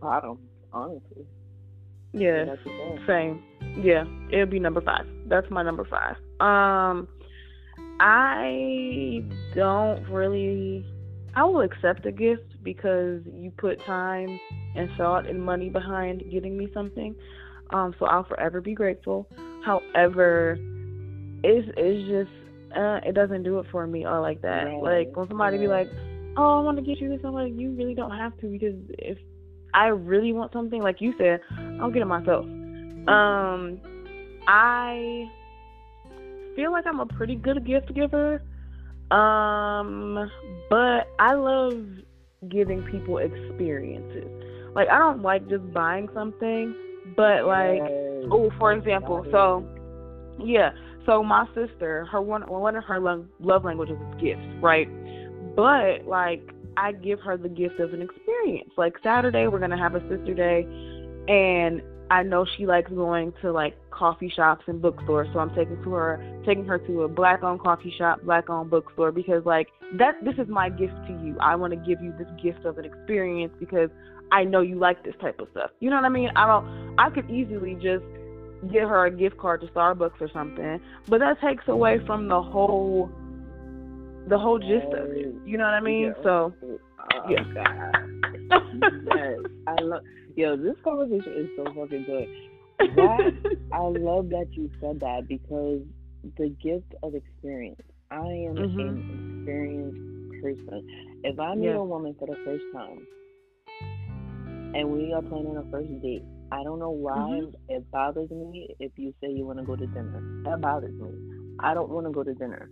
bottom, 0.00 0.38
honestly. 0.72 1.26
Yeah 2.18 2.44
That's 2.44 2.64
the 2.64 2.70
thing. 2.70 3.04
Same. 3.06 3.42
Yeah, 3.82 4.04
it'll 4.32 4.46
be 4.46 4.58
number 4.58 4.80
five. 4.80 5.06
That's 5.26 5.48
my 5.50 5.62
number 5.62 5.84
five. 5.84 6.16
Um, 6.40 7.08
I 8.00 9.22
don't 9.54 10.08
really. 10.08 10.84
I 11.34 11.44
will 11.44 11.60
accept 11.60 12.06
a 12.06 12.12
gift 12.12 12.62
because 12.62 13.20
you 13.26 13.52
put 13.56 13.84
time 13.84 14.40
and 14.74 14.90
thought 14.96 15.28
and 15.28 15.42
money 15.42 15.68
behind 15.68 16.22
getting 16.30 16.56
me 16.56 16.68
something. 16.74 17.14
Um, 17.70 17.94
so 17.98 18.06
I'll 18.06 18.24
forever 18.24 18.60
be 18.60 18.74
grateful. 18.74 19.28
However, 19.64 20.56
it's 21.44 21.68
it's 21.76 22.08
just 22.08 22.76
uh, 22.76 23.00
it 23.04 23.14
doesn't 23.14 23.42
do 23.42 23.58
it 23.58 23.66
for 23.70 23.86
me 23.86 24.06
or 24.06 24.20
like 24.20 24.42
that. 24.42 24.64
Right, 24.64 24.82
Like 24.82 25.16
when 25.16 25.28
somebody 25.28 25.58
be 25.58 25.68
like, 25.68 25.88
"Oh, 26.36 26.58
I 26.58 26.62
want 26.62 26.78
to 26.78 26.82
get 26.82 26.98
you 27.00 27.08
this," 27.08 27.20
I'm 27.24 27.34
like, 27.34 27.52
"You 27.54 27.72
really 27.72 27.94
don't 27.94 28.16
have 28.16 28.36
to 28.40 28.46
because 28.46 28.76
if 28.98 29.18
I 29.74 29.86
really 29.86 30.32
want 30.32 30.52
something, 30.52 30.82
like 30.82 31.00
you 31.00 31.14
said, 31.18 31.40
I'll 31.80 31.90
get 31.90 32.02
it 32.02 32.06
myself." 32.06 32.44
Um, 32.44 33.80
I 34.46 35.30
feel 36.56 36.72
like 36.72 36.86
I'm 36.86 37.00
a 37.00 37.06
pretty 37.06 37.36
good 37.36 37.64
gift 37.66 37.94
giver. 37.94 38.42
Um, 39.10 40.30
but 40.68 41.08
I 41.18 41.34
love 41.34 41.82
giving 42.48 42.82
people 42.82 43.18
experiences. 43.18 44.26
Like 44.74 44.88
I 44.88 44.98
don't 44.98 45.22
like 45.22 45.48
just 45.48 45.72
buying 45.72 46.08
something, 46.14 46.74
but 47.16 47.46
like 47.46 47.80
oh, 48.30 48.50
for 48.58 48.72
example, 48.72 49.24
so 49.30 49.64
yeah, 50.38 50.70
so 51.06 51.22
my 51.22 51.46
sister, 51.54 52.06
her 52.12 52.20
one 52.20 52.42
one 52.42 52.76
of 52.76 52.84
her 52.84 53.00
love, 53.00 53.24
love 53.40 53.64
languages 53.64 53.96
is 53.96 54.20
gifts, 54.20 54.46
right? 54.60 54.88
But 55.56 56.06
like 56.06 56.42
I 56.76 56.92
give 56.92 57.20
her 57.20 57.36
the 57.36 57.48
gift 57.48 57.80
of 57.80 57.92
an 57.92 58.02
experience. 58.02 58.70
Like 58.76 58.94
Saturday, 59.02 59.46
we're 59.48 59.60
gonna 59.60 59.78
have 59.78 59.94
a 59.94 60.00
sister 60.08 60.34
day, 60.34 60.66
and 61.28 61.82
I 62.10 62.22
know 62.22 62.46
she 62.56 62.66
likes 62.66 62.90
going 62.90 63.32
to 63.42 63.52
like 63.52 63.76
coffee 63.90 64.32
shops 64.34 64.64
and 64.66 64.80
bookstores, 64.80 65.28
so 65.32 65.40
I'm 65.40 65.54
taking 65.54 65.82
to 65.82 65.90
her 65.92 66.40
taking 66.46 66.64
her 66.64 66.78
to 66.78 67.02
a 67.02 67.08
black 67.08 67.42
owned 67.42 67.60
coffee 67.60 67.92
shop, 67.96 68.22
black 68.22 68.48
owned 68.48 68.70
bookstore 68.70 69.12
because 69.12 69.44
like 69.44 69.68
that 69.98 70.14
this 70.24 70.34
is 70.38 70.48
my 70.48 70.70
gift 70.70 70.94
to 71.06 71.12
you. 71.22 71.36
I 71.40 71.54
want 71.56 71.72
to 71.72 71.76
give 71.76 72.02
you 72.02 72.14
this 72.18 72.28
gift 72.42 72.64
of 72.64 72.78
an 72.78 72.84
experience 72.84 73.52
because 73.60 73.90
I 74.32 74.44
know 74.44 74.60
you 74.60 74.76
like 74.76 75.04
this 75.04 75.14
type 75.20 75.38
of 75.40 75.48
stuff. 75.50 75.70
You 75.80 75.90
know 75.90 75.96
what 75.96 76.04
I 76.06 76.10
mean? 76.10 76.30
I 76.34 76.46
don't 76.46 76.94
I 76.98 77.10
could 77.10 77.30
easily 77.30 77.74
just 77.74 78.04
give 78.72 78.88
her 78.88 79.06
a 79.06 79.10
gift 79.10 79.36
card 79.36 79.60
to 79.60 79.66
Starbucks 79.68 80.20
or 80.20 80.30
something, 80.32 80.80
but 81.08 81.20
that 81.20 81.40
takes 81.40 81.68
away 81.68 82.00
from 82.06 82.28
the 82.28 82.40
whole 82.40 83.10
the 84.28 84.38
whole 84.38 84.58
gist 84.58 84.92
of 84.92 85.10
it. 85.10 85.34
You 85.46 85.58
know 85.58 85.64
what 85.64 85.74
I 85.74 85.80
mean? 85.80 86.14
Yeah. 86.16 86.22
So 86.22 86.54
Oh, 87.14 87.30
Yeah. 87.30 87.44
Yes, 89.04 89.34
I 89.66 89.80
love. 89.82 90.02
Yo, 90.36 90.56
this 90.56 90.76
conversation 90.84 91.32
is 91.36 91.48
so 91.56 91.64
fucking 91.74 92.04
good. 92.04 92.28
That 92.96 93.32
I 93.72 93.80
love 93.82 94.28
that 94.30 94.48
you 94.52 94.70
said 94.80 95.00
that 95.00 95.26
because 95.28 95.80
the 96.36 96.48
gift 96.62 96.94
of 97.02 97.14
experience. 97.14 97.80
I 98.10 98.16
am 98.48 98.56
Mhm. 98.56 98.78
an 98.78 99.38
experienced 99.40 100.42
person. 100.42 100.82
If 101.24 101.38
I 101.38 101.54
meet 101.54 101.66
Yeah. 101.66 101.76
a 101.76 101.84
woman 101.84 102.14
for 102.18 102.26
the 102.26 102.36
first 102.44 102.64
time 102.74 103.06
and 104.74 104.90
we 104.90 105.12
are 105.12 105.22
planning 105.22 105.56
a 105.56 105.62
first 105.70 105.90
date, 106.02 106.22
I 106.50 106.62
don't 106.64 106.78
know 106.78 106.90
why 106.90 107.40
Mhm. 107.40 107.54
it 107.68 107.90
bothers 107.90 108.30
me 108.30 108.74
if 108.80 108.92
you 108.96 109.12
say 109.20 109.28
you 109.30 109.44
want 109.44 109.58
to 109.58 109.64
go 109.64 109.76
to 109.76 109.86
dinner. 109.86 110.22
That 110.44 110.60
bothers 110.62 110.94
me. 110.94 111.10
I 111.60 111.74
don't 111.74 111.90
want 111.90 112.06
to 112.06 112.12
go 112.12 112.22
to 112.22 112.34
dinner. 112.34 112.70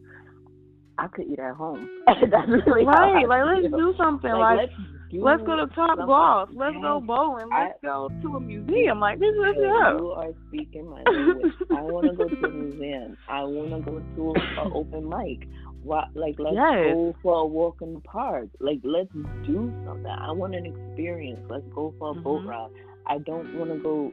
I 0.98 1.08
could 1.08 1.26
eat 1.26 1.38
at 1.38 1.54
home. 1.54 1.88
That's 2.06 2.48
really 2.66 2.86
right, 2.86 3.26
like 3.28 3.44
let's 3.44 3.74
do 3.74 3.94
something. 3.98 4.30
Like, 4.30 4.56
Like, 4.56 4.70
let's 4.70 4.72
let's 5.12 5.42
go 5.44 5.56
to 5.56 5.66
Top. 5.74 5.98
Golf. 5.98 6.48
Let's 6.54 6.76
go 6.80 7.00
bowling. 7.00 7.48
Let's 7.50 7.78
go 7.82 8.08
to 8.22 8.36
a 8.36 8.40
museum. 8.40 8.98
Like 9.00 9.18
this 9.18 9.28
is 9.34 9.56
up. 9.84 9.98
You 10.00 10.08
are 10.16 10.30
speaking 10.48 10.88
my 10.88 11.02
language. 11.06 11.52
I 11.70 11.82
want 11.82 12.06
to 12.10 12.16
go 12.16 12.28
to 12.28 12.46
a 12.46 12.50
museum. 12.64 13.16
I 13.28 13.44
want 13.44 13.84
to 13.84 13.90
go 13.90 13.98
to 14.00 14.34
an 14.62 14.72
open 14.72 15.08
mic. 15.08 15.48
Like, 15.84 16.34
let's 16.38 16.56
Yes. 16.56 16.92
go 16.94 17.14
for 17.22 17.40
a 17.42 17.46
walk 17.46 17.76
in 17.82 17.94
the 17.94 18.00
park. 18.00 18.48
Like, 18.58 18.80
let's 18.82 19.12
do 19.46 19.72
something. 19.86 20.06
I 20.10 20.32
want 20.32 20.54
an 20.56 20.66
experience. 20.66 21.38
Let's 21.48 21.62
go 21.74 21.94
for 21.98 22.10
a 22.10 22.14
boat 22.14 22.42
Mhm. 22.42 22.48
ride. 22.48 22.70
I 23.06 23.18
don't 23.18 23.54
want 23.56 23.70
to 23.70 23.76
go 23.78 24.10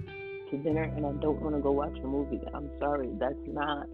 to 0.52 0.58
dinner 0.58 0.84
and 0.84 1.04
I 1.06 1.12
don't 1.14 1.42
want 1.42 1.56
to 1.56 1.62
go 1.62 1.72
watch 1.72 1.98
a 1.98 2.06
movie. 2.06 2.40
I'm 2.54 2.70
sorry. 2.80 3.10
That's 3.18 3.34
not 3.48 3.88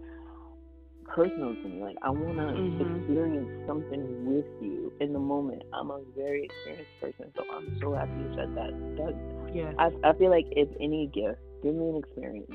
personal 1.14 1.54
to 1.54 1.68
me. 1.68 1.82
Like, 1.82 1.96
I 2.02 2.10
want 2.10 2.36
to 2.38 2.54
Mhm. 2.54 2.98
experience 3.00 3.50
something 3.66 4.24
with 4.26 4.46
you 4.62 4.92
in 5.00 5.12
the 5.12 5.18
moment. 5.18 5.62
I'm 5.72 5.90
a 5.90 6.00
very 6.16 6.44
experienced 6.44 6.90
person, 7.00 7.32
so 7.36 7.44
I'm 7.50 7.68
so 7.80 7.94
happy 7.94 8.12
you 8.22 8.34
said 8.36 8.54
that. 8.54 8.70
That 8.96 9.14
Yeah. 9.54 9.72
I, 9.78 9.90
I 10.08 10.12
feel 10.14 10.30
like 10.30 10.46
if 10.52 10.68
any 10.80 11.06
gift, 11.08 11.40
give 11.62 11.74
me 11.74 11.88
an 11.90 11.96
experience. 11.96 12.50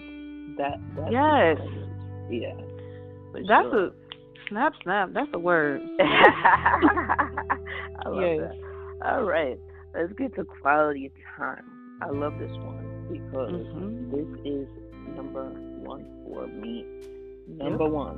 That 0.58 0.80
that's 0.96 1.12
Yes. 1.12 1.60
yeah. 2.30 2.56
That's 3.34 3.48
sure. 3.72 3.86
a 3.88 3.92
snap, 4.50 4.74
snap. 4.84 5.10
That's 5.14 5.30
a 5.34 5.40
word. 5.40 5.82
I 6.00 6.78
love 8.08 8.22
Yes. 8.22 8.40
that. 8.40 8.56
All 9.06 9.24
right, 9.24 9.60
let's 9.94 10.14
get 10.14 10.34
to 10.36 10.46
quality 10.46 11.12
time. 11.38 11.66
I 12.02 12.10
love 12.10 12.38
this 12.40 12.52
one 12.58 13.08
because 13.12 13.52
Mhm. 13.52 14.10
this 14.12 14.28
is 14.46 14.68
number 15.16 15.50
one 15.84 16.06
for 16.26 16.48
me. 16.48 16.86
Number 17.48 17.88
one, 17.88 18.18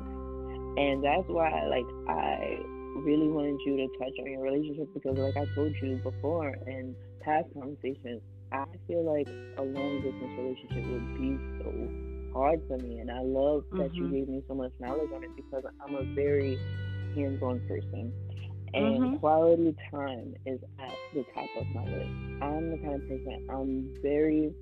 and 0.78 1.04
that's 1.04 1.28
why 1.28 1.50
like 1.70 1.86
I 2.08 2.60
really 2.96 3.30
wanted 3.30 3.60
you 3.66 3.78
to 3.78 3.88
touch 3.98 4.14
on 4.20 4.32
your 4.32 4.42
relationship 4.42 4.90
because, 4.94 5.18
like 5.18 5.38
I 5.38 5.46
told 5.56 5.76
you 5.82 6.00
before 6.04 6.56
in 6.68 6.96
past 7.24 7.48
conversations, 7.54 8.22
I 8.52 8.66
feel 8.88 9.04
like 9.06 9.28
a 9.58 9.64
long 9.64 10.02
distance 10.02 10.32
relationship 10.38 10.84
would 10.86 11.08
be 11.16 11.38
so 11.62 11.92
hard 12.34 12.62
for 12.68 12.78
me, 12.78 13.00
and 13.00 13.12
I 13.12 13.22
love 13.22 13.64
that 13.78 13.92
you 14.00 14.08
Mhm. 14.08 14.12
gave 14.12 14.30
me 14.30 14.44
so 14.48 14.56
much 14.56 14.72
knowledge 14.80 15.10
on 15.16 15.24
it 15.24 15.32
because 15.36 15.64
I'm 15.86 15.96
a 15.96 16.06
very 16.16 16.60
hands-on 17.16 17.62
person. 17.68 18.14
And 18.74 19.12
Mhm. 19.12 19.20
quality 19.20 19.76
time 19.92 20.36
is 20.46 20.60
at 20.80 20.96
the 21.14 21.26
top 21.34 21.50
of 21.56 21.68
my 21.74 21.84
list. 21.84 22.12
I'm 22.42 22.72
the 22.72 22.78
kind 22.78 22.96
of 22.96 23.08
person 23.08 23.38
I'm 23.50 23.90
very 24.04 24.54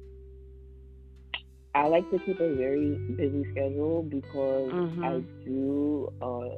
I 1.76 1.88
like 1.88 2.09
to 2.11 2.19
keep 2.19 2.39
a 2.39 2.55
very 2.55 2.97
busy 3.17 3.45
schedule 3.51 4.03
because 4.03 4.71
I 5.03 5.21
Mhm. 5.21 5.28
do 5.45 6.09
uh, 6.21 6.49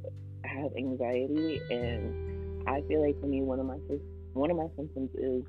have 0.45 0.72
anxiety, 0.78 1.59
and 1.72 2.13
I 2.68 2.82
feel 2.88 3.01
like 3.05 3.20
for 3.20 3.28
me, 3.28 3.41
one 3.41 3.59
of 3.59 3.65
my 3.65 3.78
one 4.34 4.51
of 4.51 4.57
my 4.57 4.68
symptoms 4.78 5.09
is 5.15 5.43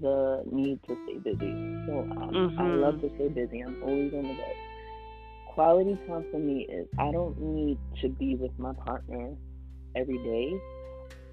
the 0.00 0.44
need 0.50 0.80
to 0.88 0.96
stay 1.04 1.18
busy. 1.18 1.52
So 1.86 2.06
um, 2.22 2.52
I 2.58 2.68
Mhm. 2.68 2.80
love 2.80 3.00
to 3.02 3.10
stay 3.16 3.28
busy. 3.28 3.60
I'm 3.60 3.76
always 3.82 4.12
on 4.14 4.22
the 4.28 4.34
go. 4.34 4.52
Quality 5.54 5.98
time 6.06 6.24
for 6.30 6.38
me 6.38 6.66
is 6.70 6.86
I 6.98 7.10
don't 7.12 7.38
need 7.40 7.78
to 8.02 8.08
be 8.08 8.36
with 8.36 8.52
my 8.58 8.72
partner 8.86 9.34
every 9.96 10.18
day, 10.18 10.52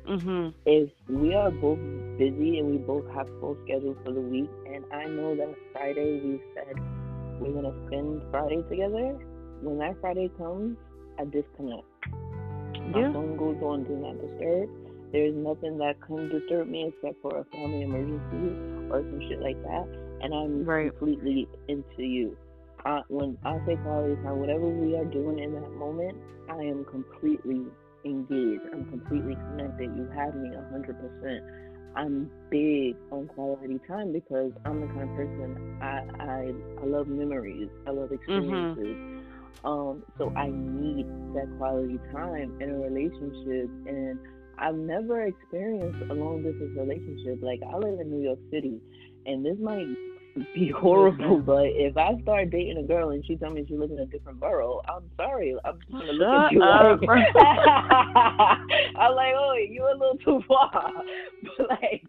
mm-hmm. 0.07 0.49
is 0.65 0.89
we 1.07 1.36
are 1.36 1.51
both 1.51 1.80
busy 2.17 2.57
and 2.59 2.71
we 2.71 2.78
both 2.78 3.05
have 3.13 3.28
full 3.39 3.57
schedules 3.65 3.97
for 4.03 4.13
the 4.13 4.21
week. 4.21 4.49
And 4.73 4.84
I 4.91 5.05
know 5.05 5.36
that 5.36 5.55
Friday 5.73 6.19
we 6.23 6.39
said 6.55 6.75
we're 7.40 7.54
gonna 7.54 7.76
spend 7.88 8.22
Friday 8.32 8.64
together. 8.70 9.18
When 9.62 9.80
that 9.80 10.00
Friday 10.02 10.30
comes, 10.38 10.78
I 11.20 11.26
disconnect. 11.26 11.86
My 12.94 13.02
yeah. 13.02 13.14
phone 13.14 13.38
goes 13.38 13.58
on 13.62 13.84
do 13.84 13.96
not 13.98 14.16
disturb. 14.22 14.70
There's 15.12 15.36
nothing 15.36 15.78
that 15.80 16.02
can 16.06 16.30
disturb 16.30 16.68
me 16.68 16.92
except 16.92 17.22
for 17.22 17.40
a 17.40 17.46
family 17.46 17.82
emergency 17.82 18.54
or 18.92 19.02
some 19.02 19.22
shit 19.28 19.42
like 19.42 19.62
that, 19.64 19.86
and 20.22 20.34
I'm 20.34 20.66
right. 20.66 20.90
completely 20.98 21.48
into 21.68 22.04
you. 22.04 22.38
Uh, 22.86 23.02
when 23.10 23.38
I 23.44 23.58
say 23.66 23.76
quality 23.84 24.16
time, 24.22 24.40
whatever 24.40 24.68
we 24.68 24.96
are 24.96 25.06
doing 25.06 25.40
in 25.40 25.54
that 25.54 25.72
moment, 25.74 26.18
I 26.50 26.62
am 26.64 26.86
completely 26.86 27.66
engaged. 28.06 28.64
I'm 28.72 28.86
completely 28.90 29.36
connected. 29.36 29.92
You 29.96 30.08
have 30.16 30.36
me 30.36 30.50
100%. 30.50 31.66
I'm 31.96 32.30
big 32.50 32.96
on 33.12 33.28
quality 33.28 33.80
time 33.88 34.14
because 34.14 34.52
I'm 34.66 34.82
the 34.82 34.88
kind 34.88 35.10
of 35.10 35.16
person 35.16 35.80
I 35.82 36.04
I, 36.20 36.54
I 36.82 36.86
love 36.86 37.08
memories. 37.08 37.70
I 37.88 37.92
love 37.92 38.12
experiences. 38.12 38.84
Mm-hmm. 38.86 39.68
Um, 39.68 40.04
so 40.18 40.32
I 40.36 40.50
need 40.50 41.08
that 41.34 41.48
quality 41.58 42.00
time 42.14 42.56
in 42.62 42.70
a 42.70 42.78
relationship, 42.78 43.70
and 43.88 44.20
I've 44.60 44.76
never 44.76 45.24
experienced 45.24 46.00
a 46.10 46.14
long 46.14 46.44
distance 46.44 46.78
relationship. 46.78 47.40
Like 47.42 47.60
I 47.64 47.78
live 47.78 48.00
in 48.00 48.12
New 48.12 48.24
York 48.24 48.40
City, 48.52 48.80
and 49.26 49.46
this 49.46 49.58
might 49.60 49.88
be 50.54 50.70
horrible. 50.70 51.40
But 51.40 51.68
if 51.68 51.98
I 51.98 52.20
start 52.22 52.50
dating 52.50 52.78
a 52.78 52.84
girl 52.84 53.10
and 53.10 53.26
she 53.26 53.36
tells 53.36 53.54
me 53.54 53.66
she 53.68 53.76
lives 53.76 53.92
in 53.92 54.00
a 54.00 54.06
different 54.06 54.40
borough, 54.40 54.82
I'm 54.88 55.10
sorry. 55.16 55.56
I'm 55.66 55.80
just 55.80 55.92
gonna 55.92 56.12
look 56.12 56.28
at 56.28 56.52
you 56.52 56.64
up. 56.64 57.02
like 57.02 57.36
I'm 58.96 59.16
like, 59.16 59.34
oh, 59.36 59.56
you 59.70 59.84
a 59.84 59.96
little 59.98 60.18
too 60.24 60.42
far. 60.48 60.92
But 61.58 61.70
like, 61.70 62.04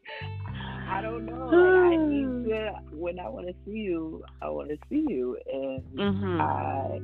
I 0.89 1.01
don't 1.03 1.27
know. 1.27 1.47
Like, 1.47 1.93
I 1.93 1.97
need 1.97 2.45
to 2.49 2.75
when 2.93 3.19
I 3.19 3.29
want 3.29 3.47
to 3.47 3.55
see 3.65 3.79
you, 3.79 4.25
I 4.43 4.49
want 4.49 4.71
to 4.71 4.79
see 4.89 5.05
you, 5.09 5.39
and 5.53 5.83
mm-hmm. 5.95 6.41
I. 6.41 7.01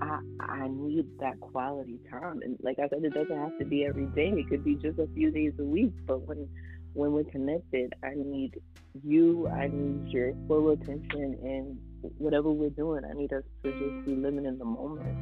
I, 0.00 0.18
I 0.40 0.68
need 0.68 1.06
that 1.20 1.38
quality 1.40 2.00
time, 2.10 2.40
and 2.42 2.58
like 2.60 2.80
I 2.80 2.88
said, 2.88 3.04
it 3.04 3.14
doesn't 3.14 3.38
have 3.38 3.56
to 3.60 3.64
be 3.64 3.84
every 3.84 4.06
day. 4.06 4.32
It 4.34 4.48
could 4.48 4.64
be 4.64 4.74
just 4.74 4.98
a 4.98 5.06
few 5.14 5.30
days 5.30 5.52
a 5.60 5.62
week. 5.62 5.92
But 6.08 6.26
when 6.26 6.48
when 6.94 7.12
we're 7.12 7.24
connected, 7.24 7.94
I 8.02 8.12
need 8.14 8.60
you, 9.02 9.48
I 9.48 9.68
need 9.68 10.08
your 10.08 10.34
full 10.48 10.70
attention, 10.70 11.38
and 11.42 11.78
whatever 12.18 12.50
we're 12.50 12.70
doing, 12.70 13.04
I 13.04 13.14
need 13.14 13.32
us 13.32 13.42
to 13.64 13.70
just 13.70 14.06
be 14.06 14.14
living 14.14 14.44
in 14.44 14.58
the 14.58 14.64
moment. 14.64 15.16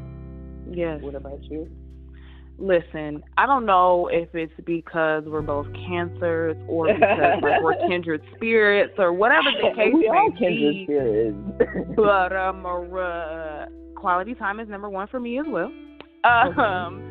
Yes. 0.77 1.01
What 1.03 1.15
about 1.15 1.43
you? 1.45 1.69
Listen, 2.59 3.23
I 3.39 3.47
don't 3.47 3.65
know 3.65 4.09
if 4.13 4.35
it's 4.35 4.53
because 4.67 5.25
we're 5.25 5.41
both 5.41 5.67
cancers 5.73 6.57
or 6.69 6.93
because 6.93 7.43
like 7.43 7.63
we're 7.63 7.75
kindred 7.89 8.23
spirits 8.37 8.93
or 8.99 9.15
whatever 9.15 9.51
the 9.51 9.75
case 9.75 9.95
we 9.95 10.09
may 10.09 10.17
are 10.17 10.31
kindred 10.33 10.75
be. 10.75 10.85
Spirits. 10.85 11.37
but 11.97 12.37
um, 12.37 12.67
uh, 12.67 13.65
quality 13.95 14.35
time 14.35 14.61
is 14.61 14.69
number 14.69 14.91
one 14.91 15.09
for 15.09 15.19
me 15.19 15.39
as 15.39 15.47
well. 15.49 15.73
Um, 16.23 17.10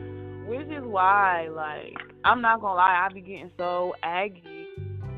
which 0.49 0.67
is 0.67 0.83
why, 0.83 1.47
like, 1.55 1.95
I'm 2.23 2.41
not 2.41 2.59
gonna 2.59 2.73
lie, 2.73 3.07
I 3.07 3.13
be 3.13 3.21
getting 3.21 3.51
so 3.57 3.93
aggy 4.01 4.65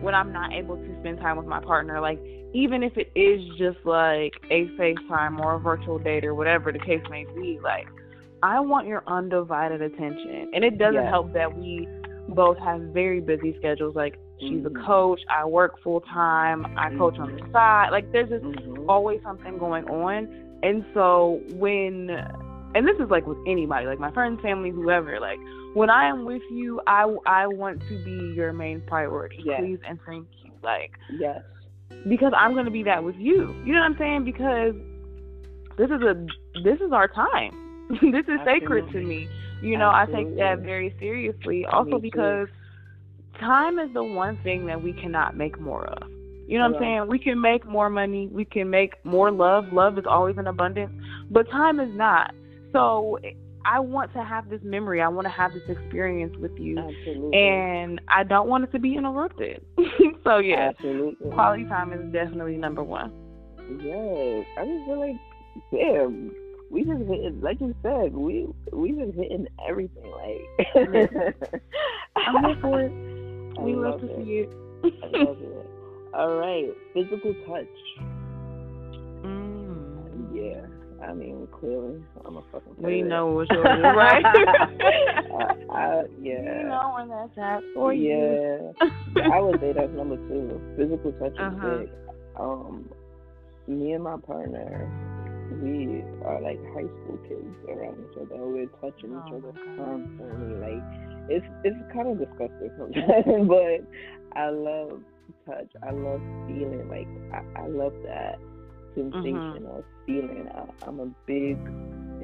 when 0.01 0.13
I'm 0.13 0.33
not 0.33 0.51
able 0.51 0.75
to 0.75 0.99
spend 0.99 1.19
time 1.19 1.37
with 1.37 1.47
my 1.47 1.61
partner. 1.61 2.01
Like, 2.01 2.19
even 2.53 2.83
if 2.83 2.97
it 2.97 3.11
is 3.15 3.41
just 3.57 3.77
like 3.85 4.33
a 4.49 4.65
FaceTime 4.77 5.39
or 5.39 5.55
a 5.55 5.59
virtual 5.59 5.99
date 5.99 6.25
or 6.25 6.35
whatever 6.35 6.71
the 6.73 6.79
case 6.79 7.01
may 7.09 7.25
be, 7.33 7.59
like, 7.63 7.87
I 8.43 8.59
want 8.59 8.87
your 8.87 9.03
undivided 9.07 9.81
attention. 9.81 10.51
And 10.53 10.65
it 10.65 10.77
doesn't 10.77 10.95
yes. 10.95 11.09
help 11.09 11.31
that 11.33 11.57
we 11.57 11.87
both 12.27 12.57
have 12.57 12.81
very 12.93 13.21
busy 13.21 13.55
schedules. 13.57 13.95
Like, 13.95 14.19
she's 14.39 14.63
mm-hmm. 14.63 14.75
a 14.75 14.85
coach, 14.85 15.21
I 15.29 15.45
work 15.45 15.81
full 15.81 16.01
time, 16.01 16.65
I 16.77 16.89
coach 16.97 17.13
mm-hmm. 17.13 17.23
on 17.23 17.35
the 17.37 17.51
side. 17.53 17.89
Like, 17.91 18.11
there's 18.11 18.29
just 18.29 18.43
mm-hmm. 18.43 18.89
always 18.89 19.21
something 19.23 19.57
going 19.57 19.85
on. 19.85 20.27
And 20.63 20.83
so 20.93 21.41
when 21.53 22.09
and 22.75 22.87
this 22.87 22.95
is 22.99 23.09
like 23.09 23.27
with 23.27 23.37
anybody, 23.47 23.85
like 23.85 23.99
my 23.99 24.11
friends, 24.11 24.41
family, 24.41 24.69
whoever. 24.69 25.19
Like 25.19 25.39
when 25.73 25.89
I 25.89 26.07
am 26.07 26.25
with 26.25 26.41
you, 26.51 26.81
I 26.87 27.13
I 27.25 27.47
want 27.47 27.81
to 27.81 28.03
be 28.03 28.33
your 28.35 28.53
main 28.53 28.81
priority. 28.81 29.41
Yes. 29.43 29.61
Please 29.61 29.79
and 29.87 29.99
thank 30.05 30.27
you. 30.43 30.51
Like 30.63 30.91
yes, 31.11 31.41
because 32.07 32.33
I'm 32.35 32.55
gonna 32.55 32.71
be 32.71 32.83
that 32.83 33.03
with 33.03 33.15
you. 33.15 33.53
You 33.65 33.73
know 33.73 33.79
what 33.79 33.91
I'm 33.91 33.97
saying? 33.97 34.25
Because 34.25 34.73
this 35.77 35.89
is 35.89 36.01
a 36.01 36.25
this 36.63 36.79
is 36.79 36.91
our 36.91 37.07
time. 37.07 37.87
this 37.89 37.99
is 37.99 38.39
Absolutely. 38.39 38.59
sacred 38.59 38.91
to 38.91 39.01
me. 39.01 39.29
You 39.61 39.77
know, 39.77 39.89
Absolutely. 39.89 40.25
I 40.25 40.27
take 40.27 40.37
that 40.37 40.59
very 40.65 40.95
seriously. 40.99 41.65
Also 41.65 41.99
because 41.99 42.47
time 43.39 43.79
is 43.79 43.93
the 43.93 44.03
one 44.03 44.37
thing 44.43 44.65
that 44.67 44.81
we 44.81 44.93
cannot 44.93 45.35
make 45.35 45.59
more 45.59 45.85
of. 45.85 46.09
You 46.47 46.57
know 46.57 46.67
what 46.67 46.75
I'm 46.77 46.81
saying? 46.81 47.07
We 47.07 47.19
can 47.19 47.39
make 47.39 47.65
more 47.65 47.89
money, 47.89 48.27
we 48.27 48.43
can 48.43 48.69
make 48.69 49.03
more 49.05 49.31
love. 49.31 49.71
Love 49.71 49.97
is 49.97 50.05
always 50.05 50.37
in 50.37 50.47
abundance, 50.47 50.91
but 51.29 51.49
time 51.49 51.79
is 51.79 51.89
not. 51.93 52.33
So 52.73 53.19
I 53.65 53.79
want 53.79 54.13
to 54.13 54.23
have 54.23 54.49
this 54.49 54.61
memory. 54.63 55.01
I 55.01 55.07
want 55.07 55.25
to 55.25 55.31
have 55.31 55.53
this 55.53 55.63
experience 55.67 56.35
with 56.37 56.57
you. 56.57 56.77
Absolutely. 56.77 57.37
And 57.37 58.01
I 58.07 58.23
don't 58.23 58.47
want 58.47 58.63
it 58.63 58.71
to 58.71 58.79
be 58.79 58.95
interrupted. 58.95 59.61
so 60.23 60.37
yeah, 60.37 60.69
Absolutely. 60.69 61.31
quality 61.31 61.65
time 61.65 61.93
is 61.93 62.11
definitely 62.11 62.57
number 62.57 62.83
one. 62.83 63.11
Yes. 63.79 64.45
I 64.57 64.65
just 64.65 64.85
feel 64.85 64.99
like 64.99 65.15
damn, 65.71 66.31
we 66.69 66.83
just 66.83 67.01
hit 67.07 67.41
like 67.41 67.59
you 67.61 67.75
said, 67.83 68.13
we 68.13 68.47
we 68.73 68.91
just 68.91 69.15
hitting 69.15 69.47
everything 69.67 70.11
like 70.11 70.67
I'm 72.15 72.43
here 72.43 72.57
for 72.61 72.81
it. 72.81 72.91
We 73.61 73.75
love, 73.75 74.01
love 74.01 74.01
to 74.01 74.07
see 74.23 74.45
it. 74.45 74.53
I 74.83 75.17
love 75.17 75.37
it. 75.39 75.67
All 76.13 76.35
right. 76.35 76.69
Physical 76.93 77.33
touch. 77.47 77.67
Mm. 79.21 80.33
Yeah. 80.33 80.65
I 81.03 81.13
mean, 81.13 81.47
clearly, 81.59 82.01
I'm 82.25 82.37
a 82.37 82.43
fucking. 82.51 82.75
We 82.77 83.01
know 83.01 83.27
what 83.27 83.49
yours 83.51 83.65
is, 83.77 83.83
right? 83.83 84.23
I, 84.25 85.73
I, 85.73 86.03
yeah. 86.21 86.59
You 86.59 86.67
know 86.67 86.93
when 86.95 87.09
that's 87.09 87.37
at 87.37 87.61
for 87.73 87.93
you. 87.93 88.73
Yeah, 88.79 89.29
I 89.33 89.39
would 89.39 89.59
say 89.59 89.73
that's 89.73 89.91
number 89.93 90.17
two. 90.27 90.61
Physical 90.77 91.11
touch 91.13 91.33
is 91.33 91.39
uh-huh. 91.39 91.77
big. 91.79 91.89
Um, 92.39 92.89
me 93.67 93.93
and 93.93 94.03
my 94.03 94.17
partner, 94.17 94.89
we 95.63 96.03
are 96.25 96.39
like 96.41 96.59
high 96.73 96.89
school 97.01 97.19
kids 97.27 97.55
around 97.67 97.97
each 98.11 98.17
other. 98.17 98.45
We're 98.45 98.67
touching 98.79 99.15
oh, 99.15 99.23
each 99.25 99.33
other 99.33 99.53
constantly. 99.77 100.55
Like 100.59 100.83
it's 101.29 101.45
it's 101.63 101.77
kind 101.93 102.09
of 102.09 102.19
disgusting 102.19 102.71
sometimes, 102.77 103.47
but 103.47 104.39
I 104.39 104.49
love 104.49 105.01
touch. 105.45 105.71
I 105.81 105.91
love 105.91 106.21
feeling 106.47 106.87
like 106.89 107.07
I, 107.33 107.63
I 107.63 107.67
love 107.67 107.93
that 108.05 108.37
sensation 108.95 109.35
mm-hmm. 109.35 109.65
of 109.65 109.83
feeling. 110.05 110.47
I, 110.53 110.87
I'm 110.87 110.99
a 110.99 111.07
big 111.25 111.57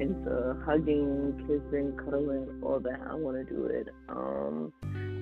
into 0.00 0.56
hugging, 0.64 1.34
kissing, 1.46 1.96
cuddling, 1.96 2.48
all 2.62 2.80
that. 2.80 3.00
I 3.10 3.14
want 3.14 3.36
to 3.36 3.54
do 3.54 3.64
it. 3.66 3.88
Um, 4.08 4.72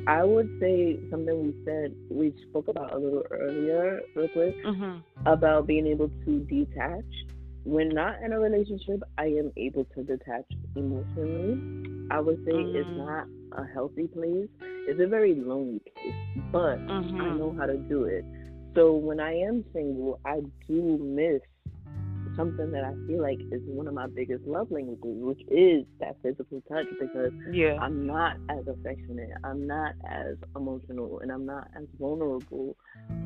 I 0.06 0.22
would 0.22 0.48
say 0.60 0.98
something 1.10 1.42
we 1.42 1.54
said, 1.64 1.94
we 2.10 2.32
spoke 2.48 2.68
about 2.68 2.94
a 2.94 2.98
little 2.98 3.24
earlier, 3.30 4.00
real 4.14 4.28
quick, 4.28 4.54
mm-hmm. 4.64 4.98
about 5.26 5.66
being 5.66 5.86
able 5.86 6.10
to 6.24 6.40
detach. 6.40 7.04
When 7.64 7.88
not 7.88 8.22
in 8.22 8.32
a 8.32 8.38
relationship, 8.38 9.02
I 9.18 9.24
am 9.24 9.50
able 9.56 9.84
to 9.96 10.04
detach 10.04 10.44
emotionally. 10.76 12.06
I 12.12 12.20
would 12.20 12.44
say 12.44 12.52
mm-hmm. 12.52 12.76
it's 12.76 12.88
not 12.96 13.26
a 13.60 13.66
healthy 13.72 14.06
place. 14.06 14.48
It's 14.86 15.00
a 15.00 15.08
very 15.08 15.34
lonely 15.34 15.80
place, 15.80 16.44
but 16.52 16.78
mm-hmm. 16.78 17.20
I 17.20 17.36
know 17.36 17.56
how 17.58 17.66
to 17.66 17.76
do 17.76 18.04
it. 18.04 18.24
So 18.76 18.92
when 18.92 19.20
I 19.20 19.32
am 19.32 19.64
single, 19.72 20.20
I 20.26 20.40
do 20.68 20.98
miss 21.00 21.40
something 22.36 22.70
that 22.70 22.84
I 22.84 22.92
feel 23.06 23.22
like 23.22 23.38
is 23.50 23.62
one 23.64 23.88
of 23.88 23.94
my 23.94 24.06
biggest 24.06 24.44
love 24.46 24.70
languages, 24.70 25.00
which 25.02 25.40
is 25.48 25.86
that 25.98 26.16
physical 26.22 26.62
touch 26.68 26.84
because 27.00 27.32
yeah. 27.50 27.78
I'm 27.80 28.06
not 28.06 28.36
as 28.50 28.66
affectionate, 28.68 29.30
I'm 29.42 29.66
not 29.66 29.94
as 30.06 30.36
emotional, 30.54 31.20
and 31.20 31.32
I'm 31.32 31.46
not 31.46 31.68
as 31.74 31.84
vulnerable 31.98 32.76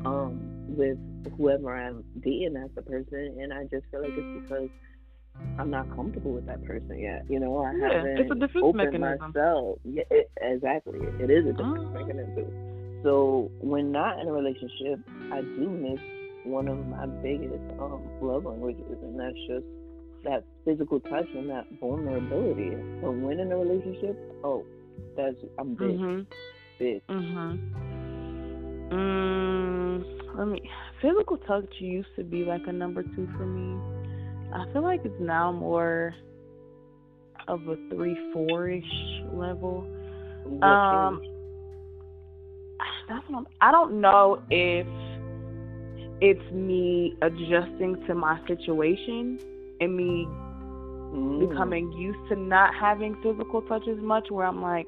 um, 0.05 0.39
with 0.69 0.97
whoever 1.35 1.75
I'm 1.75 2.05
dating 2.21 2.55
as 2.55 2.69
a 2.77 2.81
person. 2.81 3.35
And 3.41 3.51
I 3.51 3.63
just 3.63 3.83
feel 3.91 4.03
like 4.03 4.13
it's 4.15 4.47
because 4.47 4.69
I'm 5.59 5.69
not 5.69 5.93
comfortable 5.93 6.31
with 6.31 6.45
that 6.45 6.63
person 6.63 6.97
yet. 6.97 7.25
You 7.29 7.41
know, 7.41 7.57
I 7.57 7.73
yeah, 7.73 7.93
haven't 7.93 8.17
it's 8.19 8.31
a 8.31 8.35
defense 8.35 8.63
opened 8.63 8.93
mechanism. 8.93 9.33
myself. 9.35 9.79
Yeah, 9.83 10.03
it, 10.09 10.31
exactly. 10.41 10.99
It 11.19 11.29
is 11.29 11.45
a 11.45 11.51
defense 11.51 11.79
mm-hmm. 11.79 11.93
mechanism. 11.93 12.70
So 13.03 13.51
when 13.59 13.91
not 13.91 14.19
in 14.19 14.27
a 14.27 14.31
relationship, 14.31 14.99
I 15.31 15.41
do 15.41 15.69
miss 15.69 15.99
one 16.45 16.67
of 16.67 16.85
my 16.87 17.05
biggest 17.05 17.61
um, 17.79 18.01
love 18.21 18.45
languages, 18.45 18.97
and 19.01 19.19
that's 19.19 19.37
just 19.47 19.65
that 20.23 20.43
physical 20.65 20.99
touch 20.99 21.27
and 21.35 21.49
that 21.49 21.65
vulnerability. 21.79 22.75
But 23.01 23.11
when 23.11 23.39
in 23.39 23.51
a 23.51 23.57
relationship, 23.57 24.17
oh, 24.43 24.65
that's 25.17 25.35
I'm 25.57 25.75
big, 25.75 25.89
mm-hmm. 25.89 26.21
big. 26.79 27.07
Mhm. 27.07 27.91
Mm, 28.91 30.37
let 30.37 30.47
me. 30.47 30.61
Physical 31.01 31.37
touch 31.37 31.69
used 31.79 32.09
to 32.17 32.23
be 32.23 32.43
like 32.43 32.67
a 32.67 32.71
number 32.71 33.03
two 33.03 33.27
for 33.37 33.45
me. 33.45 33.79
I 34.53 34.71
feel 34.73 34.83
like 34.83 35.01
it's 35.05 35.19
now 35.19 35.51
more 35.51 36.13
of 37.47 37.67
a 37.67 37.75
three, 37.89 38.17
four 38.33 38.69
ish 38.69 38.83
level. 39.33 39.87
What 40.45 40.67
um, 40.67 41.21
that's 43.11 43.29
what 43.29 43.39
I'm, 43.39 43.47
I 43.59 43.71
don't 43.71 43.99
know 43.99 44.41
if 44.49 44.87
it's 46.21 46.51
me 46.51 47.15
adjusting 47.21 48.03
to 48.07 48.15
my 48.15 48.39
situation 48.47 49.39
and 49.81 49.97
me 49.97 50.25
mm. 50.27 51.49
becoming 51.49 51.91
used 51.93 52.29
to 52.29 52.35
not 52.35 52.73
having 52.73 53.15
physical 53.21 53.61
touch 53.63 53.87
as 53.87 53.97
much 53.97 54.31
where 54.31 54.45
I'm 54.45 54.61
like, 54.61 54.87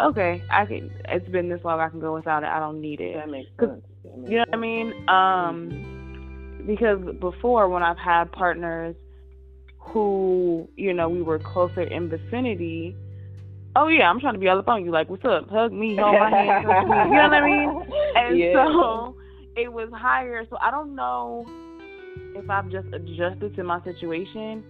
okay, 0.00 0.42
I 0.50 0.66
can 0.66 0.90
it's 1.08 1.28
been 1.28 1.48
this 1.48 1.64
long 1.64 1.80
I 1.80 1.88
can 1.88 2.00
go 2.00 2.14
without 2.14 2.42
it. 2.42 2.48
I 2.48 2.58
don't 2.58 2.80
need 2.80 3.00
it. 3.00 3.14
That 3.16 3.30
makes 3.30 3.50
sense. 3.58 3.82
That 4.04 4.18
makes 4.18 4.30
you 4.30 4.36
know 4.38 4.44
sense. 4.44 4.50
what 4.50 4.58
I 4.58 4.60
mean? 4.60 5.08
Um 5.08 6.64
because 6.66 6.98
before 7.20 7.68
when 7.68 7.82
I've 7.82 7.98
had 7.98 8.32
partners 8.32 8.96
who, 9.78 10.68
you 10.76 10.92
know, 10.92 11.08
we 11.08 11.22
were 11.22 11.38
closer 11.38 11.82
in 11.82 12.08
vicinity, 12.08 12.96
oh 13.76 13.88
yeah, 13.88 14.08
I'm 14.10 14.18
trying 14.18 14.34
to 14.34 14.40
be 14.40 14.48
all 14.48 14.58
up 14.58 14.68
on 14.68 14.84
you, 14.84 14.90
like, 14.90 15.08
what's 15.08 15.24
up? 15.24 15.48
Hug 15.50 15.72
me, 15.72 15.96
hold 15.96 16.18
my 16.18 16.30
hand. 16.30 16.62
You 16.62 17.16
know 17.16 17.22
what 17.22 17.34
I 17.34 17.46
mean? 17.46 17.82
And 18.16 18.38
yeah. 18.38 18.52
so 18.54 19.16
it 19.56 19.72
was 19.72 19.90
higher. 19.94 20.44
So 20.48 20.56
I 20.60 20.70
don't 20.70 20.94
know 20.94 21.46
if 22.34 22.48
I've 22.48 22.70
just 22.70 22.88
adjusted 22.92 23.54
to 23.56 23.64
my 23.64 23.82
situation. 23.84 24.64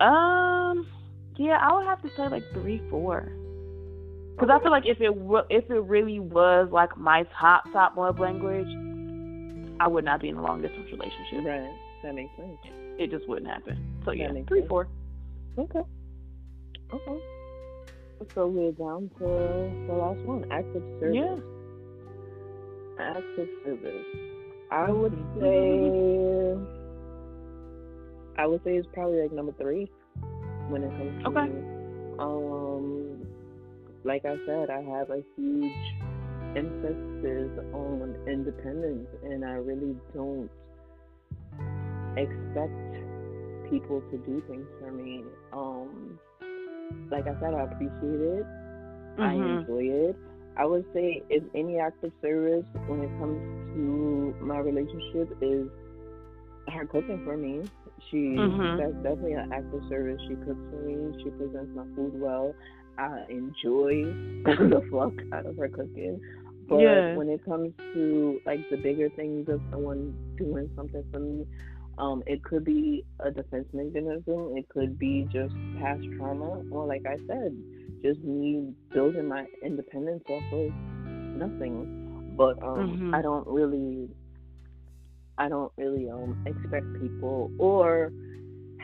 Um, 0.00 0.86
yeah, 1.36 1.58
I 1.62 1.74
would 1.74 1.86
have 1.86 2.02
to 2.02 2.08
say 2.16 2.28
like 2.28 2.42
three, 2.52 2.82
four. 2.90 3.32
Because 4.34 4.50
I 4.52 4.62
feel 4.62 4.70
like 4.70 4.84
if 4.84 5.00
it 5.00 5.12
if 5.48 5.70
it 5.70 5.80
really 5.80 6.20
was 6.20 6.68
like 6.70 6.98
my 6.98 7.24
top 7.40 7.64
top 7.72 7.96
love 7.96 8.18
language, 8.18 8.68
I 9.80 9.88
would 9.88 10.04
not 10.04 10.20
be 10.20 10.28
in 10.28 10.36
a 10.36 10.42
long 10.42 10.60
distance 10.60 10.88
relationship. 10.92 11.46
Right, 11.46 11.72
that 12.02 12.14
makes 12.14 12.36
sense. 12.36 12.58
It 12.98 13.10
just 13.10 13.26
wouldn't 13.28 13.46
happen. 13.46 13.78
So 14.04 14.10
yeah, 14.10 14.30
three, 14.46 14.60
sense. 14.60 14.68
four. 14.68 14.88
Okay. 15.58 15.80
Okay. 16.92 17.18
So 18.34 18.46
we're 18.46 18.72
down 18.72 19.10
to 19.18 19.24
the 19.86 19.92
last 19.92 20.20
one, 20.20 20.44
active 20.50 20.82
service. 21.00 21.16
Yeah. 21.16 21.36
Active 22.98 23.48
service. 23.64 24.06
I 24.70 24.90
would 24.90 25.12
say 25.40 26.56
I 28.38 28.46
would 28.46 28.62
say 28.64 28.76
it's 28.76 28.88
probably 28.92 29.20
like 29.22 29.32
number 29.32 29.52
three 29.52 29.90
when 30.68 30.82
it 30.82 30.90
comes 30.90 31.22
to 31.24 31.28
okay. 31.30 31.52
um 32.18 33.26
like 34.04 34.24
I 34.24 34.36
said, 34.46 34.70
I 34.70 34.80
have 34.82 35.10
a 35.10 35.22
huge 35.36 35.72
emphasis 36.56 37.50
on 37.74 38.16
independence 38.28 39.08
and 39.24 39.44
I 39.44 39.54
really 39.54 39.96
don't 40.14 40.48
expect 42.16 43.70
people 43.70 44.00
to 44.10 44.18
do 44.18 44.42
things 44.48 44.66
for 44.80 44.90
me. 44.90 45.22
Um 45.52 46.18
like 47.10 47.26
I 47.26 47.38
said, 47.40 47.54
I 47.54 47.62
appreciate 47.62 48.20
it. 48.20 48.46
Mm-hmm. 49.18 49.22
I 49.22 49.32
enjoy 49.34 50.10
it. 50.10 50.16
I 50.56 50.64
would 50.64 50.84
say 50.94 51.22
if 51.28 51.42
any 51.54 51.78
act 51.78 52.02
of 52.02 52.12
service 52.22 52.64
when 52.86 53.00
it 53.02 53.10
comes 53.18 53.38
to 53.74 54.34
my 54.40 54.58
relationship 54.58 55.36
is 55.42 55.68
her 56.72 56.86
cooking 56.86 57.22
for 57.24 57.36
me. 57.36 57.62
She 58.10 58.16
mm-hmm. 58.16 58.78
that's 58.78 58.94
definitely 59.02 59.32
an 59.32 59.52
act 59.52 59.72
of 59.74 59.82
service. 59.88 60.20
She 60.28 60.34
cooks 60.36 60.60
for 60.70 60.82
me. 60.82 61.22
She 61.22 61.30
presents 61.30 61.70
my 61.74 61.84
food 61.94 62.18
well. 62.20 62.54
I 62.98 63.24
enjoy 63.28 64.04
the 64.44 64.82
fuck 64.90 65.12
out 65.32 65.46
of 65.46 65.56
her 65.56 65.68
cooking. 65.68 66.20
But 66.68 66.78
when 67.16 67.28
it 67.28 67.44
comes 67.44 67.72
to 67.94 68.40
like 68.44 68.68
the 68.70 68.76
bigger 68.76 69.08
things 69.10 69.48
of 69.48 69.60
someone 69.70 70.14
doing 70.36 70.68
something 70.74 71.04
for 71.12 71.20
me, 71.20 71.46
um, 71.98 72.22
it 72.26 72.42
could 72.44 72.64
be 72.64 73.04
a 73.20 73.30
defense 73.30 73.66
mechanism. 73.72 74.54
It 74.56 74.68
could 74.68 74.98
be 74.98 75.26
just 75.32 75.54
past 75.80 76.02
trauma, 76.16 76.62
or 76.70 76.86
like 76.86 77.02
I 77.06 77.16
said, 77.26 77.56
just 78.02 78.20
me 78.20 78.72
building 78.92 79.28
my 79.28 79.46
independence 79.62 80.22
off 80.28 80.42
of 80.52 80.70
nothing. 81.36 82.34
But 82.36 82.62
um, 82.62 82.76
mm-hmm. 82.76 83.14
I 83.14 83.22
don't 83.22 83.46
really, 83.46 84.08
I 85.38 85.48
don't 85.48 85.72
really 85.76 86.10
um 86.10 86.44
expect 86.46 86.84
people 87.00 87.50
or 87.58 88.12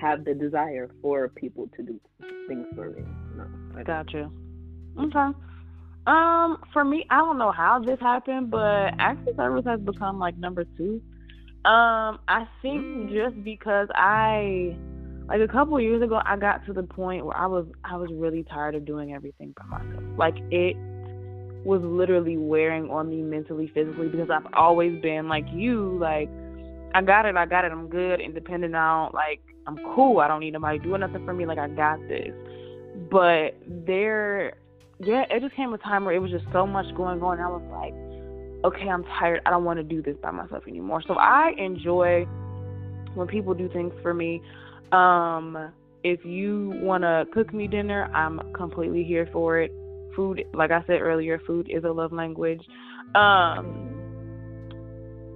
have 0.00 0.24
the 0.24 0.34
desire 0.34 0.90
for 1.02 1.28
people 1.28 1.68
to 1.76 1.82
do 1.82 2.00
things 2.48 2.66
for 2.74 2.90
me. 2.90 3.02
No, 3.36 3.46
I 3.76 3.82
gotcha. 3.82 4.30
Okay. 4.98 5.38
Um, 6.06 6.58
for 6.72 6.84
me, 6.84 7.06
I 7.10 7.18
don't 7.18 7.38
know 7.38 7.52
how 7.52 7.78
this 7.78 8.00
happened, 8.00 8.50
but 8.50 8.94
active 8.98 9.36
service 9.36 9.64
has 9.66 9.80
become 9.80 10.18
like 10.18 10.36
number 10.36 10.64
two. 10.76 11.00
Um, 11.64 12.18
I 12.26 12.48
think 12.60 13.10
just 13.10 13.42
because 13.44 13.88
I 13.94 14.76
like 15.28 15.40
a 15.40 15.46
couple 15.46 15.80
years 15.80 16.02
ago 16.02 16.20
I 16.24 16.36
got 16.36 16.66
to 16.66 16.72
the 16.72 16.82
point 16.82 17.24
where 17.24 17.36
I 17.36 17.46
was 17.46 17.66
I 17.84 17.96
was 17.96 18.10
really 18.12 18.42
tired 18.42 18.74
of 18.74 18.84
doing 18.84 19.14
everything 19.14 19.54
by 19.56 19.78
myself. 19.78 20.02
Like 20.18 20.34
it 20.50 20.76
was 21.64 21.80
literally 21.84 22.36
wearing 22.36 22.90
on 22.90 23.10
me 23.10 23.22
mentally, 23.22 23.70
physically 23.72 24.08
because 24.08 24.28
I've 24.28 24.52
always 24.54 25.00
been 25.00 25.28
like 25.28 25.46
you, 25.52 25.96
like 26.00 26.28
I 26.94 27.02
got 27.02 27.26
it, 27.26 27.36
I 27.36 27.46
got 27.46 27.64
it, 27.64 27.70
I'm 27.70 27.88
good, 27.88 28.20
independent 28.20 28.72
now, 28.72 29.12
like 29.14 29.40
I'm 29.68 29.78
cool, 29.94 30.18
I 30.18 30.26
don't 30.26 30.40
need 30.40 30.54
nobody 30.54 30.80
doing 30.80 31.00
nothing 31.00 31.24
for 31.24 31.32
me, 31.32 31.46
like 31.46 31.58
I 31.58 31.68
got 31.68 32.00
this. 32.08 32.34
But 33.08 33.56
there 33.86 34.54
yeah, 34.98 35.24
it 35.30 35.40
just 35.40 35.54
came 35.54 35.72
a 35.72 35.78
time 35.78 36.04
where 36.04 36.14
it 36.14 36.18
was 36.18 36.30
just 36.30 36.44
so 36.52 36.66
much 36.66 36.86
going 36.96 37.22
on. 37.22 37.40
I 37.40 37.48
was 37.48 37.62
like, 37.70 37.94
okay, 38.64 38.88
I'm 38.88 39.04
tired. 39.04 39.40
I 39.46 39.50
don't 39.50 39.64
want 39.64 39.78
to 39.78 39.82
do 39.84 40.02
this 40.02 40.16
by 40.22 40.30
myself 40.30 40.64
anymore. 40.66 41.02
So 41.06 41.14
I 41.14 41.52
enjoy 41.58 42.24
when 43.14 43.26
people 43.26 43.54
do 43.54 43.68
things 43.68 43.92
for 44.02 44.14
me. 44.14 44.42
Um, 44.92 45.72
if 46.04 46.24
you 46.24 46.72
want 46.76 47.02
to 47.02 47.26
cook 47.32 47.52
me 47.54 47.66
dinner, 47.68 48.10
I'm 48.14 48.52
completely 48.52 49.04
here 49.04 49.28
for 49.32 49.60
it. 49.60 49.72
Food, 50.16 50.44
like 50.52 50.70
I 50.70 50.82
said 50.86 51.00
earlier, 51.00 51.40
food 51.46 51.68
is 51.70 51.84
a 51.84 51.90
love 51.90 52.12
language. 52.12 52.60
Um, 53.14 53.92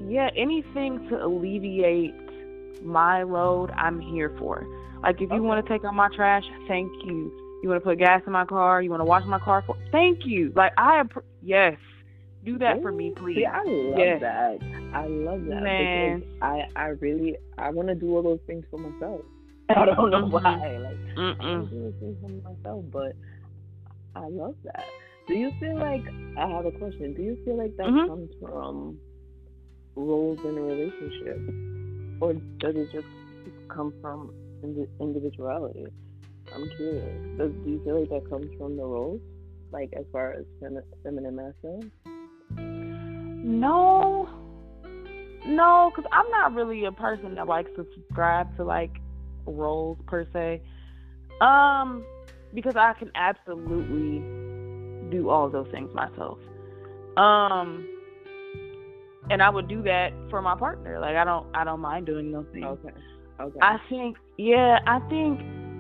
yeah, 0.09 0.29
anything 0.37 1.09
to 1.09 1.24
alleviate 1.24 2.14
my 2.83 3.22
load, 3.22 3.70
I'm 3.70 4.01
here 4.01 4.35
for. 4.39 4.66
Like 5.03 5.16
if 5.16 5.22
you 5.22 5.37
okay. 5.37 5.41
want 5.41 5.64
to 5.64 5.72
take 5.72 5.85
out 5.85 5.95
my 5.95 6.09
trash, 6.14 6.45
thank 6.68 6.91
you. 7.05 7.33
You 7.62 7.70
want 7.70 7.83
to 7.83 7.89
put 7.89 7.99
gas 7.99 8.22
in 8.27 8.33
my 8.33 8.45
car, 8.45 8.83
you 8.83 8.91
want 8.91 9.01
to 9.01 9.05
wash 9.05 9.24
my 9.27 9.39
car 9.39 9.62
for, 9.66 9.77
thank 9.91 10.27
you. 10.27 10.53
Like 10.55 10.72
I, 10.77 11.03
yes, 11.43 11.77
do 12.47 12.59
that 12.59 12.80
for 12.80 12.92
me, 12.92 13.11
please. 13.11 13.38
Yeah, 13.40 13.61
I 13.61 13.64
love 13.64 14.20
that. 14.20 14.59
I 14.94 15.07
love 15.07 15.44
that 15.47 15.62
Man. 15.62 16.20
because 16.20 16.32
I, 16.40 16.68
I 16.76 16.84
really, 17.01 17.36
I 17.59 17.70
want 17.70 17.88
to 17.88 17.94
do 17.94 18.16
all 18.16 18.22
those 18.22 18.40
things 18.47 18.64
for 18.70 18.78
myself. 18.78 19.20
I 19.68 19.84
don't 19.84 20.11
know 20.11 20.22
mm-hmm. 20.22 20.30
why. 20.30 20.78
Like 20.78 21.16
Mm-mm. 21.16 21.66
I 21.66 21.70
do 21.70 21.94
things 22.01 22.16
for 22.22 22.49
myself, 22.49 22.84
but 22.92 23.12
I 24.14 24.28
love 24.28 24.55
that. 24.64 24.84
Do 25.26 25.34
you 25.34 25.51
feel 25.59 25.76
like 25.76 26.05
I 26.38 26.49
have 26.49 26.66
a 26.66 26.70
question? 26.70 27.14
Do 27.14 27.22
you 27.22 27.36
feel 27.44 27.59
like 27.59 27.76
that 27.76 27.86
mm-hmm. 27.86 28.09
comes 28.09 28.30
from 28.40 28.99
roles 29.97 30.38
in 30.44 30.57
a 30.57 30.62
relationship, 30.62 32.22
or 32.22 32.34
does 32.59 32.76
it 32.76 32.92
just 32.92 33.09
come 33.68 33.92
from 34.01 34.32
individuality? 35.01 35.86
I'm 36.55 36.70
curious. 36.76 37.38
Does, 37.38 37.51
do 37.64 37.70
you 37.70 37.82
feel 37.84 38.01
like 38.01 38.11
that 38.11 38.30
comes 38.30 38.47
from 38.57 38.76
the 38.76 38.84
roles, 38.84 39.20
like 39.72 39.92
as 39.99 40.05
far 40.12 40.32
as 40.32 40.44
fem- 40.61 40.80
feminine, 41.03 41.34
masculine? 41.34 41.90
No, 43.47 44.28
no, 45.47 45.92
because 45.94 46.11
I'm 46.12 46.28
not 46.32 46.53
really 46.53 46.84
a 46.84 46.90
person 46.90 47.36
that 47.36 47.47
likes 47.47 47.70
to 47.76 47.86
subscribe 47.94 48.57
to 48.57 48.64
like 48.64 48.90
roles 49.47 49.99
per 50.09 50.26
se. 50.32 50.62
Um, 51.40 52.05
because 52.53 52.74
I 52.74 52.94
can 52.94 53.12
absolutely 53.14 54.18
do 55.11 55.28
all 55.28 55.49
those 55.49 55.68
things 55.70 55.94
myself. 55.94 56.38
Um, 57.16 57.86
and 59.30 59.40
I 59.40 59.49
would 59.49 59.68
do 59.68 59.80
that 59.82 60.12
for 60.28 60.42
my 60.42 60.57
partner. 60.57 60.99
Like 60.99 61.14
I 61.14 61.22
don't, 61.22 61.47
I 61.55 61.62
don't 61.62 61.80
mind 61.80 62.07
doing 62.07 62.32
those 62.32 62.47
things. 62.53 62.66
Okay. 62.66 62.94
Okay. 63.38 63.59
I 63.62 63.76
think, 63.88 64.16
yeah, 64.38 64.80
I 64.88 64.99
think, 65.09 65.38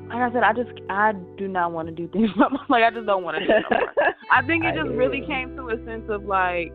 like 0.08 0.18
I 0.18 0.32
said, 0.32 0.44
I 0.44 0.52
just, 0.52 0.70
I 0.88 1.14
do 1.36 1.48
not 1.48 1.72
want 1.72 1.88
to 1.88 1.94
do 1.94 2.06
things. 2.06 2.30
like 2.68 2.84
I 2.84 2.90
just 2.90 3.06
don't 3.06 3.24
want 3.24 3.38
to 3.38 3.44
do 3.44 3.52
it 3.52 3.64
no 3.72 4.12
I 4.30 4.46
think 4.46 4.64
it 4.64 4.76
just 4.76 4.90
really 4.90 5.26
came 5.26 5.56
to 5.56 5.70
a 5.70 5.84
sense 5.84 6.04
of 6.10 6.26
like, 6.26 6.72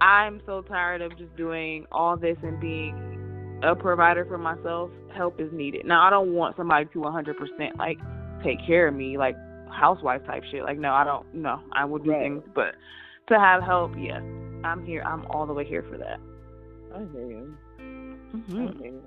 I'm 0.00 0.40
so 0.46 0.62
tired 0.62 1.02
of 1.02 1.16
just 1.18 1.34
doing 1.36 1.86
all 1.92 2.16
this 2.16 2.36
and 2.42 2.58
being 2.60 3.58
a 3.62 3.74
provider 3.74 4.24
for 4.24 4.38
myself, 4.38 4.90
help 5.14 5.40
is 5.40 5.52
needed. 5.52 5.84
Now, 5.84 6.06
I 6.06 6.10
don't 6.10 6.32
want 6.32 6.56
somebody 6.56 6.86
to 6.86 6.98
100% 6.98 7.76
like 7.76 7.98
take 8.42 8.58
care 8.66 8.88
of 8.88 8.94
me, 8.94 9.18
like 9.18 9.36
housewife 9.70 10.24
type 10.24 10.42
shit. 10.50 10.62
Like, 10.62 10.78
no, 10.78 10.92
I 10.92 11.04
don't. 11.04 11.26
No, 11.34 11.60
I 11.72 11.84
would 11.84 12.04
do 12.04 12.10
right. 12.10 12.22
things, 12.22 12.42
but 12.54 12.74
to 13.28 13.38
have 13.38 13.62
help, 13.62 13.92
yeah, 13.98 14.20
I'm 14.64 14.84
here. 14.84 15.02
I'm 15.02 15.26
all 15.26 15.46
the 15.46 15.52
way 15.52 15.64
here 15.66 15.84
for 15.90 15.98
that. 15.98 16.18
I 16.94 16.98
hear 17.12 17.30
you. 17.30 17.54
Mm-hmm. 17.78 18.68
I 18.68 18.72
hear 18.78 18.86
you. 18.86 19.02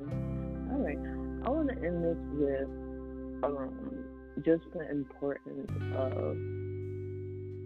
All 0.72 0.80
right, 0.80 0.98
I 1.46 1.50
want 1.50 1.70
to 1.70 1.76
end 1.76 2.04
this 2.04 2.18
with 2.34 2.70
um, 3.44 4.04
just 4.46 4.64
the 4.74 4.89
importance 4.89 5.70
of 5.98 6.38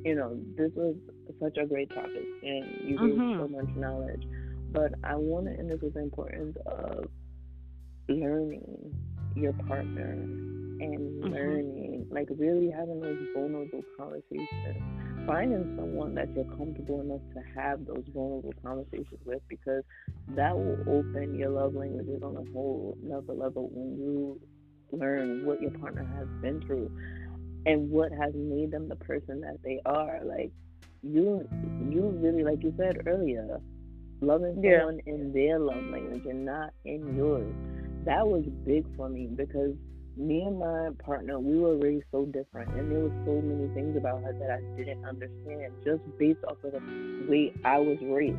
you 0.06 0.16
know 0.16 0.38
this 0.58 0.72
was 0.76 0.96
such 1.42 1.58
a 1.58 1.66
great 1.66 1.90
topic 1.90 2.26
and 2.44 2.66
you 2.84 2.98
gave 2.98 3.16
mm-hmm. 3.16 3.40
so 3.40 3.48
much 3.48 3.76
knowledge 3.76 4.24
but 4.72 4.94
I 5.04 5.16
want 5.16 5.46
to 5.46 5.52
end 5.52 5.72
this 5.72 5.80
with 5.82 5.94
the 5.94 6.02
importance 6.02 6.58
of 6.66 7.06
learning 8.10 8.94
your 9.36 9.54
partner 9.54 10.12
and 10.12 11.24
mm-hmm. 11.24 11.34
learning, 11.34 12.08
like 12.12 12.28
really 12.38 12.70
having 12.70 13.00
those 13.00 13.18
vulnerable 13.34 13.84
conversations. 13.98 14.48
finding 15.26 15.76
someone 15.78 16.16
that 16.16 16.34
you're 16.36 16.46
comfortable 16.56 17.02
enough 17.02 17.22
to 17.34 17.42
have 17.60 17.86
those 17.86 18.04
vulnerable 18.14 18.54
conversations 18.64 19.20
with 19.26 19.42
because 19.50 19.84
that 20.36 20.56
will 20.56 20.80
open 20.88 21.36
your 21.36 21.50
love 21.50 21.74
languages 21.74 22.22
on 22.24 22.36
a 22.38 22.52
whole 22.54 22.98
another 23.04 23.34
level 23.34 23.70
when 23.74 23.98
you 23.98 24.40
learn 24.92 25.46
what 25.46 25.62
your 25.62 25.72
partner 25.72 26.06
has 26.18 26.28
been 26.42 26.62
through 26.62 26.90
and 27.66 27.90
what 27.90 28.12
has 28.12 28.34
made 28.36 28.72
them 28.72 28.88
the 28.88 28.96
person 28.96 29.42
that 29.42 29.58
they 29.64 29.82
are. 29.86 30.22
Like 30.24 30.52
you 31.04 31.48
you 31.92 32.10
really 32.22 32.44
like 32.44 32.64
you 32.64 32.74
said 32.78 32.98
earlier, 33.06 33.60
loving 34.22 34.60
Yeah. 34.62 34.80
someone 34.80 35.00
in 35.06 35.32
their 35.34 35.60
love 35.60 35.84
language 35.92 36.24
and 36.26 36.46
not 36.46 36.72
in 36.86 37.16
yours. 37.16 37.54
That 38.06 38.26
was 38.28 38.44
big 38.66 38.86
for 38.96 39.10
me 39.10 39.28
because 39.28 39.74
me 40.18 40.42
and 40.42 40.58
my 40.60 40.90
partner, 41.06 41.40
we 41.40 41.60
were 41.60 41.78
raised 41.78 42.06
so 42.12 42.26
different, 42.26 42.70
and 42.74 42.92
there 42.92 43.00
was 43.00 43.12
so 43.26 43.42
many 43.42 43.68
things 43.76 43.96
about 43.98 44.24
her 44.24 44.34
that 44.40 44.50
I 44.50 44.60
didn't 44.78 45.04
understand 45.06 45.72
just 45.86 46.02
based 46.18 46.44
off 46.48 46.58
of 46.64 46.72
the 46.72 46.82
way 47.30 47.54
I 47.64 47.78
was 47.78 47.98
raised 48.02 48.38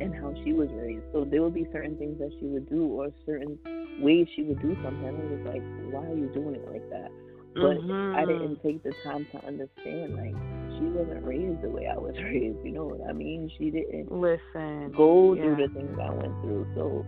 and 0.00 0.14
how 0.14 0.32
she 0.44 0.52
was 0.52 0.68
raised. 0.72 1.02
So 1.12 1.24
there 1.24 1.42
would 1.42 1.54
be 1.54 1.66
certain 1.72 1.96
things 1.96 2.18
that 2.20 2.30
she 2.38 2.46
would 2.46 2.68
do, 2.68 2.86
or 2.86 3.10
certain 3.26 3.58
ways 4.00 4.28
she 4.36 4.42
would 4.44 4.60
do 4.60 4.76
something. 4.82 5.08
And 5.08 5.18
I 5.18 5.20
was 5.34 5.40
like, 5.46 5.62
why 5.90 6.06
are 6.06 6.14
you 6.16 6.30
doing 6.32 6.54
it 6.54 6.66
like 6.70 6.88
that? 6.90 7.10
But 7.56 7.76
I 8.16 8.24
Mhm. 8.24 8.28
didn't 8.28 8.62
take 8.62 8.82
the 8.84 8.92
time 9.04 9.26
to 9.32 9.46
understand, 9.46 10.14
like, 10.16 10.36
she 10.80 10.86
wasn't 10.86 11.24
raised 11.26 11.62
the 11.62 11.70
way 11.70 11.86
I 11.86 11.98
was 11.98 12.14
raised. 12.24 12.58
You 12.64 12.72
know 12.72 12.86
what 12.86 13.08
I 13.08 13.12
mean? 13.12 13.50
She 13.58 13.70
didn't 13.70 14.10
Listen. 14.10 14.92
go 14.96 15.34
yeah. 15.34 15.42
through 15.42 15.68
the 15.68 15.74
things 15.74 15.98
I 16.02 16.10
went 16.10 16.34
through. 16.42 16.66
So 16.76 17.04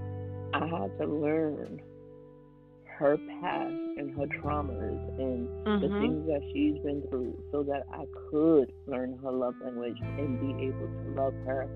I 0.54 0.66
had 0.66 0.98
to 1.00 1.06
learn 1.06 1.80
her 2.98 3.18
past 3.40 3.74
and 3.96 4.12
her 4.14 4.26
traumas 4.42 5.18
and 5.18 5.48
the 5.82 5.88
Mhm. 5.88 5.98
things 5.98 6.26
that 6.28 6.42
she's 6.52 6.78
been 6.82 7.02
through 7.10 7.36
so 7.50 7.62
that 7.64 7.84
I 7.92 8.04
could 8.30 8.72
learn 8.86 9.18
her 9.22 9.32
love 9.32 9.54
language 9.64 9.98
and 10.00 10.38
be 10.40 10.64
able 10.66 10.88
to 10.88 11.20
love 11.20 11.34
her 11.46 11.66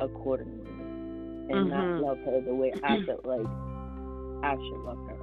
accordingly 0.00 0.66
and 1.50 1.70
not 1.70 1.84
Mhm. 1.86 2.00
love 2.00 2.18
her 2.24 2.40
the 2.42 2.54
way 2.54 2.72
I 2.84 2.98
felt 3.06 3.24
like 3.26 3.46
I 4.44 4.54
should 4.54 4.84
love 4.84 4.98
her. 5.08 5.16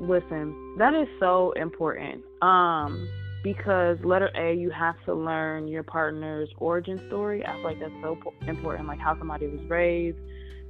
Listen, 0.00 0.76
that 0.78 0.94
is 0.94 1.08
so 1.20 1.52
important. 1.52 2.24
Um, 2.42 3.08
because 3.46 3.96
letter 4.02 4.28
A, 4.34 4.54
you 4.54 4.70
have 4.70 4.96
to 5.04 5.14
learn 5.14 5.68
your 5.68 5.84
partner's 5.84 6.48
origin 6.56 7.00
story. 7.06 7.46
I 7.46 7.52
feel 7.52 7.62
like 7.62 7.78
that's 7.78 7.92
so 8.02 8.18
important, 8.48 8.88
like 8.88 8.98
how 8.98 9.16
somebody 9.16 9.46
was 9.46 9.60
raised, 9.70 10.18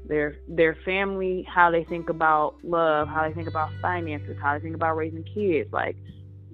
their 0.07 0.37
their 0.47 0.77
family, 0.85 1.47
how 1.49 1.71
they 1.71 1.85
think 1.85 2.11
about 2.11 2.57
love, 2.63 3.09
how 3.09 3.27
they 3.27 3.33
think 3.33 3.49
about 3.49 3.71
finances, 3.81 4.37
how 4.43 4.53
they 4.53 4.63
think 4.63 4.75
about 4.75 4.95
raising 4.95 5.25
kids. 5.25 5.73
Like 5.73 5.97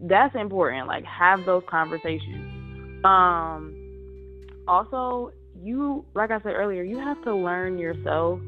that's 0.00 0.32
important. 0.36 0.86
Like 0.86 1.04
have 1.06 1.40
those 1.44 1.64
conversations. 1.68 3.04
Um, 3.04 3.74
also, 4.68 5.32
you 5.60 6.04
like 6.14 6.30
I 6.30 6.38
said 6.42 6.52
earlier, 6.52 6.84
you 6.84 6.98
have 6.98 7.20
to 7.24 7.34
learn 7.34 7.78
yourself 7.78 8.38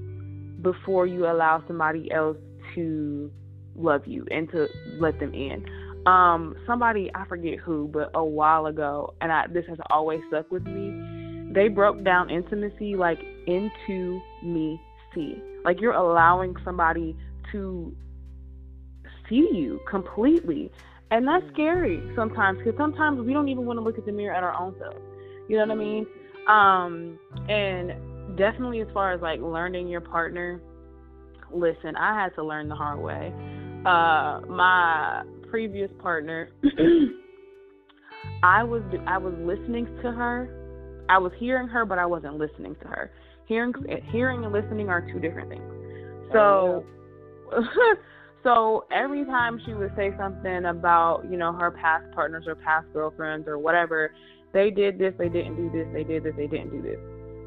before 0.63 1.09
you 1.09 1.27
allow 1.27 1.61
somebody 1.67 2.09
else 2.13 2.37
to 2.77 3.33
love 3.75 4.03
you 4.07 4.25
and 4.31 4.49
to 4.53 4.69
let 5.01 5.19
them 5.19 5.35
in. 5.35 5.67
Um, 6.07 6.55
somebody 6.67 7.11
I 7.15 7.27
forget 7.27 7.59
who, 7.59 7.89
but 7.93 8.11
a 8.15 8.25
while 8.25 8.67
ago, 8.67 9.15
and 9.21 9.33
I, 9.33 9.47
this 9.47 9.65
has 9.69 9.79
always 9.91 10.21
stuck 10.29 10.51
with 10.51 10.65
me. 10.65 11.53
They 11.53 11.69
broke 11.69 12.05
down 12.05 12.31
intimacy 12.31 12.97
like 12.97 13.19
into 13.47 14.21
me 14.43 14.81
see. 15.15 15.41
Like 15.65 15.81
you're 15.81 15.95
allowing 15.95 16.57
somebody 16.65 17.17
to 17.53 17.95
see 19.29 19.49
you 19.53 19.81
completely, 19.89 20.71
and 21.11 21.27
that's 21.27 21.45
scary 21.53 22.03
sometimes 22.15 22.59
because 22.59 22.75
sometimes 22.77 23.21
we 23.21 23.33
don't 23.33 23.49
even 23.49 23.65
want 23.65 23.79
to 23.79 23.83
look 23.83 23.97
at 23.97 24.05
the 24.05 24.13
mirror 24.13 24.35
at 24.35 24.43
our 24.43 24.61
own 24.61 24.75
self. 24.79 24.97
You 25.49 25.57
know 25.57 25.67
what 25.67 25.73
I 25.73 25.75
mean? 25.75 26.07
Um, 26.49 27.19
and 27.49 28.37
definitely 28.37 28.81
as 28.81 28.89
far 28.93 29.13
as 29.13 29.23
like 29.23 29.41
learning 29.41 29.89
your 29.89 30.01
partner, 30.01 30.61
listen, 31.53 31.97
I 31.97 32.21
had 32.21 32.35
to 32.35 32.45
learn 32.45 32.69
the 32.69 32.75
hard 32.75 33.01
way. 33.01 33.33
Uh, 33.87 34.41
my 34.49 35.23
previous 35.55 35.91
partner, 36.01 36.51
I 38.43 38.65
was 38.65 38.83
I 39.07 39.19
was 39.19 39.35
listening 39.39 39.87
to 40.03 40.11
her. 40.11 41.07
I 41.09 41.17
was 41.19 41.31
hearing 41.39 41.69
her, 41.69 41.85
but 41.85 41.97
I 41.97 42.07
wasn't 42.07 42.39
listening 42.39 42.75
to 42.83 42.89
her. 42.89 43.13
Hearing 43.47 43.73
hearing 44.11 44.43
and 44.45 44.53
listening 44.53 44.89
are 44.89 45.01
two 45.13 45.21
different 45.21 45.51
things. 45.51 45.63
So, 46.33 46.85
so 48.43 48.85
every 48.93 49.25
time 49.27 49.61
she 49.65 49.75
would 49.75 49.93
say 49.95 50.11
something 50.19 50.65
about 50.65 51.23
you 51.31 51.37
know 51.37 51.53
her 51.53 51.71
past 51.71 52.13
partners 52.17 52.47
or 52.49 52.57
past 52.57 52.89
girlfriends 52.93 53.47
or 53.47 53.57
whatever, 53.57 54.11
they 54.53 54.73
did 54.73 54.99
this, 54.99 55.15
they 55.19 55.29
didn't 55.29 55.55
do 55.55 55.71
this, 55.71 55.87
they 55.93 56.03
did 56.03 56.25
this, 56.25 56.35
they 56.37 56.49
didn't 56.49 56.71
do 56.71 56.83
this. 56.83 56.99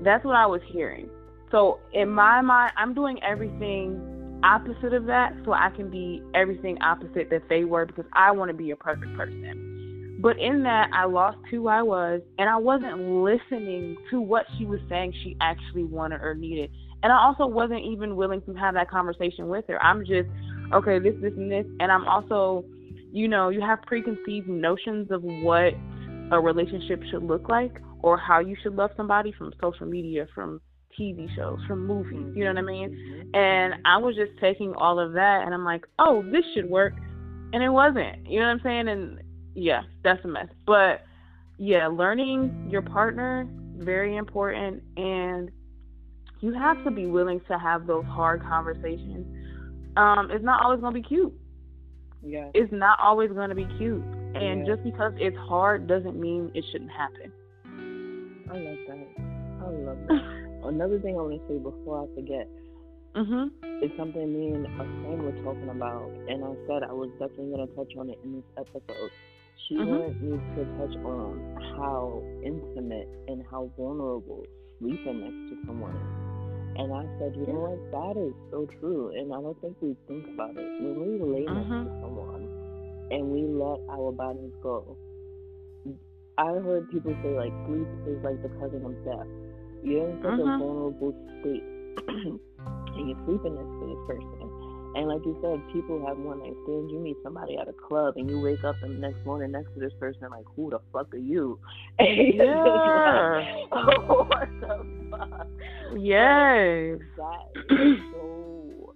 That's 0.06 0.24
what 0.24 0.38
I 0.38 0.46
was 0.46 0.62
hearing. 0.72 1.10
So 1.52 1.80
in 1.92 2.08
my 2.08 2.40
mind, 2.40 2.72
I'm 2.78 2.94
doing 2.94 3.20
everything 3.22 4.17
opposite 4.44 4.94
of 4.94 5.06
that 5.06 5.34
so 5.46 5.54
I 5.54 5.70
can 5.76 5.90
be 5.90 6.22
everything 6.36 6.78
opposite 6.82 7.30
that 7.30 7.44
they 7.50 7.64
were 7.64 7.86
because 7.86 8.06
I 8.14 8.32
want 8.32 8.50
to 8.50 8.58
be 8.58 8.72
a 8.72 8.76
perfect 8.76 9.16
person. 9.16 10.20
But 10.20 10.40
in 10.40 10.64
that, 10.64 10.90
I 10.94 11.06
lost 11.06 11.38
who 11.52 11.68
I 11.68 11.84
was 11.84 12.22
and 12.40 12.50
I 12.50 12.58
wasn't 12.58 13.00
listening 13.00 13.98
to 14.10 14.20
what 14.20 14.46
she 14.58 14.66
was 14.66 14.80
saying 14.90 15.14
she 15.24 15.38
actually 15.42 15.84
wanted 15.84 16.22
or 16.22 16.34
needed. 16.34 16.72
And 17.04 17.12
I 17.12 17.18
also 17.18 17.46
wasn't 17.46 17.86
even 17.86 18.16
willing 18.16 18.42
to 18.44 18.54
have 18.56 18.74
that 18.74 18.90
conversation 18.90 19.48
with 19.48 19.66
her. 19.68 19.82
I'm 19.82 20.02
just, 20.06 20.28
okay, 20.74 20.98
this, 20.98 21.14
this, 21.22 21.34
and 21.38 21.52
this. 21.52 21.66
And 21.80 21.92
I'm 21.92 22.08
also, 22.08 22.66
you 23.12 23.28
know, 23.28 23.50
you 23.50 23.62
have 23.62 23.82
preconceived 23.84 24.48
notions 24.48 25.12
of 25.12 25.22
what 25.22 25.74
a 26.32 26.40
relationship 26.40 27.04
should 27.12 27.24
look 27.24 27.48
like 27.48 27.80
or 28.02 28.18
how 28.18 28.40
you 28.40 28.56
should 28.64 28.76
love 28.76 28.90
somebody 28.98 29.32
from 29.38 29.54
social 29.62 29.86
media, 29.86 30.28
from 30.34 30.62
TV 31.00 31.34
shows, 31.36 31.60
from 31.68 31.86
movies. 31.86 32.34
You 32.36 32.44
know 32.46 32.52
what 32.52 32.58
I 32.58 32.62
mean? 32.62 33.32
And 33.34 33.76
I 33.86 33.98
was 33.98 34.16
just 34.16 34.32
taking 34.40 34.74
all 34.76 35.00
of 35.00 35.14
that 35.14 35.44
and 35.46 35.54
I'm 35.54 35.66
like, 35.66 35.86
oh, 36.00 36.24
this 36.32 36.44
should 36.54 36.70
work. 36.70 36.94
And 37.54 37.64
it 37.64 37.70
wasn't. 37.70 38.28
You 38.28 38.40
know 38.40 38.48
what 38.48 38.54
I'm 38.54 38.62
saying? 38.64 38.88
And 38.88 39.20
yeah, 39.56 39.84
that's 40.04 40.24
a 40.26 40.28
mess. 40.28 40.48
But 40.66 41.02
yeah, 41.58 41.88
learning 41.88 42.68
your 42.70 42.82
partner, 42.82 43.48
very 43.78 44.18
important. 44.18 44.84
And 44.98 45.52
you 46.42 46.54
have 46.54 46.84
to 46.84 46.92
be 46.92 47.06
willing 47.06 47.42
to 47.48 47.58
have 47.58 47.88
those 47.88 48.06
hard 48.06 48.42
conversations. 48.42 49.26
Um, 49.98 50.30
it's 50.32 50.44
not 50.44 50.64
always 50.64 50.80
going 50.82 50.94
to 50.94 51.00
be 51.02 51.08
cute. 51.08 51.34
Yeah. 52.24 52.50
It's 52.54 52.72
not 52.72 53.00
always 53.02 53.32
going 53.32 53.50
to 53.50 53.56
be 53.56 53.66
cute. 53.78 54.04
And 54.36 54.68
Yeah. 54.68 54.76
just 54.76 54.84
because 54.84 55.14
it's 55.18 55.38
hard 55.38 55.88
doesn't 55.88 56.20
mean 56.20 56.52
it 56.54 56.64
shouldn't 56.72 56.92
happen. 56.92 57.32
I 58.52 58.58
love 58.58 58.78
that. 58.88 59.37
I 59.68 59.72
love 59.84 60.00
that. 60.08 60.24
Another 60.64 61.00
thing 61.00 61.16
I 61.20 61.22
want 61.22 61.36
to 61.36 61.44
say 61.48 61.58
before 61.60 62.04
I 62.04 62.16
forget 62.16 62.48
mhm. 63.16 63.52
is 63.84 63.92
something 63.98 64.26
me 64.34 64.56
and 64.56 64.66
a 64.66 64.86
friend 65.04 65.22
were 65.22 65.38
talking 65.44 65.70
about, 65.70 66.10
and 66.28 66.44
I 66.44 66.54
said 66.68 66.84
I 66.88 66.94
was 66.94 67.10
definitely 67.20 67.52
going 67.56 67.68
to 67.68 67.76
touch 67.76 67.92
on 68.00 68.10
it 68.10 68.20
in 68.24 68.34
this 68.40 68.50
episode. 68.58 69.12
She 69.68 69.76
Mhm. 69.76 69.88
wanted 69.88 70.22
me 70.24 70.34
to 70.56 70.62
touch 70.80 70.96
on 71.06 71.32
how 71.78 72.24
intimate 72.44 73.10
and 73.28 73.44
how 73.52 73.70
vulnerable 73.78 74.44
sleeping 74.80 75.20
next 75.22 75.42
to 75.52 75.56
someone 75.68 75.96
is. 75.96 76.14
And 76.80 76.94
I 76.94 77.04
said, 77.20 77.36
you 77.36 77.48
know 77.48 77.60
what, 77.68 77.80
that 77.92 78.16
is 78.22 78.34
so 78.52 78.68
true, 78.80 79.10
and 79.18 79.34
I 79.34 79.42
don't 79.42 79.60
think 79.62 79.76
we 79.82 79.96
think 80.08 80.26
about 80.30 80.56
it. 80.58 80.72
When 80.80 80.96
we 80.96 81.20
lay 81.20 81.46
next 81.48 81.68
Mhm. 81.70 81.86
to 81.86 81.92
someone 82.02 82.44
and 83.12 83.32
we 83.32 83.42
let 83.48 83.80
our 83.90 84.12
bodies 84.12 84.54
go, 84.62 84.96
I 86.38 86.54
heard 86.62 86.90
people 86.92 87.16
say 87.24 87.34
like 87.34 87.54
sleep 87.66 87.88
is 88.06 88.24
like 88.24 88.42
the 88.44 88.50
cousin 88.62 88.86
of 88.86 88.94
death. 89.04 89.28
You're 89.84 90.10
in 90.10 90.18
such 90.22 90.40
a 90.40 90.44
Mhm. 90.44 90.60
vulnerable 90.60 91.14
state, 91.40 91.64
and 92.08 93.10
you're 93.10 93.18
sleeping 93.26 93.56
next 93.56 93.80
to 93.80 93.86
this 93.88 94.00
person. 94.08 94.50
And 94.96 95.08
like 95.08 95.24
you 95.26 95.38
said, 95.42 95.62
people 95.72 96.04
have 96.08 96.18
one 96.18 96.40
night 96.40 96.56
stands. 96.64 96.92
You 96.92 97.00
meet 97.00 97.18
somebody 97.22 97.56
at 97.58 97.68
a 97.68 97.74
club, 97.74 98.16
and 98.18 98.28
you 98.30 98.40
wake 98.40 98.64
up 98.64 98.76
the 98.82 98.88
next 98.88 99.24
morning 99.26 99.52
next 99.52 99.72
to 99.76 99.80
this 99.80 99.94
person, 100.00 100.30
like, 100.32 100.46
who 100.56 100.70
the 100.72 100.80
fuck 100.92 101.14
are 101.14 101.18
you? 101.18 101.60
And 102.00 102.34
Yeah. 102.34 103.46
like, 103.46 103.68
oh, 103.72 104.24
what 104.30 104.50
the 104.60 104.86
fuck? 105.12 105.48
Yes. 105.96 107.00
That 107.18 107.46
is 107.70 108.00
so. 108.12 108.96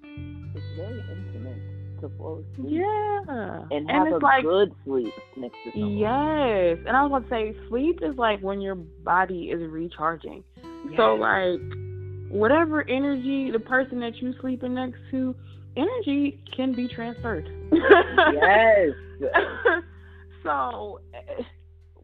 It's 0.55 0.65
very 0.75 0.99
intimate 1.11 1.61
to 2.01 2.09
fall 2.17 2.43
asleep 2.53 2.71
Yeah. 2.81 3.65
and 3.71 3.89
have 3.91 4.07
it's 4.07 4.15
a 4.15 4.17
like 4.17 4.43
good 4.43 4.73
sleep 4.83 5.13
next 5.37 5.55
to 5.65 5.71
someone. 5.73 5.97
Yes. 5.97 6.77
And 6.87 6.97
I 6.97 7.03
was 7.05 7.09
about 7.11 7.23
to 7.23 7.29
say 7.29 7.55
sleep 7.69 7.99
is 8.01 8.17
like 8.17 8.39
when 8.41 8.59
your 8.59 8.75
body 8.75 9.51
is 9.51 9.61
recharging. 9.69 10.43
So 10.97 11.15
like 11.15 11.59
whatever 12.29 12.87
energy 12.87 13.51
the 13.51 13.59
person 13.59 13.99
that 13.99 14.15
you 14.17 14.33
sleeping 14.39 14.75
next 14.75 14.99
to, 15.11 15.35
energy 15.75 16.39
can 16.55 16.73
be 16.73 16.87
transferred. 16.87 17.49
yes. 17.71 18.89
so 20.43 20.99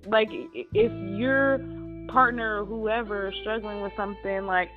like 0.08 0.28
if 0.54 0.92
your 1.18 1.60
partner 2.10 2.62
or 2.62 2.66
whoever 2.66 3.30
is 3.30 3.34
struggling 3.42 3.82
with 3.82 3.92
something 3.98 4.46
like 4.46 4.70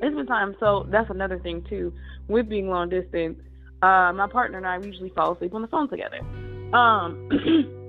it's 0.00 0.16
been 0.16 0.26
time 0.26 0.56
so 0.58 0.86
that's 0.90 1.10
another 1.10 1.38
thing 1.40 1.62
too 1.68 1.92
with 2.28 2.48
being 2.48 2.68
long 2.68 2.88
distance 2.88 3.38
uh 3.82 4.10
my 4.14 4.26
partner 4.30 4.56
and 4.56 4.66
i 4.66 4.78
usually 4.78 5.10
fall 5.10 5.34
asleep 5.34 5.52
on 5.52 5.60
the 5.60 5.68
phone 5.68 5.90
together 5.90 6.20
um 6.72 7.28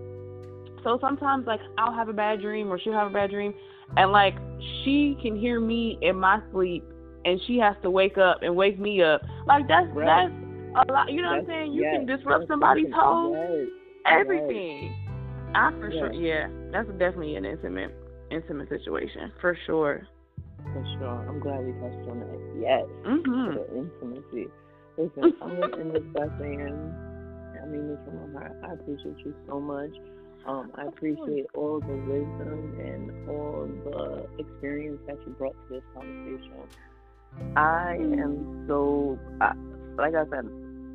So 0.83 0.97
sometimes 0.99 1.45
like 1.45 1.59
I'll 1.77 1.93
have 1.93 2.09
a 2.09 2.13
bad 2.13 2.41
dream 2.41 2.71
or 2.71 2.79
she'll 2.79 2.93
have 2.93 3.07
a 3.07 3.13
bad 3.13 3.29
dream 3.29 3.53
and 3.97 4.11
like 4.11 4.35
she 4.83 5.17
can 5.21 5.35
hear 5.35 5.59
me 5.59 5.97
in 6.01 6.15
my 6.15 6.39
sleep 6.51 6.83
and 7.25 7.39
she 7.47 7.57
has 7.57 7.75
to 7.83 7.89
wake 7.89 8.17
up 8.17 8.39
and 8.41 8.55
wake 8.55 8.79
me 8.79 9.01
up. 9.01 9.21
Like 9.45 9.67
that's 9.67 9.87
right. 9.93 10.29
that's 10.75 10.89
a 10.89 10.91
lot 10.91 11.11
you 11.11 11.21
know 11.21 11.35
that's, 11.35 11.47
what 11.47 11.53
I'm 11.53 11.61
saying? 11.61 11.73
You 11.73 11.83
yes, 11.83 11.95
can 11.97 12.05
disrupt 12.05 12.47
somebody's 12.47 12.91
whole 12.93 13.35
yes, 13.35 13.67
everything. 14.07 14.83
Yes. 14.83 15.55
I 15.55 15.71
for 15.71 15.91
sure 15.91 16.13
yeah. 16.13 16.47
That's 16.71 16.89
definitely 16.91 17.35
an 17.35 17.45
intimate 17.45 17.93
intimate 18.31 18.69
situation. 18.69 19.31
For 19.41 19.57
sure. 19.65 20.07
For 20.63 20.85
sure. 20.97 21.27
I'm 21.27 21.39
glad 21.39 21.65
we 21.65 21.73
touched 21.73 22.07
on 22.09 22.19
that. 22.19 22.39
Yes. 22.59 22.85
Mm-hmm. 23.05 23.55
The 23.55 23.77
intimacy. 23.77 24.47
Listen, 24.97 25.33
I'm 25.41 25.59
gonna 25.59 25.77
end 25.77 25.95
this 25.95 26.03
by 26.13 26.27
saying 26.39 26.93
I 27.61 27.65
mean 27.67 27.87
this 27.87 27.99
from 28.05 28.33
my 28.33 28.39
heart. 28.39 28.57
I 28.63 28.73
appreciate 28.73 29.17
you 29.25 29.35
so 29.47 29.59
much. 29.59 29.91
Um, 30.45 30.71
I 30.75 30.85
appreciate 30.85 31.45
all 31.53 31.79
the 31.79 31.87
wisdom 31.87 32.79
and 32.79 33.29
all 33.29 33.69
the 33.85 34.43
experience 34.43 34.99
that 35.07 35.17
you 35.25 35.33
brought 35.33 35.55
to 35.67 35.75
this 35.75 35.83
conversation. 35.93 36.53
I 37.55 37.95
am 37.95 38.65
so, 38.67 39.19
I, 39.39 39.53
like 39.97 40.15
I 40.15 40.25
said, 40.29 40.49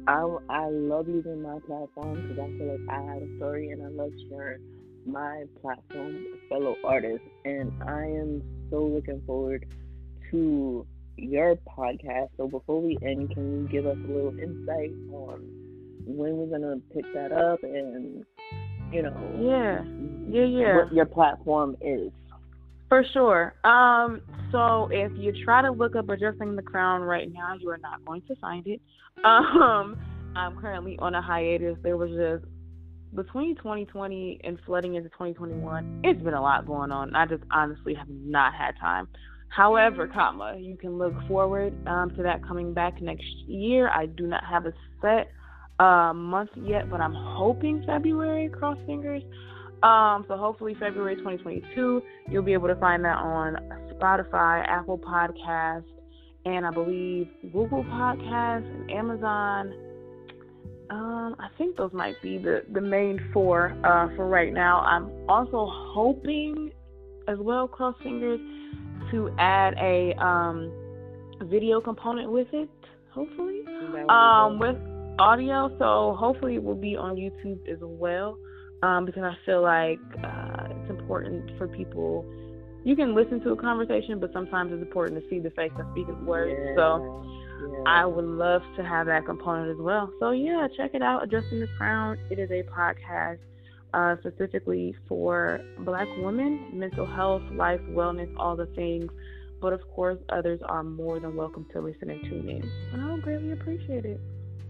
I, 0.08 0.36
I 0.48 0.68
love 0.68 1.08
using 1.08 1.42
my 1.42 1.58
platform 1.66 2.14
because 2.14 2.38
I 2.38 2.58
feel 2.58 2.72
like 2.72 2.88
I 2.90 3.02
have 3.12 3.22
a 3.22 3.36
story 3.36 3.70
and 3.70 3.82
I 3.82 3.88
love 3.88 4.12
sharing 4.28 4.60
my 5.06 5.44
platform 5.62 6.14
with 6.14 6.48
fellow 6.48 6.76
artists. 6.84 7.26
And 7.44 7.72
I 7.86 8.04
am 8.04 8.42
so 8.70 8.84
looking 8.84 9.22
forward 9.26 9.66
to 10.30 10.86
your 11.16 11.56
podcast. 11.56 12.30
So 12.36 12.48
before 12.48 12.80
we 12.80 12.98
end, 13.02 13.30
can 13.30 13.62
you 13.62 13.68
give 13.68 13.86
us 13.86 13.96
a 13.96 14.12
little 14.12 14.36
insight 14.38 14.92
on 15.12 15.40
when 16.06 16.36
we're 16.36 16.58
gonna 16.58 16.80
pick 16.94 17.04
that 17.14 17.32
up 17.32 17.62
and 17.64 18.24
you 18.96 19.02
know. 19.02 19.14
Yeah. 19.38 19.84
Yeah 20.28 20.44
yeah. 20.46 20.76
What 20.76 20.92
your 20.92 21.06
platform 21.06 21.76
is. 21.80 22.10
For 22.88 23.04
sure. 23.12 23.54
Um 23.64 24.22
so 24.52 24.88
if 24.90 25.12
you 25.16 25.32
try 25.44 25.60
to 25.62 25.70
look 25.70 25.96
up 25.96 26.08
Addressing 26.08 26.56
the 26.56 26.62
crown 26.62 27.02
right 27.02 27.30
now 27.32 27.54
you 27.60 27.68
are 27.70 27.78
not 27.78 28.04
going 28.04 28.22
to 28.28 28.34
find 28.36 28.66
it. 28.66 28.80
Um 29.24 29.96
i'm 30.34 30.56
currently 30.60 30.98
on 30.98 31.14
a 31.14 31.22
hiatus. 31.22 31.76
There 31.82 31.96
was 31.96 32.10
just 32.10 32.50
between 33.14 33.56
2020 33.56 34.40
and 34.44 34.58
flooding 34.66 34.94
into 34.94 35.08
2021 35.10 36.00
it's 36.04 36.22
been 36.22 36.34
a 36.34 36.40
lot 36.40 36.66
going 36.66 36.90
on. 36.90 37.14
I 37.14 37.26
just 37.26 37.42
honestly 37.50 37.94
have 37.94 38.08
not 38.08 38.54
had 38.54 38.72
time. 38.80 39.08
However, 39.48 40.06
comma, 40.06 40.56
you 40.58 40.76
can 40.76 40.98
look 40.98 41.14
forward 41.28 41.72
um, 41.86 42.10
to 42.16 42.22
that 42.24 42.46
coming 42.46 42.74
back 42.74 43.00
next 43.00 43.24
year. 43.46 43.88
I 43.88 44.06
do 44.06 44.26
not 44.26 44.44
have 44.44 44.66
a 44.66 44.72
set 45.00 45.30
uh, 45.78 46.12
month 46.14 46.50
yet, 46.56 46.90
but 46.90 47.00
I'm 47.00 47.14
hoping 47.14 47.82
February. 47.86 48.48
Cross 48.48 48.78
fingers. 48.86 49.22
Um, 49.82 50.24
so 50.26 50.36
hopefully 50.36 50.74
February 50.80 51.16
2022, 51.16 52.02
you'll 52.30 52.42
be 52.42 52.54
able 52.54 52.68
to 52.68 52.76
find 52.76 53.04
that 53.04 53.18
on 53.18 53.56
Spotify, 53.92 54.66
Apple 54.66 54.98
Podcast, 54.98 55.84
and 56.44 56.66
I 56.66 56.70
believe 56.70 57.28
Google 57.52 57.84
Podcast 57.84 58.64
and 58.64 58.90
Amazon. 58.90 59.74
Um, 60.88 61.36
I 61.38 61.48
think 61.58 61.76
those 61.76 61.92
might 61.92 62.20
be 62.22 62.38
the, 62.38 62.62
the 62.72 62.80
main 62.80 63.20
four 63.32 63.76
uh, 63.84 64.08
for 64.16 64.28
right 64.28 64.52
now. 64.52 64.80
I'm 64.80 65.10
also 65.28 65.68
hoping, 65.70 66.70
as 67.28 67.38
well, 67.38 67.68
cross 67.68 67.96
fingers, 68.02 68.40
to 69.10 69.30
add 69.38 69.74
a 69.78 70.14
um, 70.22 70.72
video 71.42 71.80
component 71.80 72.30
with 72.30 72.48
it. 72.52 72.70
Hopefully, 73.12 73.62
um, 74.08 74.58
with 74.58 74.76
audio, 75.18 75.74
so 75.78 76.16
hopefully 76.18 76.56
it 76.56 76.62
will 76.62 76.74
be 76.74 76.96
on 76.96 77.16
YouTube 77.16 77.66
as 77.68 77.78
well. 77.80 78.38
Um, 78.82 79.06
because 79.06 79.22
I 79.22 79.34
feel 79.46 79.62
like 79.62 79.98
uh, 80.22 80.68
it's 80.70 80.90
important 80.90 81.50
for 81.56 81.66
people. 81.66 82.24
You 82.84 82.94
can 82.94 83.14
listen 83.14 83.40
to 83.40 83.50
a 83.50 83.56
conversation, 83.56 84.20
but 84.20 84.32
sometimes 84.32 84.70
it's 84.72 84.82
important 84.82 85.22
to 85.22 85.28
see 85.30 85.38
the 85.38 85.50
face 85.50 85.72
and 85.78 85.86
speak 85.92 86.06
the 86.06 86.14
words. 86.24 86.54
Yeah, 86.62 86.74
so 86.76 87.24
yeah. 87.62 87.78
I 87.86 88.04
would 88.04 88.26
love 88.26 88.62
to 88.76 88.84
have 88.84 89.06
that 89.06 89.24
component 89.24 89.70
as 89.70 89.78
well. 89.78 90.12
So 90.20 90.30
yeah, 90.30 90.68
check 90.76 90.90
it 90.94 91.02
out. 91.02 91.24
Adjusting 91.24 91.60
the 91.60 91.68
Crown. 91.78 92.18
It 92.30 92.38
is 92.38 92.50
a 92.50 92.62
podcast 92.64 93.38
uh, 93.94 94.16
specifically 94.20 94.94
for 95.08 95.60
Black 95.80 96.06
women, 96.18 96.70
mental 96.74 97.06
health, 97.06 97.42
life, 97.52 97.80
wellness, 97.90 98.32
all 98.36 98.56
the 98.56 98.66
things. 98.76 99.10
But 99.60 99.72
of 99.72 99.80
course, 99.94 100.18
others 100.28 100.60
are 100.66 100.84
more 100.84 101.18
than 101.18 101.34
welcome 101.34 101.66
to 101.72 101.80
listen 101.80 102.10
and 102.10 102.22
tune 102.24 102.48
in. 102.50 102.70
And 102.92 103.02
I 103.02 103.12
would 103.12 103.22
greatly 103.22 103.52
appreciate 103.52 104.04
it. 104.04 104.20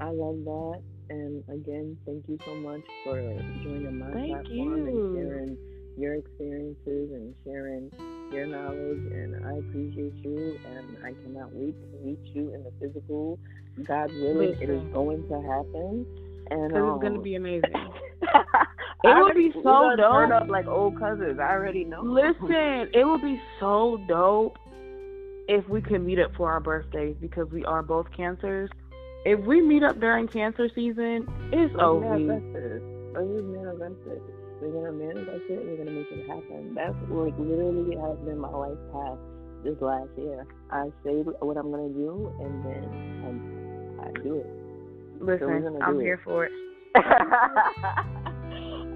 I 0.00 0.10
love 0.10 0.44
that. 0.44 0.82
And 1.08 1.44
again, 1.48 1.96
thank 2.04 2.24
you 2.28 2.38
so 2.44 2.54
much 2.56 2.82
for 3.04 3.16
joining 3.62 3.98
my 3.98 4.10
thank 4.12 4.30
platform 4.30 4.50
you. 4.50 4.86
and 4.86 5.16
sharing 5.16 5.58
your 5.96 6.14
experiences 6.14 7.10
and 7.12 7.34
sharing 7.44 7.90
your 8.32 8.46
knowledge. 8.46 9.12
And 9.12 9.46
I 9.46 9.58
appreciate 9.58 10.14
you. 10.22 10.58
And 10.66 10.96
I 11.04 11.12
cannot 11.22 11.50
wait 11.52 11.74
to 11.74 12.06
meet 12.06 12.18
you 12.34 12.54
in 12.54 12.64
the 12.64 12.72
physical. 12.80 13.38
God 13.84 14.10
willing, 14.14 14.50
Listen. 14.50 14.62
it 14.62 14.70
is 14.70 14.92
going 14.92 15.22
to 15.28 15.34
happen. 15.42 16.06
And 16.50 16.76
um, 16.76 16.90
it's 16.90 17.02
going 17.02 17.14
to 17.14 17.20
be 17.20 17.36
amazing. 17.36 17.70
it 19.04 19.22
would 19.22 19.34
be 19.34 19.50
so 19.54 19.94
dope. 19.96 20.12
Turn 20.12 20.32
up 20.32 20.48
like 20.48 20.66
old 20.66 20.98
cousins. 20.98 21.38
I 21.40 21.52
already 21.52 21.84
know. 21.84 22.02
Listen, 22.02 22.90
it 22.92 23.06
would 23.06 23.22
be 23.22 23.40
so 23.60 23.98
dope 24.08 24.58
if 25.48 25.68
we 25.68 25.80
could 25.80 26.04
meet 26.04 26.18
up 26.18 26.32
for 26.36 26.50
our 26.50 26.60
birthdays 26.60 27.16
because 27.20 27.48
we 27.52 27.64
are 27.64 27.82
both 27.82 28.06
cancers 28.16 28.68
if 29.26 29.40
we 29.44 29.60
meet 29.60 29.82
up 29.82 29.98
during 29.98 30.28
cancer 30.28 30.70
season, 30.72 31.26
it's 31.52 31.74
over. 31.82 32.06
Let's 32.14 32.22
just 32.22 32.54
manifest 33.42 34.22
it. 34.22 34.34
We're 34.62 34.70
gonna 34.70 34.92
manifest 34.92 35.42
it. 35.50 35.66
We're 35.66 35.76
gonna 35.82 35.90
make 35.90 36.06
it 36.14 36.28
happen. 36.30 36.74
That's 36.78 36.94
like 37.10 37.34
literally 37.36 37.96
has 37.98 38.16
been 38.22 38.38
my 38.38 38.54
life 38.54 38.78
path 38.94 39.18
this 39.64 39.74
last 39.82 40.08
year. 40.16 40.46
I 40.70 40.94
say 41.02 41.26
what 41.42 41.56
I'm 41.56 41.72
gonna 41.74 41.90
do, 41.90 42.30
and 42.38 42.64
then 42.64 42.86
I, 43.98 44.06
I 44.06 44.12
do 44.22 44.38
it. 44.38 44.46
Listen, 45.20 45.74
so 45.74 45.82
I'm 45.82 45.98
here 45.98 46.14
it. 46.14 46.20
for 46.22 46.46
it. 46.46 46.52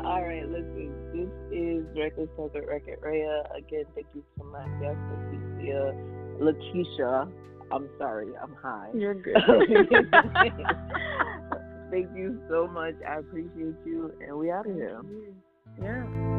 All 0.07 0.23
right, 0.23 0.47
listen. 0.49 0.95
This 1.11 1.29
is 1.51 1.85
Reckless 1.99 2.31
Talk 2.37 2.55
with 2.55 2.65
Record 2.71 3.03
Rhea. 3.03 3.43
Again, 3.57 3.85
thank 3.97 4.07
you 4.15 4.23
so 4.39 4.45
much, 4.45 4.69
yes, 4.81 4.95
Leticia, 5.11 5.93
Lakeisha. 6.39 7.29
I'm 7.73 7.89
sorry, 7.99 8.29
I'm 8.43 8.55
high. 8.55 8.91
You're 8.95 9.15
good. 9.23 9.37
Thank 11.91 12.09
you 12.17 12.41
so 12.49 12.69
much. 12.69 12.95
I 13.09 13.19
appreciate 13.19 13.75
you, 13.85 14.13
and 14.21 14.37
we 14.39 14.51
out 14.51 14.67
of 14.67 14.75
here. 14.75 15.01
Yeah. 15.83 16.30